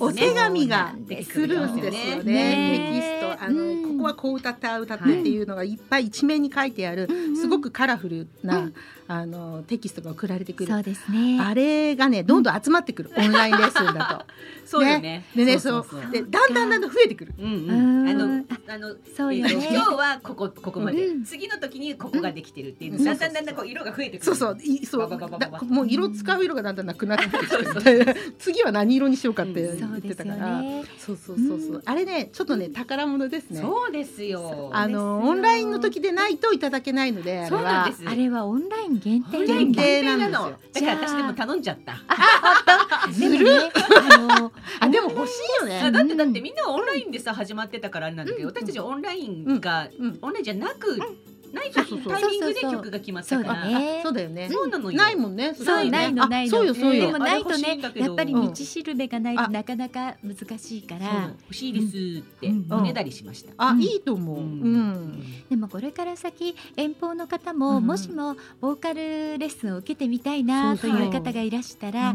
[0.00, 2.92] お手紙が来るんですよね。
[2.92, 3.44] テキスト。
[3.44, 8.70] あの、ここはこう歌ってあ歌ってっていうのがいっぱい一面に書いてある、すごくカラフルな、
[9.12, 10.72] あのテキストが送られてくる。
[10.72, 11.40] そうですね。
[11.40, 14.34] あれがねどんどん集まってくる、オンラインレッスンだと。
[14.64, 15.24] そうよね。
[15.34, 17.34] でねそうでだんだんだんだん増えてくる。
[17.36, 18.08] うんうん。
[18.08, 19.54] あのあのそうよね。
[19.54, 24.24] 今日はここここまで、次の時にここができてるっていうだんだんだんだんこう色が増えてくる。
[24.24, 24.56] そうそう
[24.88, 27.30] そうもう色使う色がだんだんなくなってき
[27.82, 30.62] て、 次は何色にしようかって言ってたから。
[30.98, 31.82] そうそうそうそう。
[31.84, 33.60] あれねちょっとね宝物ですね。
[33.60, 34.70] そうですよ。
[34.72, 38.04] あのオンラインの時でないといただけないので、そうなんです。
[38.06, 40.50] あれはオンライン限定限定なの。
[40.72, 41.96] だから私でも頼んじゃった。
[43.12, 43.46] ずる。
[44.80, 45.32] あでも欲し
[45.62, 45.90] いよね。
[45.90, 49.88] だってだってみんなオンラインでさ始まってたからあれなんだけど、私たちオンラインが
[50.22, 50.98] オンラインじゃなく。
[51.52, 53.66] ないタイミングで曲が決まったから。
[54.02, 54.48] そうだよね。
[54.50, 54.96] そうなのよ。
[54.96, 55.54] ないもんね。
[55.54, 56.50] そうないのないの。
[56.50, 57.06] そうよそうよ。
[57.06, 61.30] でもないとね、やっぱり道しるべがないとなかなか難しいから。
[61.42, 63.52] 欲しいですっておねだりしました。
[63.56, 64.38] あ、いいと思う。
[64.38, 65.22] うん。
[65.48, 72.14] でもこれから先遠方の方ももしもボーカルレッスンを受けてみたいなという方がいらしたら、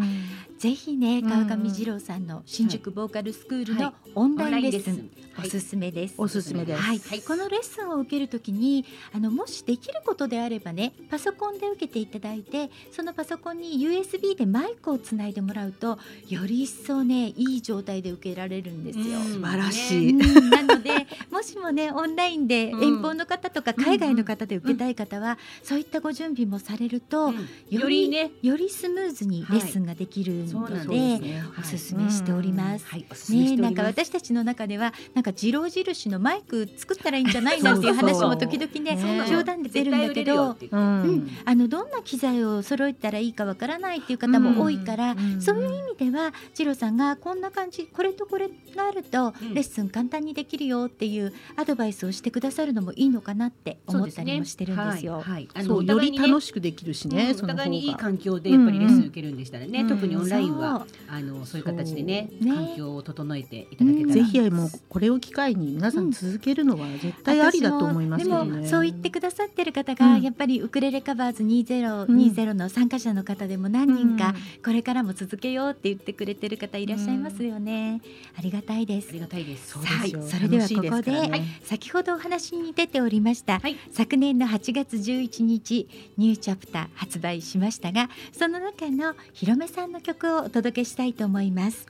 [0.57, 6.15] ぜひね川上二郎さんの新宿ボーカルスクールのオンラインレッスン、おすすめです。
[6.17, 6.81] おすすめです。
[6.81, 15.99] はい、このレッスンを受けるときに、あのもしできることであればね、パソコンで受けていただいて、そのパソコンに USB でマイクをつないでもらうと、
[16.29, 19.19] より一層ね、いい状態で受けられるんですよ。
[19.19, 20.13] 素晴らしい。
[20.13, 27.33] なので、もしもね、オンラインで遠方の方とか海外の方で受けたい方は、そういったご準備もされると、
[27.69, 33.33] よりね、よりスムーズにレッスンができるので、おすすめしております。
[33.33, 40.77] ね、なんか私たちの中では、なんか二郎印のマイク作ったらいいんじゃないなんていう話も時々ね冗談で出るんだけど、う。
[40.77, 55.23] ん、あのどんな機材を揃えたらいいかわからないっていう方も多いから、そういう意味では次郎さんがこんな感じこれとこれがあるとレッスン簡単にできるよっていうアドバイスをしてくださるのもいいのかなって思ったりもしてるんですよ。
[55.25, 74.33] より楽しくできるしね、お互いにいい環境でやっぱりレッスン受けるんでしたらね、特にオンラインはあのそういう形でね環境を整えていただけたら、ぜひもうこれを機会に皆さん続けるのは絶対ありだと思います、ね、でもそう言ってくださってる方が、やっぱりウクレレカバーズ2020の参加者の方でも何人か
[74.63, 78.01] これからも続けようって言ってくれてる方いらっしゃいますよね、
[78.37, 79.09] ありがたいです。
[79.09, 79.77] ありがたいです。
[79.77, 85.87] はいそれではここで、ね、先ほどお話に出ておりました、はい、昨年の8月11日
[86.17, 91.85] ニューチャプター発売しましたがその中のひろめさんの曲をお届けしたいと思います。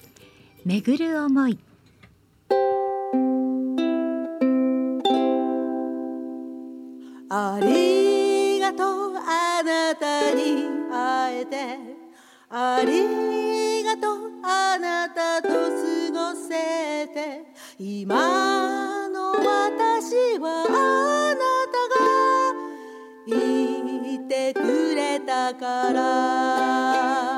[0.65, 1.59] 巡る思い。
[7.29, 11.79] ありがとうあなたに会えて。
[12.49, 15.55] ありがとうあなたと過
[16.11, 17.45] ごせて。
[17.77, 21.39] 今の私はあな
[21.71, 22.05] たが
[23.27, 27.34] いてくれたから。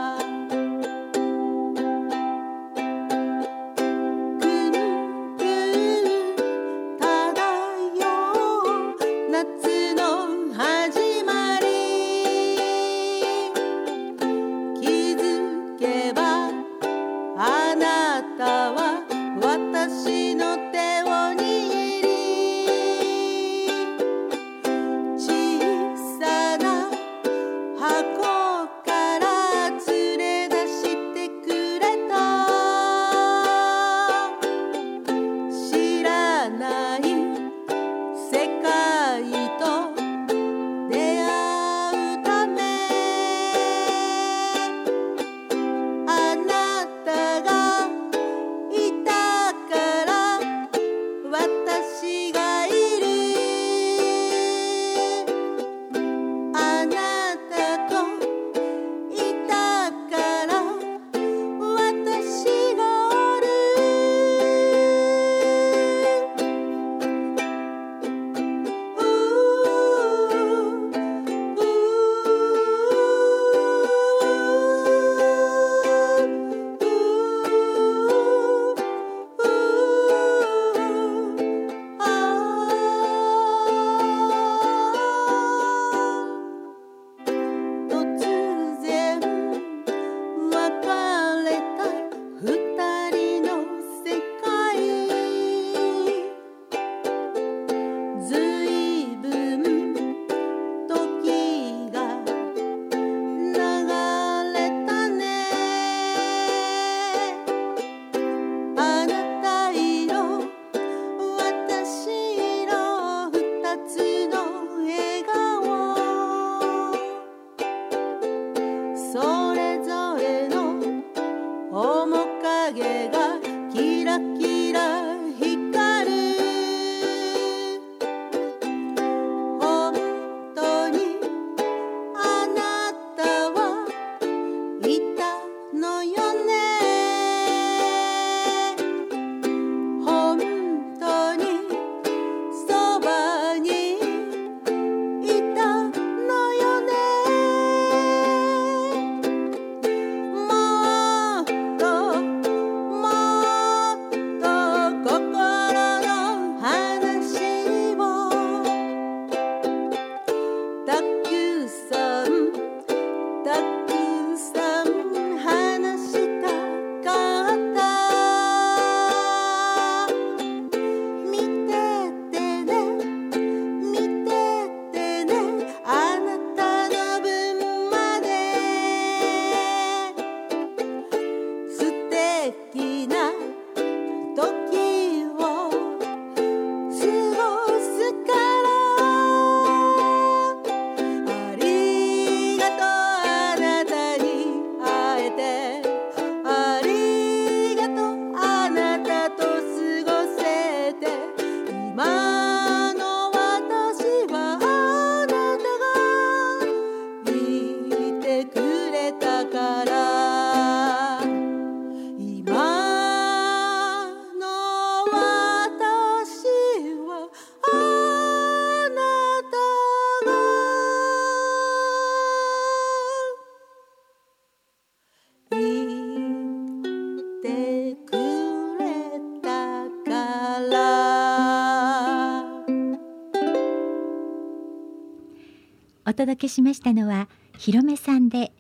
[236.18, 238.52] 届けしましたのはひろめさんで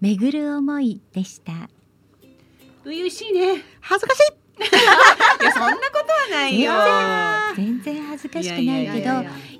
[0.00, 1.52] 巡る思いでした。
[2.84, 3.62] 初々しいね。
[3.80, 4.32] 恥ずかしい。
[4.58, 6.72] いやそんなことはないよ。
[7.56, 9.10] 全然恥ずかしくないけど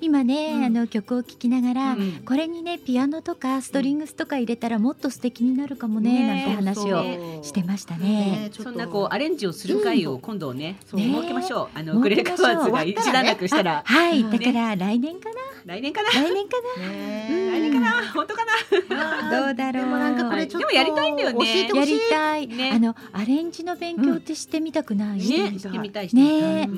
[0.00, 0.64] 今ね、うん。
[0.64, 2.12] あの曲を聴きながら、うん。
[2.24, 8.08] これにねピアノとかストリングスとか入れたらもっと素敵になるかもねねなんて話をしてましたね。
[8.08, 8.70] ねちょっと。
[8.70, 11.78] そんなこうアレンジをする会を今度ね、そう設けましょう。
[11.78, 13.82] あのねウクレレカバーズが一段落したら。
[13.84, 14.30] はい、うん。
[14.30, 15.37] だから来年かな、
[15.68, 16.08] 来年かな？
[16.08, 18.10] 来年かね来年かな？
[18.12, 18.42] 本当か
[18.88, 19.30] な？
[19.30, 19.82] な、どうだろう。
[19.84, 25.22] でもなんかこれちょっとでもやりたいんだよね教えてほやしいりたい、ねあのアレンジの勉強ってしてみたくない、ね、
[25.58, 26.08] してみたい。
[26.14, 26.68] ね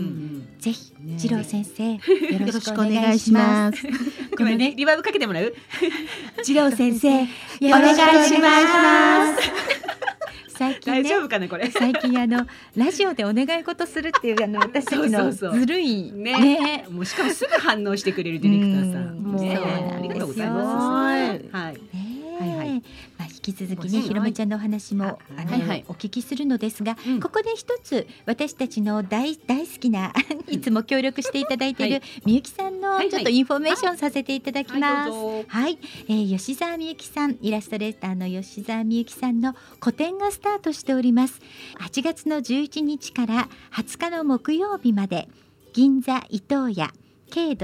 [0.58, 2.00] ぜひね次郎先生よ
[2.40, 3.86] ろしくお願いします。
[4.36, 5.54] これね、リバーブかけてもらう？
[6.42, 7.26] 次郎先生 よ
[7.78, 9.79] ろしくお願いします。
[10.60, 11.70] 最近ね大丈夫かなこれ。
[11.70, 12.46] 最近あの
[12.76, 19.16] ラジオでお願い事するっていうあの 私たちそのずるいねねもうしかもすぐ反応してくれるディレクターさん。
[19.16, 21.56] うんもうありがとうございます。
[21.56, 21.74] はい。
[21.74, 22.09] ね
[22.40, 22.70] はいはい。
[22.70, 22.80] ま
[23.20, 25.84] あ引き続きうんねひろめちゃんのお話もあのはいはい。
[25.88, 27.20] お聞きするのですが、うん。
[27.20, 30.12] ここで一つ私たちの大大好きな
[30.48, 32.02] いつも協力していただいている、はい。
[32.24, 33.10] みゆきさんのはいはい。
[33.10, 34.82] ちょっとインフォメーションさせていただきます。
[34.82, 35.44] はいどうぞ。
[35.48, 41.40] はい、えー吉澤みゆきさんイラストレーターの吉澤みゆきさんの個展がスタートしております。
[41.80, 45.28] 8月の11日から20日の木曜日まで
[45.72, 46.92] 銀座伊東屋
[47.30, 47.52] K.
[47.52, 47.56] 伊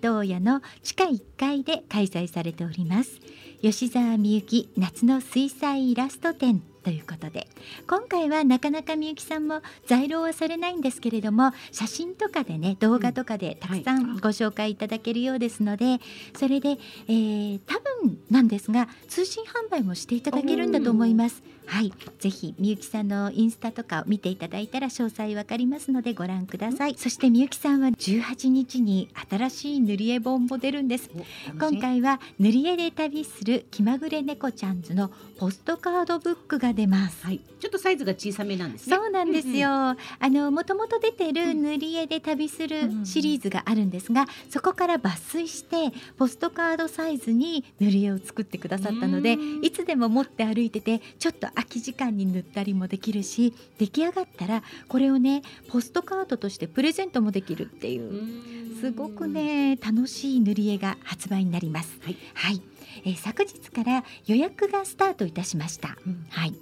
[0.00, 3.20] 東屋の地下1階で開催されております
[3.62, 7.48] 吉澤みゆき夏の水彩イラスト展ということで
[7.88, 15.98] 今回はなかなかみゆきさんも在廊はされないんですけれども写真とかでね動画とかでたくさんご紹介いただけるようですので、
[16.38, 16.78] それで、
[17.08, 21.42] えー多分なんですが通信販売もしていただけるんだと思います。
[21.66, 26.94] はい、ぜひみゆきさんのインスタとかを見ていただいたら詳細わかりますのでご覧ください。
[26.96, 31.10] そしてみゆきさんは18日に新しい塗り絵本も出るんです。
[31.58, 37.24] 今回は塗り絵で旅する気まぐれ猫ちゃんズのポストカードブックが出ます。
[37.24, 37.40] はい。
[37.60, 38.96] ちょっとサイズが小さめなんですね。
[38.96, 39.68] そうなんですよ。
[39.68, 59.26] あのもともと出てる塗り絵で旅するシリーズがあるんですが、そこから抜粋してポストカードサイズに塗り絵を作ってくださったのでうん、いつでも持って歩いててちょっと空き時間に塗ったりもできるし、出来上がったらこれをねポストカードとしてプレゼントもできるっていううんすごく。
[59.26, 61.98] ね楽しい塗り絵が発売になります。
[62.02, 62.16] はい。
[62.34, 62.62] はい、
[63.04, 65.96] えー昨日から予約がスタートいたしました。
[66.06, 66.54] うんはい。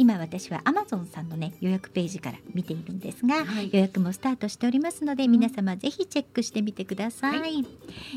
[0.00, 3.68] 今私はアマゾンさんのね予約ページから見ているんですが、はい。
[3.70, 7.38] 予約もスタートしておりますので、皆様ぜひチェックしてみてください。
[7.38, 7.46] は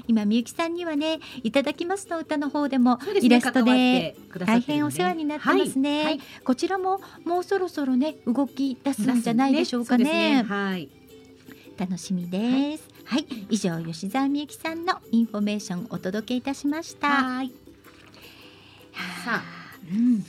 [0.08, 4.16] 今みゆきさんにはねいただきますの歌の方でもイラストで
[4.46, 6.06] 大変お世話になってますね、はい。
[6.06, 6.20] はい。
[6.46, 10.42] こちらももうそろそろね動き出すんじゃないでしょうかね。
[10.44, 10.88] はい。
[11.78, 12.88] 楽しみです。
[13.04, 17.10] はい、以上吉澤みゆきさんのインフォメーションお届けいたしました。
[17.10, 17.52] はい。
[19.26, 19.44] さあ、
[19.92, 20.24] うん、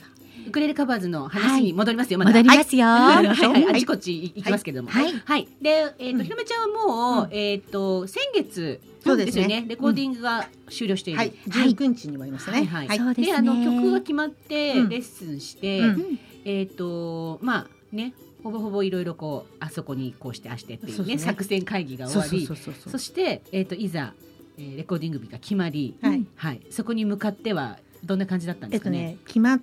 [0.47, 2.19] ウクレレカバーズの話に戻りますよ。
[2.19, 2.85] まだ戻りますよ。
[2.85, 3.25] はい。
[3.25, 3.63] ははい。
[3.63, 3.75] はい。
[3.75, 4.89] あちこち行きますけれども。
[4.89, 5.11] はい。
[5.11, 5.47] はい。
[5.61, 6.23] で、えっと、うん。
[6.23, 8.79] ひろめちゃんはもう、えっと、先月。
[9.03, 9.43] そうですね。
[9.43, 9.65] よね。
[9.67, 11.19] レコーディングが終了している。
[11.19, 12.65] はい、19日に終わりましたね。
[12.65, 13.25] はいそうですね。
[13.27, 14.89] で、あの曲が決まって、うん。
[14.89, 15.85] レッスンして、うん。
[15.85, 18.13] うんえっと、まあ、ね。
[18.43, 21.17] ほぼほぼいろいろこうあそこにこうしてあしてっていうねね。
[21.17, 22.45] 作戦会議が終わり。
[22.45, 24.13] そして、えー、といざ、
[24.59, 26.25] えーレコーディング日が決まり、はい。
[26.35, 28.97] はい、そこに向かってはどんな感じだったんえっとですかね？
[28.99, 29.61] ね決まっ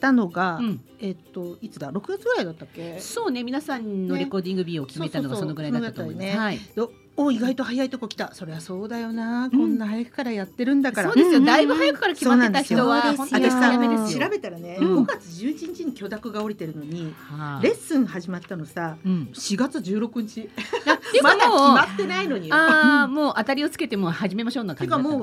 [0.00, 2.98] たのが、うん、えっといつだ？6月ぐらいだったっけ？
[2.98, 6.26] そうね皆さんのレコーディング日を決めたのがねそのぐらいだったと思います。
[6.26, 8.34] そうそうそうはい、よお意外と早いとこ来た。
[8.34, 9.50] そりゃそうだよな。
[9.50, 11.08] こんな早くからやってるんだから。
[11.08, 14.24] そうですよ、うんだいぶ早くから決まってた人はそうなんですよ本当に早めですよ。
[14.24, 20.48] 調べたらね、うん5月11日に許諾が下りてるのに、はあレッスン始まったのさ、うん、4月16日。
[21.22, 22.54] まだ決まってないのによ。
[22.54, 25.18] ああもう当たりをつけてもう始めましょうな感じだっもう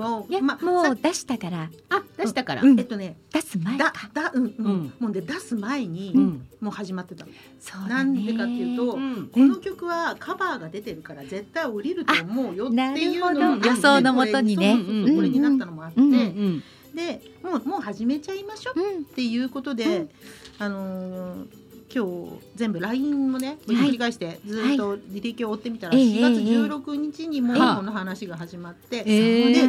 [0.65, 2.61] もう出したからあ出したから。
[2.61, 4.09] うんえっとね、出す前だか。
[4.13, 7.25] だうんうん、うんもうで出す前に、うんもう始まってた。
[7.87, 14.75] なんでかっていうと、うんこの曲はカバーが出てるから絶対降りると思うよっていうの予想のもとにね。
[14.75, 16.63] これになったのもあって、うんうん。
[16.95, 19.01] でもうもう始めちゃいましょううん。
[19.01, 20.09] っていうことで、うん。
[20.59, 29.11] あのー今日全部 LINE もね繰り返してずっと履歴を追ってみたら4月16日にもこの話が始まって、で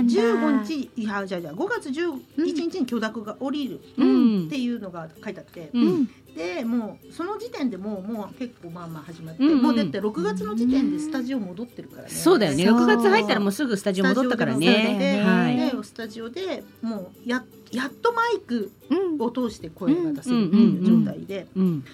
[0.00, 5.70] 15日いやじゃあじゃあ5月11日に許諾が下りるっていうのが書いてあって、
[6.38, 12.62] でもうその時点でもうもう結構まあまあ始まって、うんうん、もうだって6月の時点でスタジオ戻ってるからね、そうだよね。
[12.62, 15.20] 6月入ったらもうすぐスタジオ戻ったからね。
[15.24, 18.70] はい、スタジオでもうややっとマイク
[19.18, 21.48] を通して声が出せるっていう状態で、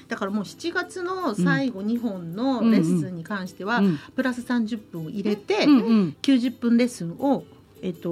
[0.08, 3.82] だからもう7月の最後2本のレッスンに関しては、
[4.14, 7.44] プラス30分を入れて、90分レッスンを
[7.84, 8.08] えっと、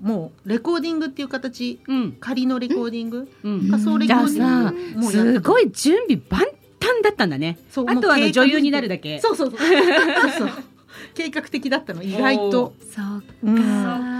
[0.00, 5.10] もうレコーディングっていう形、うん、仮のレコーディング、うん、仮想レコーディング？
[5.10, 9.20] すごい準備万端だったんだねあとはあの女優になるだけ。
[9.20, 9.58] そうそうそう。
[9.58, 10.48] そう
[11.14, 12.74] 計画的だったの意外と。
[12.80, 13.66] そうか、うん、そう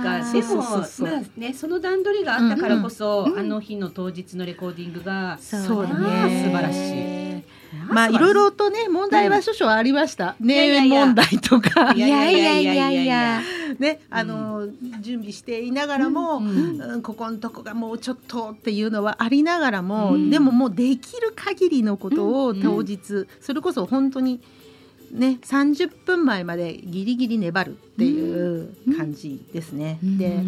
[0.05, 0.63] かでも
[1.11, 6.45] まあねその段取りがあったからこそ、うんうん、あの日の当日のレコーディングがそうだね。
[6.45, 7.43] 素晴らしい
[7.89, 10.37] まあいろいろとね問題は少々ありました。
[10.41, 11.93] ね問題とか。
[11.93, 13.43] いやいやいやいや
[13.79, 14.69] ねあの
[15.01, 17.03] 準備していながらも、うん。
[17.03, 24.41] ここのとこがもうちょっとっていうのはありながらも、でももうできる限りのことを当日、それこそ本当に。
[25.11, 29.99] ね、30分前までギリギリ粘るっていう感じですね。
[30.03, 30.41] うん、で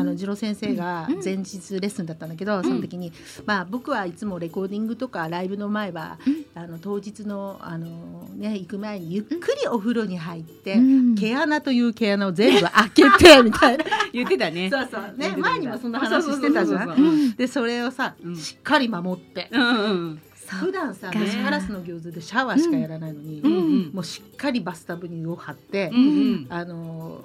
[0.00, 3.12] あの次郎先生が前日レッスンだったんだけど、うん、その時に、
[3.46, 10.76] まあ、僕はいつもレコーディングとかライブの前は、うん、あの当日のあの、ね、行く前にゆっくりお風呂に入って、
[11.18, 14.68] 毛穴という毛穴を全部開けてみたいな 言ってたね。
[14.70, 15.16] そうそう。
[15.16, 17.34] ね前にもそんな話してたじゃん。
[17.36, 19.48] でそれをさ、しっかり守って。
[19.52, 20.20] うんうん
[20.58, 26.08] 普段さ虫カラスの餃子でシャワーしかやらないのに、うん、もうしっかりバスタブにを張って、うんう
[26.42, 27.24] ん、あの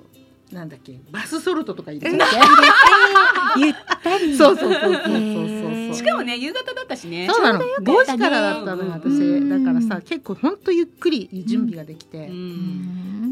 [0.51, 2.35] なんだっけバスソルトとか入れちゃって。
[3.57, 3.73] ゆっ
[4.03, 4.37] たり。
[4.37, 5.93] そうそうそうそうそうそう。
[5.95, 7.27] しかもね夕方だったしね。
[7.29, 7.59] そうなの。
[7.83, 9.49] 五時からだったのよ私。
[9.49, 12.29] だからさ結構本当ゆっくり準備ができて。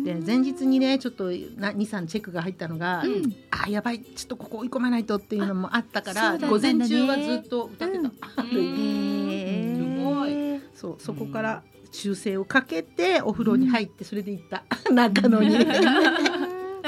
[0.03, 3.03] で前日にねちょっと二三チェックが入ったのが、
[3.51, 8.09] あやばいちょっとここ追い込まないとっていうのもあったから午前中はずっと歌ってた。
[10.75, 15.57] そうそこから修正をかけてお風呂に入ってそれで行った、 中野に。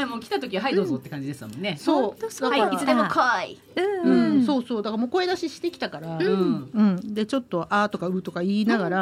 [0.03, 1.77] もう来た時ははいどうぞって感じですもんね。
[1.79, 2.45] そう。
[2.45, 3.59] はいいつでも来い。
[4.03, 4.83] うん、そうそう。
[4.83, 8.97] だからもう声出ししてきたから、うん、でちょっとあとかうとか言いながら、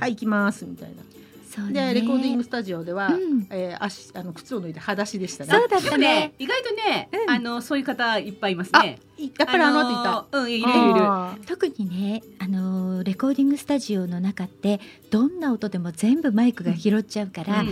[0.00, 1.02] はい行きますみたいな。
[1.66, 3.18] でレコーディングスタジオでは、う
[3.50, 5.50] え足あの靴を脱いで裸足でしたね。
[5.50, 6.32] そうだったね。
[6.38, 8.98] 意外とね、あのそういう方いっぱいいますね。
[9.18, 10.38] やっぱりあの後いた。
[10.38, 11.44] うんいるいる。
[11.46, 14.80] 特にねあのレコーディングスタジオの中って
[15.10, 17.64] どんな音でも全部マイクが拾っちゃうから、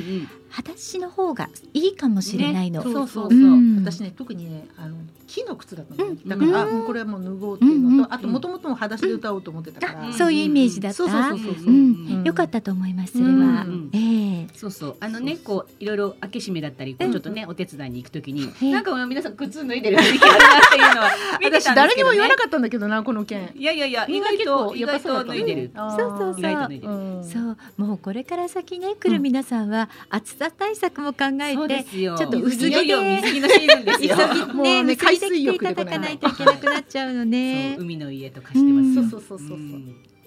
[0.57, 2.83] 裸足の方がいいかもしれないの。
[2.83, 3.31] そうそうそう。
[3.77, 4.97] 私ね特にねあの
[5.27, 10.97] 木の靴だったの、だからこれはもう脱ごうっていうのと、あともともとも裸足で歌おうと思ってたから、そういうイメージだった。
[10.97, 12.25] そうそうそうそう。
[12.25, 13.67] よかったと思いますそれは。
[13.93, 13.99] え
[14.45, 14.47] え。
[14.55, 21.11] そうそうあのねこういろいろ開け閉めだったりちょっとねお手伝いに行くときになんか皆さん靴脱いでる雰囲気あるなっていうのは
[21.43, 23.51] 私誰にも言わなかったんだけどなこの件。
[23.55, 25.71] いやいやいや意外と意外と脱いでる。
[25.75, 27.25] そうそうそう。
[27.25, 34.17] そうもうこれから先ね来る皆さんは暑さ対策も考えてちょっと薄着で水着のシーズンですよ。
[34.55, 37.77] もうね海水浴でいただかないといけなくなっちゃうのね。
[37.79, 39.03] 海の家とかしてますよ。
[39.05, 39.59] そうそうそうそう。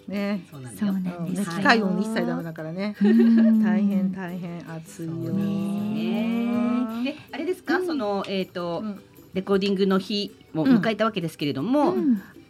[0.07, 1.49] ね、そうなんです。
[1.51, 2.95] 機械音一切ダメだからね。
[2.99, 7.03] 大変大変暑いよね。
[7.03, 8.83] で、あれですか、そのえっと
[9.35, 11.95] レコーディングの日を迎えたわけですけれども、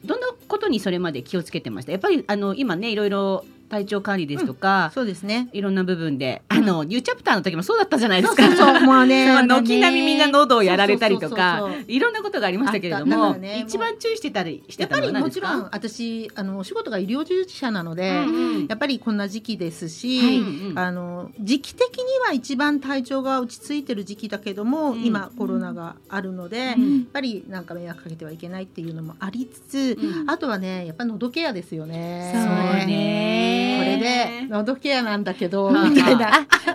[0.05, 1.91] どんなことにそれまで気をつけてました？
[1.91, 5.49] やっぱりあの今ねいろいろ体調管理ですとか、うん、そうですね。
[5.53, 8.55] いろんな部分で、あのニューチャプターの時もそうだったじゃないですか。
[8.55, 15.47] そうもうね 軒並みみんな喉をやられたりとかいろんなことがありましたけれども、ね、一番注意してたりしてたのは何ですか？
[15.47, 15.89] やっぱりもちろん
[16.25, 20.39] 私あのお仕事が医療従事者なので、うんうん、やっぱりこんな時期ですし、はい
[20.75, 29.97] あの時期的には一番体調が落ち着いてる時期だけども、うん、今コロナがあるので、うん、やっぱりなんか迷惑かけてはいけないっていうのもありつつ、
[30.27, 32.31] あとはねやっぱ喉ケアですよね。
[32.33, 32.39] そ
[32.83, 35.69] うねこれで喉ケアなんだけど。
[35.90, 36.31] みたいな。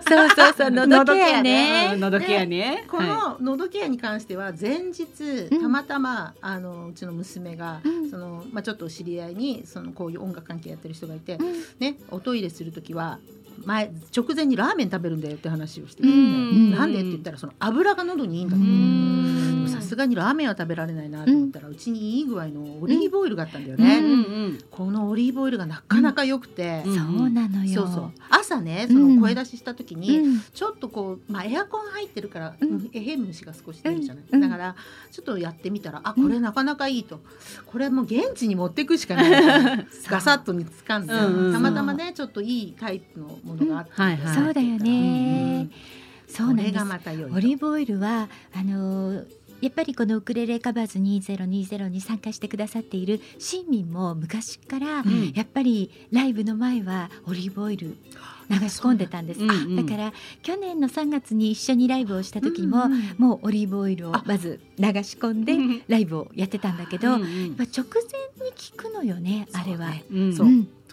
[0.07, 1.97] そうそうそう 喉ケアね。
[1.97, 2.85] 喉ケアね。
[2.89, 7.81] この喉ケアに関しては前日たまたまあのうちの娘が
[8.11, 11.39] そのまあちょっと知り合いにそのこういう音楽関係やってる人がいて
[11.79, 13.19] ねおトイレする時は
[13.65, 18.65] 前直前にラーメン食べるんだよって話をしてて、なんでって言ったらその油が喉にいいんだって。
[19.75, 27.87] さすがにラーメンは食べられないなと思ったらうちにいい具合のオリーブオイルがあったんだよね、このオリーブオイルがなかなか良くて、て、そうなのよ。
[27.87, 28.13] そうそう。
[28.31, 34.77] 朝ねその声出しした時に、ちょっとこう、まあ、エアコン入ってるから、うん、えへん虫が少し出るじゃない、だから
[35.11, 37.21] ちょっとやってみたらあこれなかなかいいと、
[37.67, 45.69] これもう現地に持っていくしかない ガサッと見つかんで、たまたまねちょっといいタイプのものがあって、はいはい、そうだよね、
[46.27, 46.79] そうなんです。
[47.33, 55.03] オリーブオイルはあのーやっぱりこのウクレレカバーズ2020に参加してくださっている市民も昔からや
[55.43, 57.97] っぱりライブの前はオリーブオイル
[58.51, 60.13] 流し込んでたんです、うんうん、だから
[60.43, 65.55] 去年の3月に一緒にライブをした時も、うんうん、もうオリーブオイルをまず流し込んで
[65.89, 67.87] ライブをやってたんだけど、うん直
[68.37, 69.93] 前に聞くのよねあれは。
[70.37, 70.49] そう、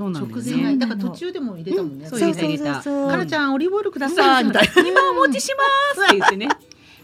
[0.08, 0.78] うなんですね。
[0.78, 2.08] だから途中でも入れたもんね。
[2.08, 3.10] そうそうそうそう。
[3.10, 4.46] かなちゃんオリーブオイルください。
[4.46, 4.54] 今
[5.12, 5.54] お持ちし
[5.96, 6.48] ますって言ってね。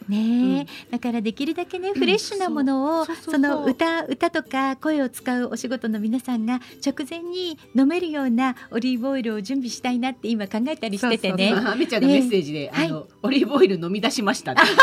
[0.08, 11.54] ね、うん、だからできるだけねフレッシュなものを、その歌歌とか声を使うお仕事の皆さんが直前に飲めるようなオリーブオイルを準備したいなって今考えたりしててね。
[11.54, 14.52] あめちゃんがメッセージで、あの、オリーブオイル飲み出しました。
[14.52, 14.78] 飲み出し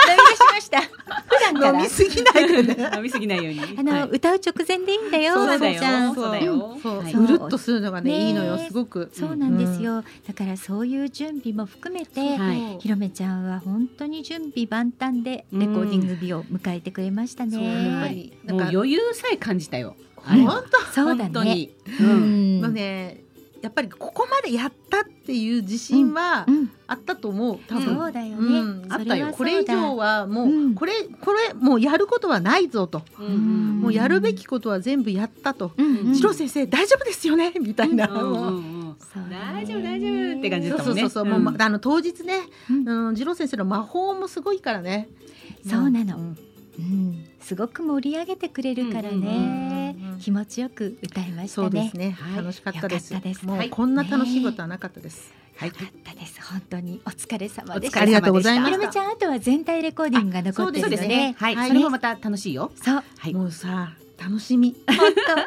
[0.53, 0.81] ました。
[1.27, 2.45] 普段から飲みすぎない。
[2.97, 3.61] 飲みすぎないように。
[3.79, 5.35] あの、歌う直前でいいんだよ。
[5.35, 6.15] そうだよ。
[6.15, 6.79] そうだよ。
[7.15, 9.11] うるっとするのがねいいのよすごく。
[9.13, 10.05] そうなんですよ。
[10.27, 12.39] だからそういう準備も含めて、
[12.79, 17.91] ひろめちゃんは本当に準備万端でレコーディィング日を迎えてくれましたね。
[17.91, 19.97] やっぱりもう余裕さえ感じたよ。
[20.16, 21.69] 本当そうだね。
[22.01, 22.61] うん。
[22.61, 23.24] まあね
[23.65, 26.45] やっぱりここまでやったっていう自信は
[26.86, 27.59] あったと思う。
[27.66, 28.86] 多分そうだよね。
[28.91, 29.32] あったよ。
[29.32, 33.01] これ以上はもうこれこれもうやることはないぞと。
[33.19, 35.73] もうやるべきことは全部やったと。
[36.12, 37.55] 次郎先生大丈夫ですよね？
[37.59, 38.07] みたいな。
[38.07, 41.01] 大丈夫大丈夫って感じだったもんね。
[41.01, 41.41] そうそうそう。
[41.41, 45.09] もうあの当日ね、うん、次郎先生の魔法もすごいからね。
[45.66, 46.36] そうなの、
[46.79, 51.49] うん、うん、すごく盛り上げてくれるからね、気持ちよく歌いましたね。
[51.49, 53.21] そうですね、はい、楽しかったです。
[53.21, 55.33] ですもうこんな楽しいことはなかったです。
[55.57, 56.41] はい、よかったです。
[56.43, 58.01] 本当にお疲れ様でした。
[58.01, 58.73] ありがとうございます。
[58.73, 62.73] ひろめちゃんあとは全体レコーディングが残ってるので、ね、はい、それもまた楽しいよ。
[62.75, 64.74] そう、はい、もうさ楽しみ。
[64.86, 64.97] 本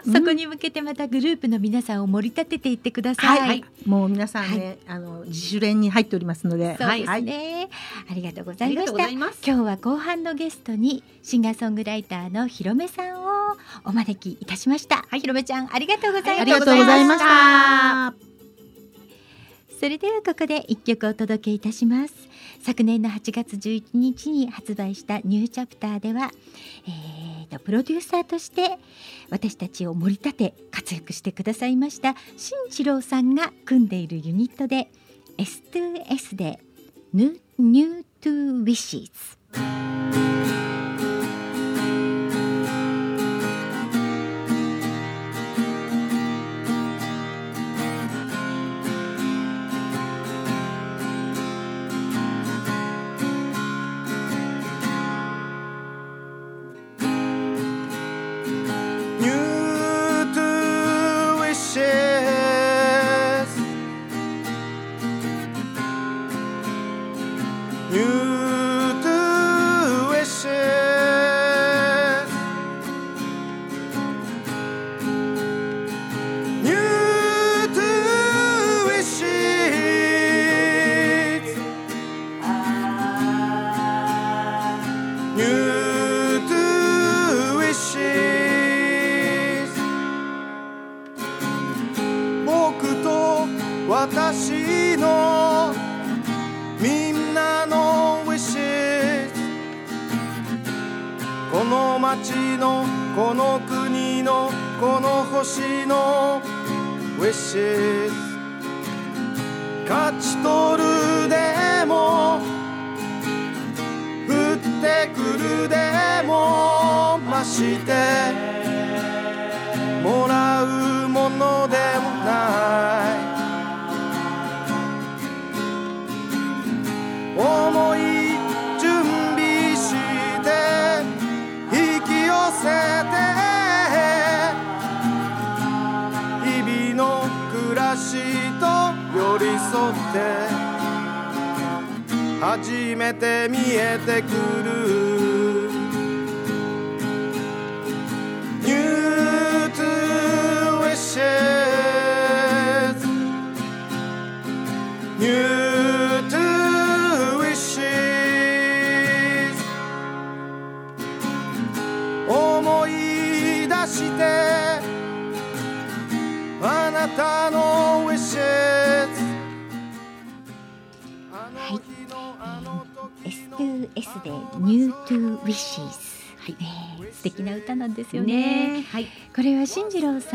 [0.03, 3.39] 当、そこに向けてまたグループの皆さんを盛り立てていってください。
[3.39, 6.77] はい、もう皆さんね、あの自主練に入っておりますので。
[6.77, 7.69] そうですね。
[8.09, 9.09] ありがとうございました。
[9.09, 15.05] 今日は後半のゲストにシンガーソングライターのひろめさんをお招きいたしました。
[15.07, 16.41] はい、ひろめちゃんありがとうございました。
[16.41, 18.27] ありがとうございました。
[19.79, 22.13] それではここで一曲お届けいたします。
[22.61, 26.31] 昨年の8月11日に発売したニューチャプターでは、
[26.87, 27.26] えー、
[27.63, 28.77] プロデューサーとして
[29.29, 34.89] 私たちを盛り立て活躍してくださいました新一郎さんが組んでいるユニットで
[35.37, 36.59] S2S で
[37.13, 37.39] 「New
[38.21, 39.37] to Wishes」。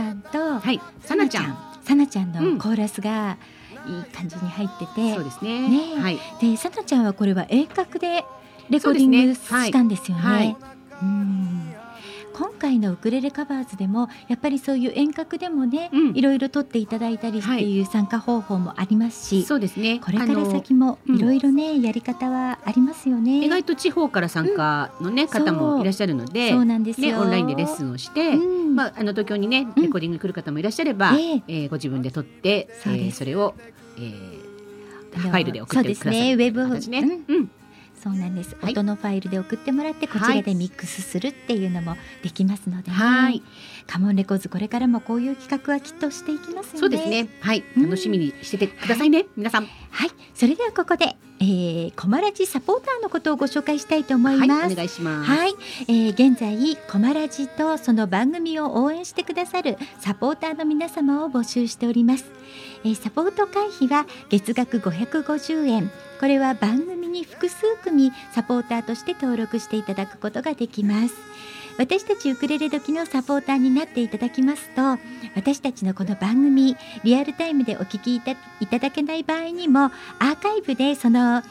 [0.03, 0.81] さんとはい。
[1.01, 1.59] さなちゃん。
[1.83, 2.37] さなちゃん。
[2.37, 3.39] うんのコーラスが
[3.87, 5.69] いい感じに入ってて、そうですね。
[5.69, 6.01] ね。
[6.01, 6.19] はい。
[6.41, 8.25] でさなちゃんはこれは遠隔で
[8.71, 10.23] レコーディングしたんですよね。
[10.23, 10.57] はい。
[11.03, 11.72] うん
[12.35, 16.17] 今回のウクレレカバーズでもやっぱりそういう遠隔でもね、うん。
[16.17, 20.01] いろいろ撮っていただいたりっていう参加方法もありますし、そうですね。
[20.03, 21.17] これから先もうん。
[21.17, 23.45] いろいろね、やり方はありますよね。
[23.45, 28.75] 意外と地方から参加のね、方もいらっしゃるのでそうなんですよ、ね、オンラインでレッスンをして、うん。
[28.75, 29.83] まあ、あの東京にねうん。
[29.83, 31.43] レコーディングに来る方もいらっしゃれば、ええ。
[31.49, 33.55] えーご自分で撮ってそえーそれを、
[33.99, 34.43] えー
[35.13, 37.37] ファイルで送ってくださそうですねウェブ形ね、うん。
[37.37, 37.51] うん
[38.03, 38.73] そうなんです、はい。
[38.73, 43.43] 音のファイルで送ってもらってこちらでミックスするっていうのもできますので、ね、はい。
[43.87, 46.79] カモンレコーズこれからもこういう企画はきっとしていきますよね。
[46.81, 47.29] そうですね。
[47.41, 47.63] はい。
[47.77, 47.83] うん。
[47.85, 49.67] 楽しみにしててくださいね、皆さん。
[49.91, 50.11] はい。
[50.35, 54.49] それではここで、えー、コマラジサポーターのことをご紹介したいと思いはい。
[54.49, 55.31] ますお願いします。
[55.31, 55.55] はい、
[55.89, 62.25] えー現在コマラジとその番組を応援してくださるサポーターの皆様を募集しております、
[62.85, 65.91] えサポート会費は月額550円。
[66.19, 71.15] これは番組に複数組サポーターとして登録していただくことができます。
[71.79, 74.99] 私たちウクレレ時のサポーターになっていただきますと
[75.35, 81.43] 私たちのこの番組リアルタイムでお聞きいたいただけない場合にもアーカイブでその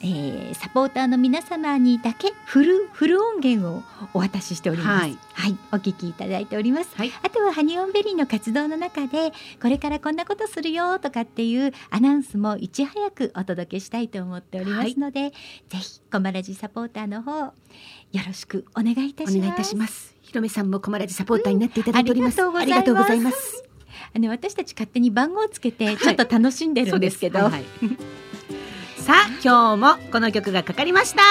[0.00, 3.82] えーサポーターの皆様にだけフルフル音源を
[4.14, 4.88] お渡ししております。
[4.88, 5.12] ははい。
[5.50, 6.94] い、お聞きいただいております。
[6.96, 7.12] はい。
[7.22, 15.30] あとはハニオンベリーの活動の中でこれからこんなことするよとかっていうアナウンスもいち早くお届けしたいと思っておりますので、
[15.68, 17.52] ぜひコマラジサポーターの方よ
[18.26, 19.38] ろしくお願いいたします。
[19.38, 20.14] お願いいたします。
[20.20, 22.56] ひろめさんもコマラジサポーターになっていただいております、うん。
[22.56, 23.64] ありがとうございます。
[24.14, 27.64] あの私たち勝手に番号をつけてちょっと楽しんでるんですけど、はいはい
[29.06, 31.22] さあ今日もこの曲がかかりました。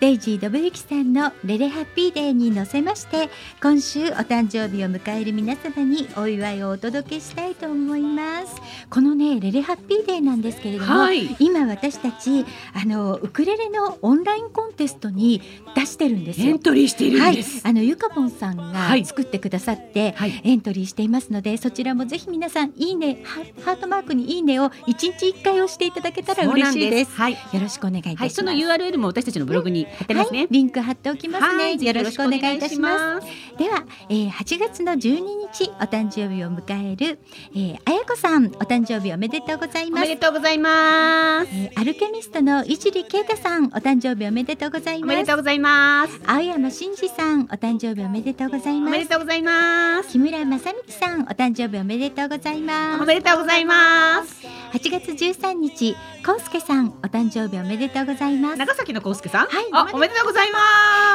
[0.00, 3.28] デイジー・ドブユキさんの「レレハッピーデー」に乗せまして
[3.62, 8.54] 今週お誕生日を迎える皆様にお祝いをお届けしたいと思います。
[8.88, 11.36] このねレレハッピーデーなんですけれども、はい。
[11.40, 15.42] 今私たちあのウクレレのオンラインコンテストに
[15.74, 19.02] 出してるんですエンよトリーしているはいんです、あのゆかぽんさんはい。
[19.02, 20.40] が作ってくださって、はい。
[20.42, 27.12] エントリーしていますのでそちらもぜひ皆さんいいねハハートマークにいいねを一日一回押していただけたら嬉しいです。
[27.12, 31.84] はい、よろしくお願いいたします、はい、その URL も私たちのブログに貼ってますね、はい、リンク貼っておきますね、はい。
[31.84, 33.26] よろしくお願いいたします。
[33.26, 33.58] す。
[33.58, 35.18] では、えー、8月の12
[35.52, 37.18] 日お誕生日を迎える、
[37.54, 40.00] えー、あやこさんお誕生日おめでとうございおます。
[40.02, 41.48] めでとうございます。
[41.52, 45.16] えーアルケミストのいじりけいたさんお誕生日おめでとうございおます。
[45.16, 46.20] めでとうございます。
[46.26, 48.92] 青山真司さんお誕生日おめでとうございおます。
[48.92, 50.08] めでとうございます。
[50.10, 53.02] 木村正道さんお誕生日おめでとうございます。
[53.02, 54.46] おめでとうございます。
[54.72, 55.96] 8月13日
[56.26, 58.58] こうすけさんお誕生日おめでとうございます。
[58.58, 59.46] 長崎の康介さん？
[59.46, 60.58] はいあおめでとうございま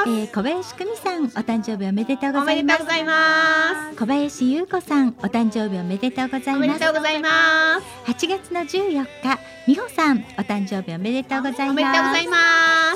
[0.07, 2.79] えー、小林久美さんお誕生日おめでとうございます。
[2.79, 3.95] でとうございます。
[3.95, 7.29] 小林優子さんお誕生日おめでとうございおめまですとうございま
[7.79, 8.11] す。
[8.11, 9.07] 8月の14日
[9.67, 12.37] 美穂さんお誕生日おめでとうございおめでとうごますざいま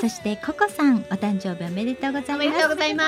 [0.00, 2.48] そしてココさんお誕生日おめでとうござおいます。
[2.48, 3.04] めでとうございま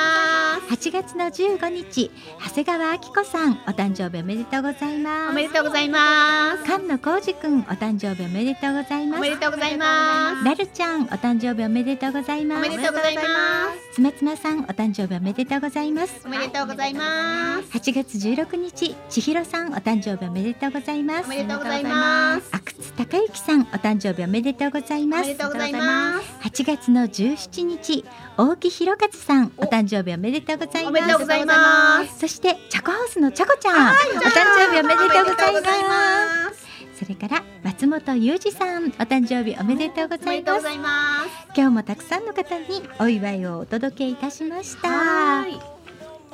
[0.68, 0.74] す。
[0.74, 2.10] 8月の15日
[2.44, 5.30] 長谷川明子さんお誕生日おめでとうございます。
[5.30, 6.64] おめでとうございます。
[6.64, 10.44] 菅野浩二くんお誕生日おめでとうございますとうございます。
[10.44, 12.68] ラルちゃんお誕生日おめでとうございおます。
[12.68, 13.94] めでとうございます。
[13.94, 16.20] つまつまさんお誕生日おめでとうございます。
[16.24, 17.70] おめでとうございます。
[17.78, 21.24] 8月16日千尋さんお誕生日おめでとうございます。
[21.24, 22.48] おめでとうございます。
[22.52, 25.26] 阿久津隆之さんお誕生日おめでとうございおます。
[25.26, 26.48] めでとうございます。
[26.48, 28.04] 8月の17日
[28.36, 31.02] 大木弘勝さんお誕生日おめでとうございおます。
[31.02, 32.18] めでとうございます。
[32.18, 34.30] そしてチャコハウスのチャコちゃんお誕
[34.68, 35.54] 生日おめでとうござい
[35.84, 36.66] ます
[37.00, 40.42] それから松本裕二さんお誕生日おめでとうごおざい
[40.78, 41.30] ます。
[41.56, 44.88] 今日もたくさんの方にお祝いをお届けいたしました。
[44.90, 45.54] はい。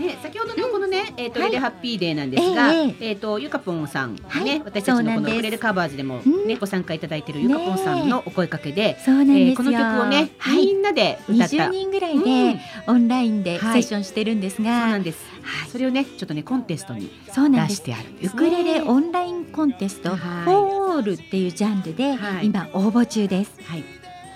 [0.02, 4.60] ね、先ほどのこのね、えっ、と、はいレレハッピーデーなんですが、えええっ、と、ゆかぽんさん、ね、はい。
[4.64, 6.48] 私たちのこのウクレレカバーズでも、うん。
[6.48, 8.98] ね、ご参加いただいているゆかぽんさんのお声かけで。
[9.04, 10.66] そうなんですよ、えーこの曲をね、はい。
[10.66, 11.56] みんなで歌った。
[11.56, 12.24] 20人ぐらいうん。
[12.54, 13.78] でオンラインでセはい。
[13.78, 15.35] ッションしてるんですそうが、なんです。
[15.70, 18.38] それをね、ちょっとね、コンテストに出してあるんでウすね。
[18.38, 23.52] クレレオンラインコンテスト、はいフォールっていうジャンルではい今応募中です。
[23.64, 23.84] はい。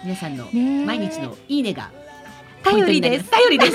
[0.04, 1.90] 皆さんの毎日のいいねが
[2.62, 3.28] 頼りです。
[3.30, 3.72] 頼りです。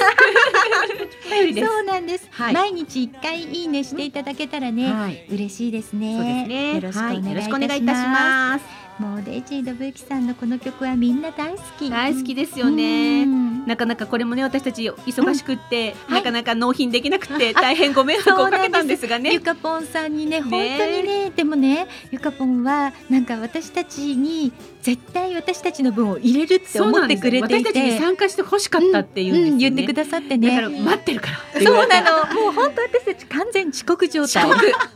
[1.30, 1.68] 頼りです。
[1.68, 2.28] そうなんです。
[2.32, 5.26] はい毎日一回いいねしていただけたらね、はい。
[5.30, 6.16] 嬉しいですね。
[6.16, 6.76] そうですね。
[6.76, 8.85] よろしくおはい願いいたします。
[8.98, 9.02] す。
[9.02, 11.90] もうデイジー・ドブユキさんのこの曲はみんな大好き。
[11.90, 13.24] 大好きですよね。
[13.24, 13.66] うん。
[13.66, 19.34] なかなかこれもね私たち忙しくって、なかなか納品できなくて大変ご迷惑をかけたんですがね。
[19.34, 21.32] ゆかぽんさんにね本当にね。
[21.36, 24.54] でもねゆかぽんはなんか私たちに
[24.86, 27.72] 絶対私たちの分を入れるって思ってくれていて。
[27.72, 29.40] 私たちに参加してほしかったっていう、ね。
[29.50, 30.62] うん、言ってくださってね。
[30.62, 31.62] 待ってるから。
[31.62, 32.34] そうなの。
[32.34, 34.46] もう本当私たち完全遅刻状態。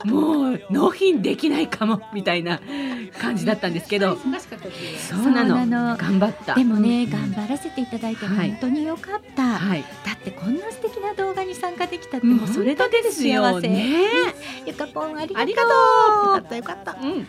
[0.05, 2.29] もう納品できないかもみた。
[2.35, 2.61] いな
[3.19, 3.67] 感じだった。
[3.69, 3.73] ん。
[3.73, 14.07] ですけどそうなの頑張ったでもね、頑張らせていただいて本当によかった、はい、だってこんな素敵な動画に参加できたってもうそれだけで幸せ、ね、
[14.65, 15.49] ゆかぽんありがとう。
[15.49, 17.23] よかったよかった、うん、はい、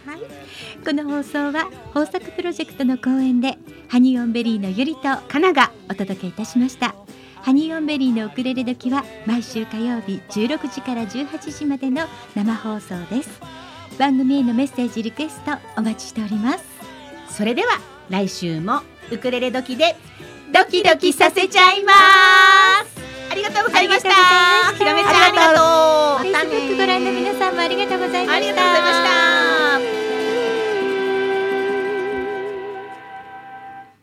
[0.85, 3.59] この放送は豊作プロジェクトの公演で
[3.89, 6.95] ハニーオンベリーのゆりとかながお届けいたしました。
[7.43, 13.41] ハニーオンベリーのウクレレ時は毎週火曜日16時から18時までの生放送です。
[13.99, 16.65] 番組へのメッセージリクエストお待ちしております。
[17.29, 17.69] それでは
[18.09, 19.97] 来週もウクレレ時で
[20.53, 23.01] ドキドキさせちゃいます。
[23.31, 24.11] ありがとうございました。
[24.75, 25.61] ひろめちゃんありがと
[26.17, 26.19] う。
[26.21, 30.20] フェイスブックご覧の皆さんもありがとうございました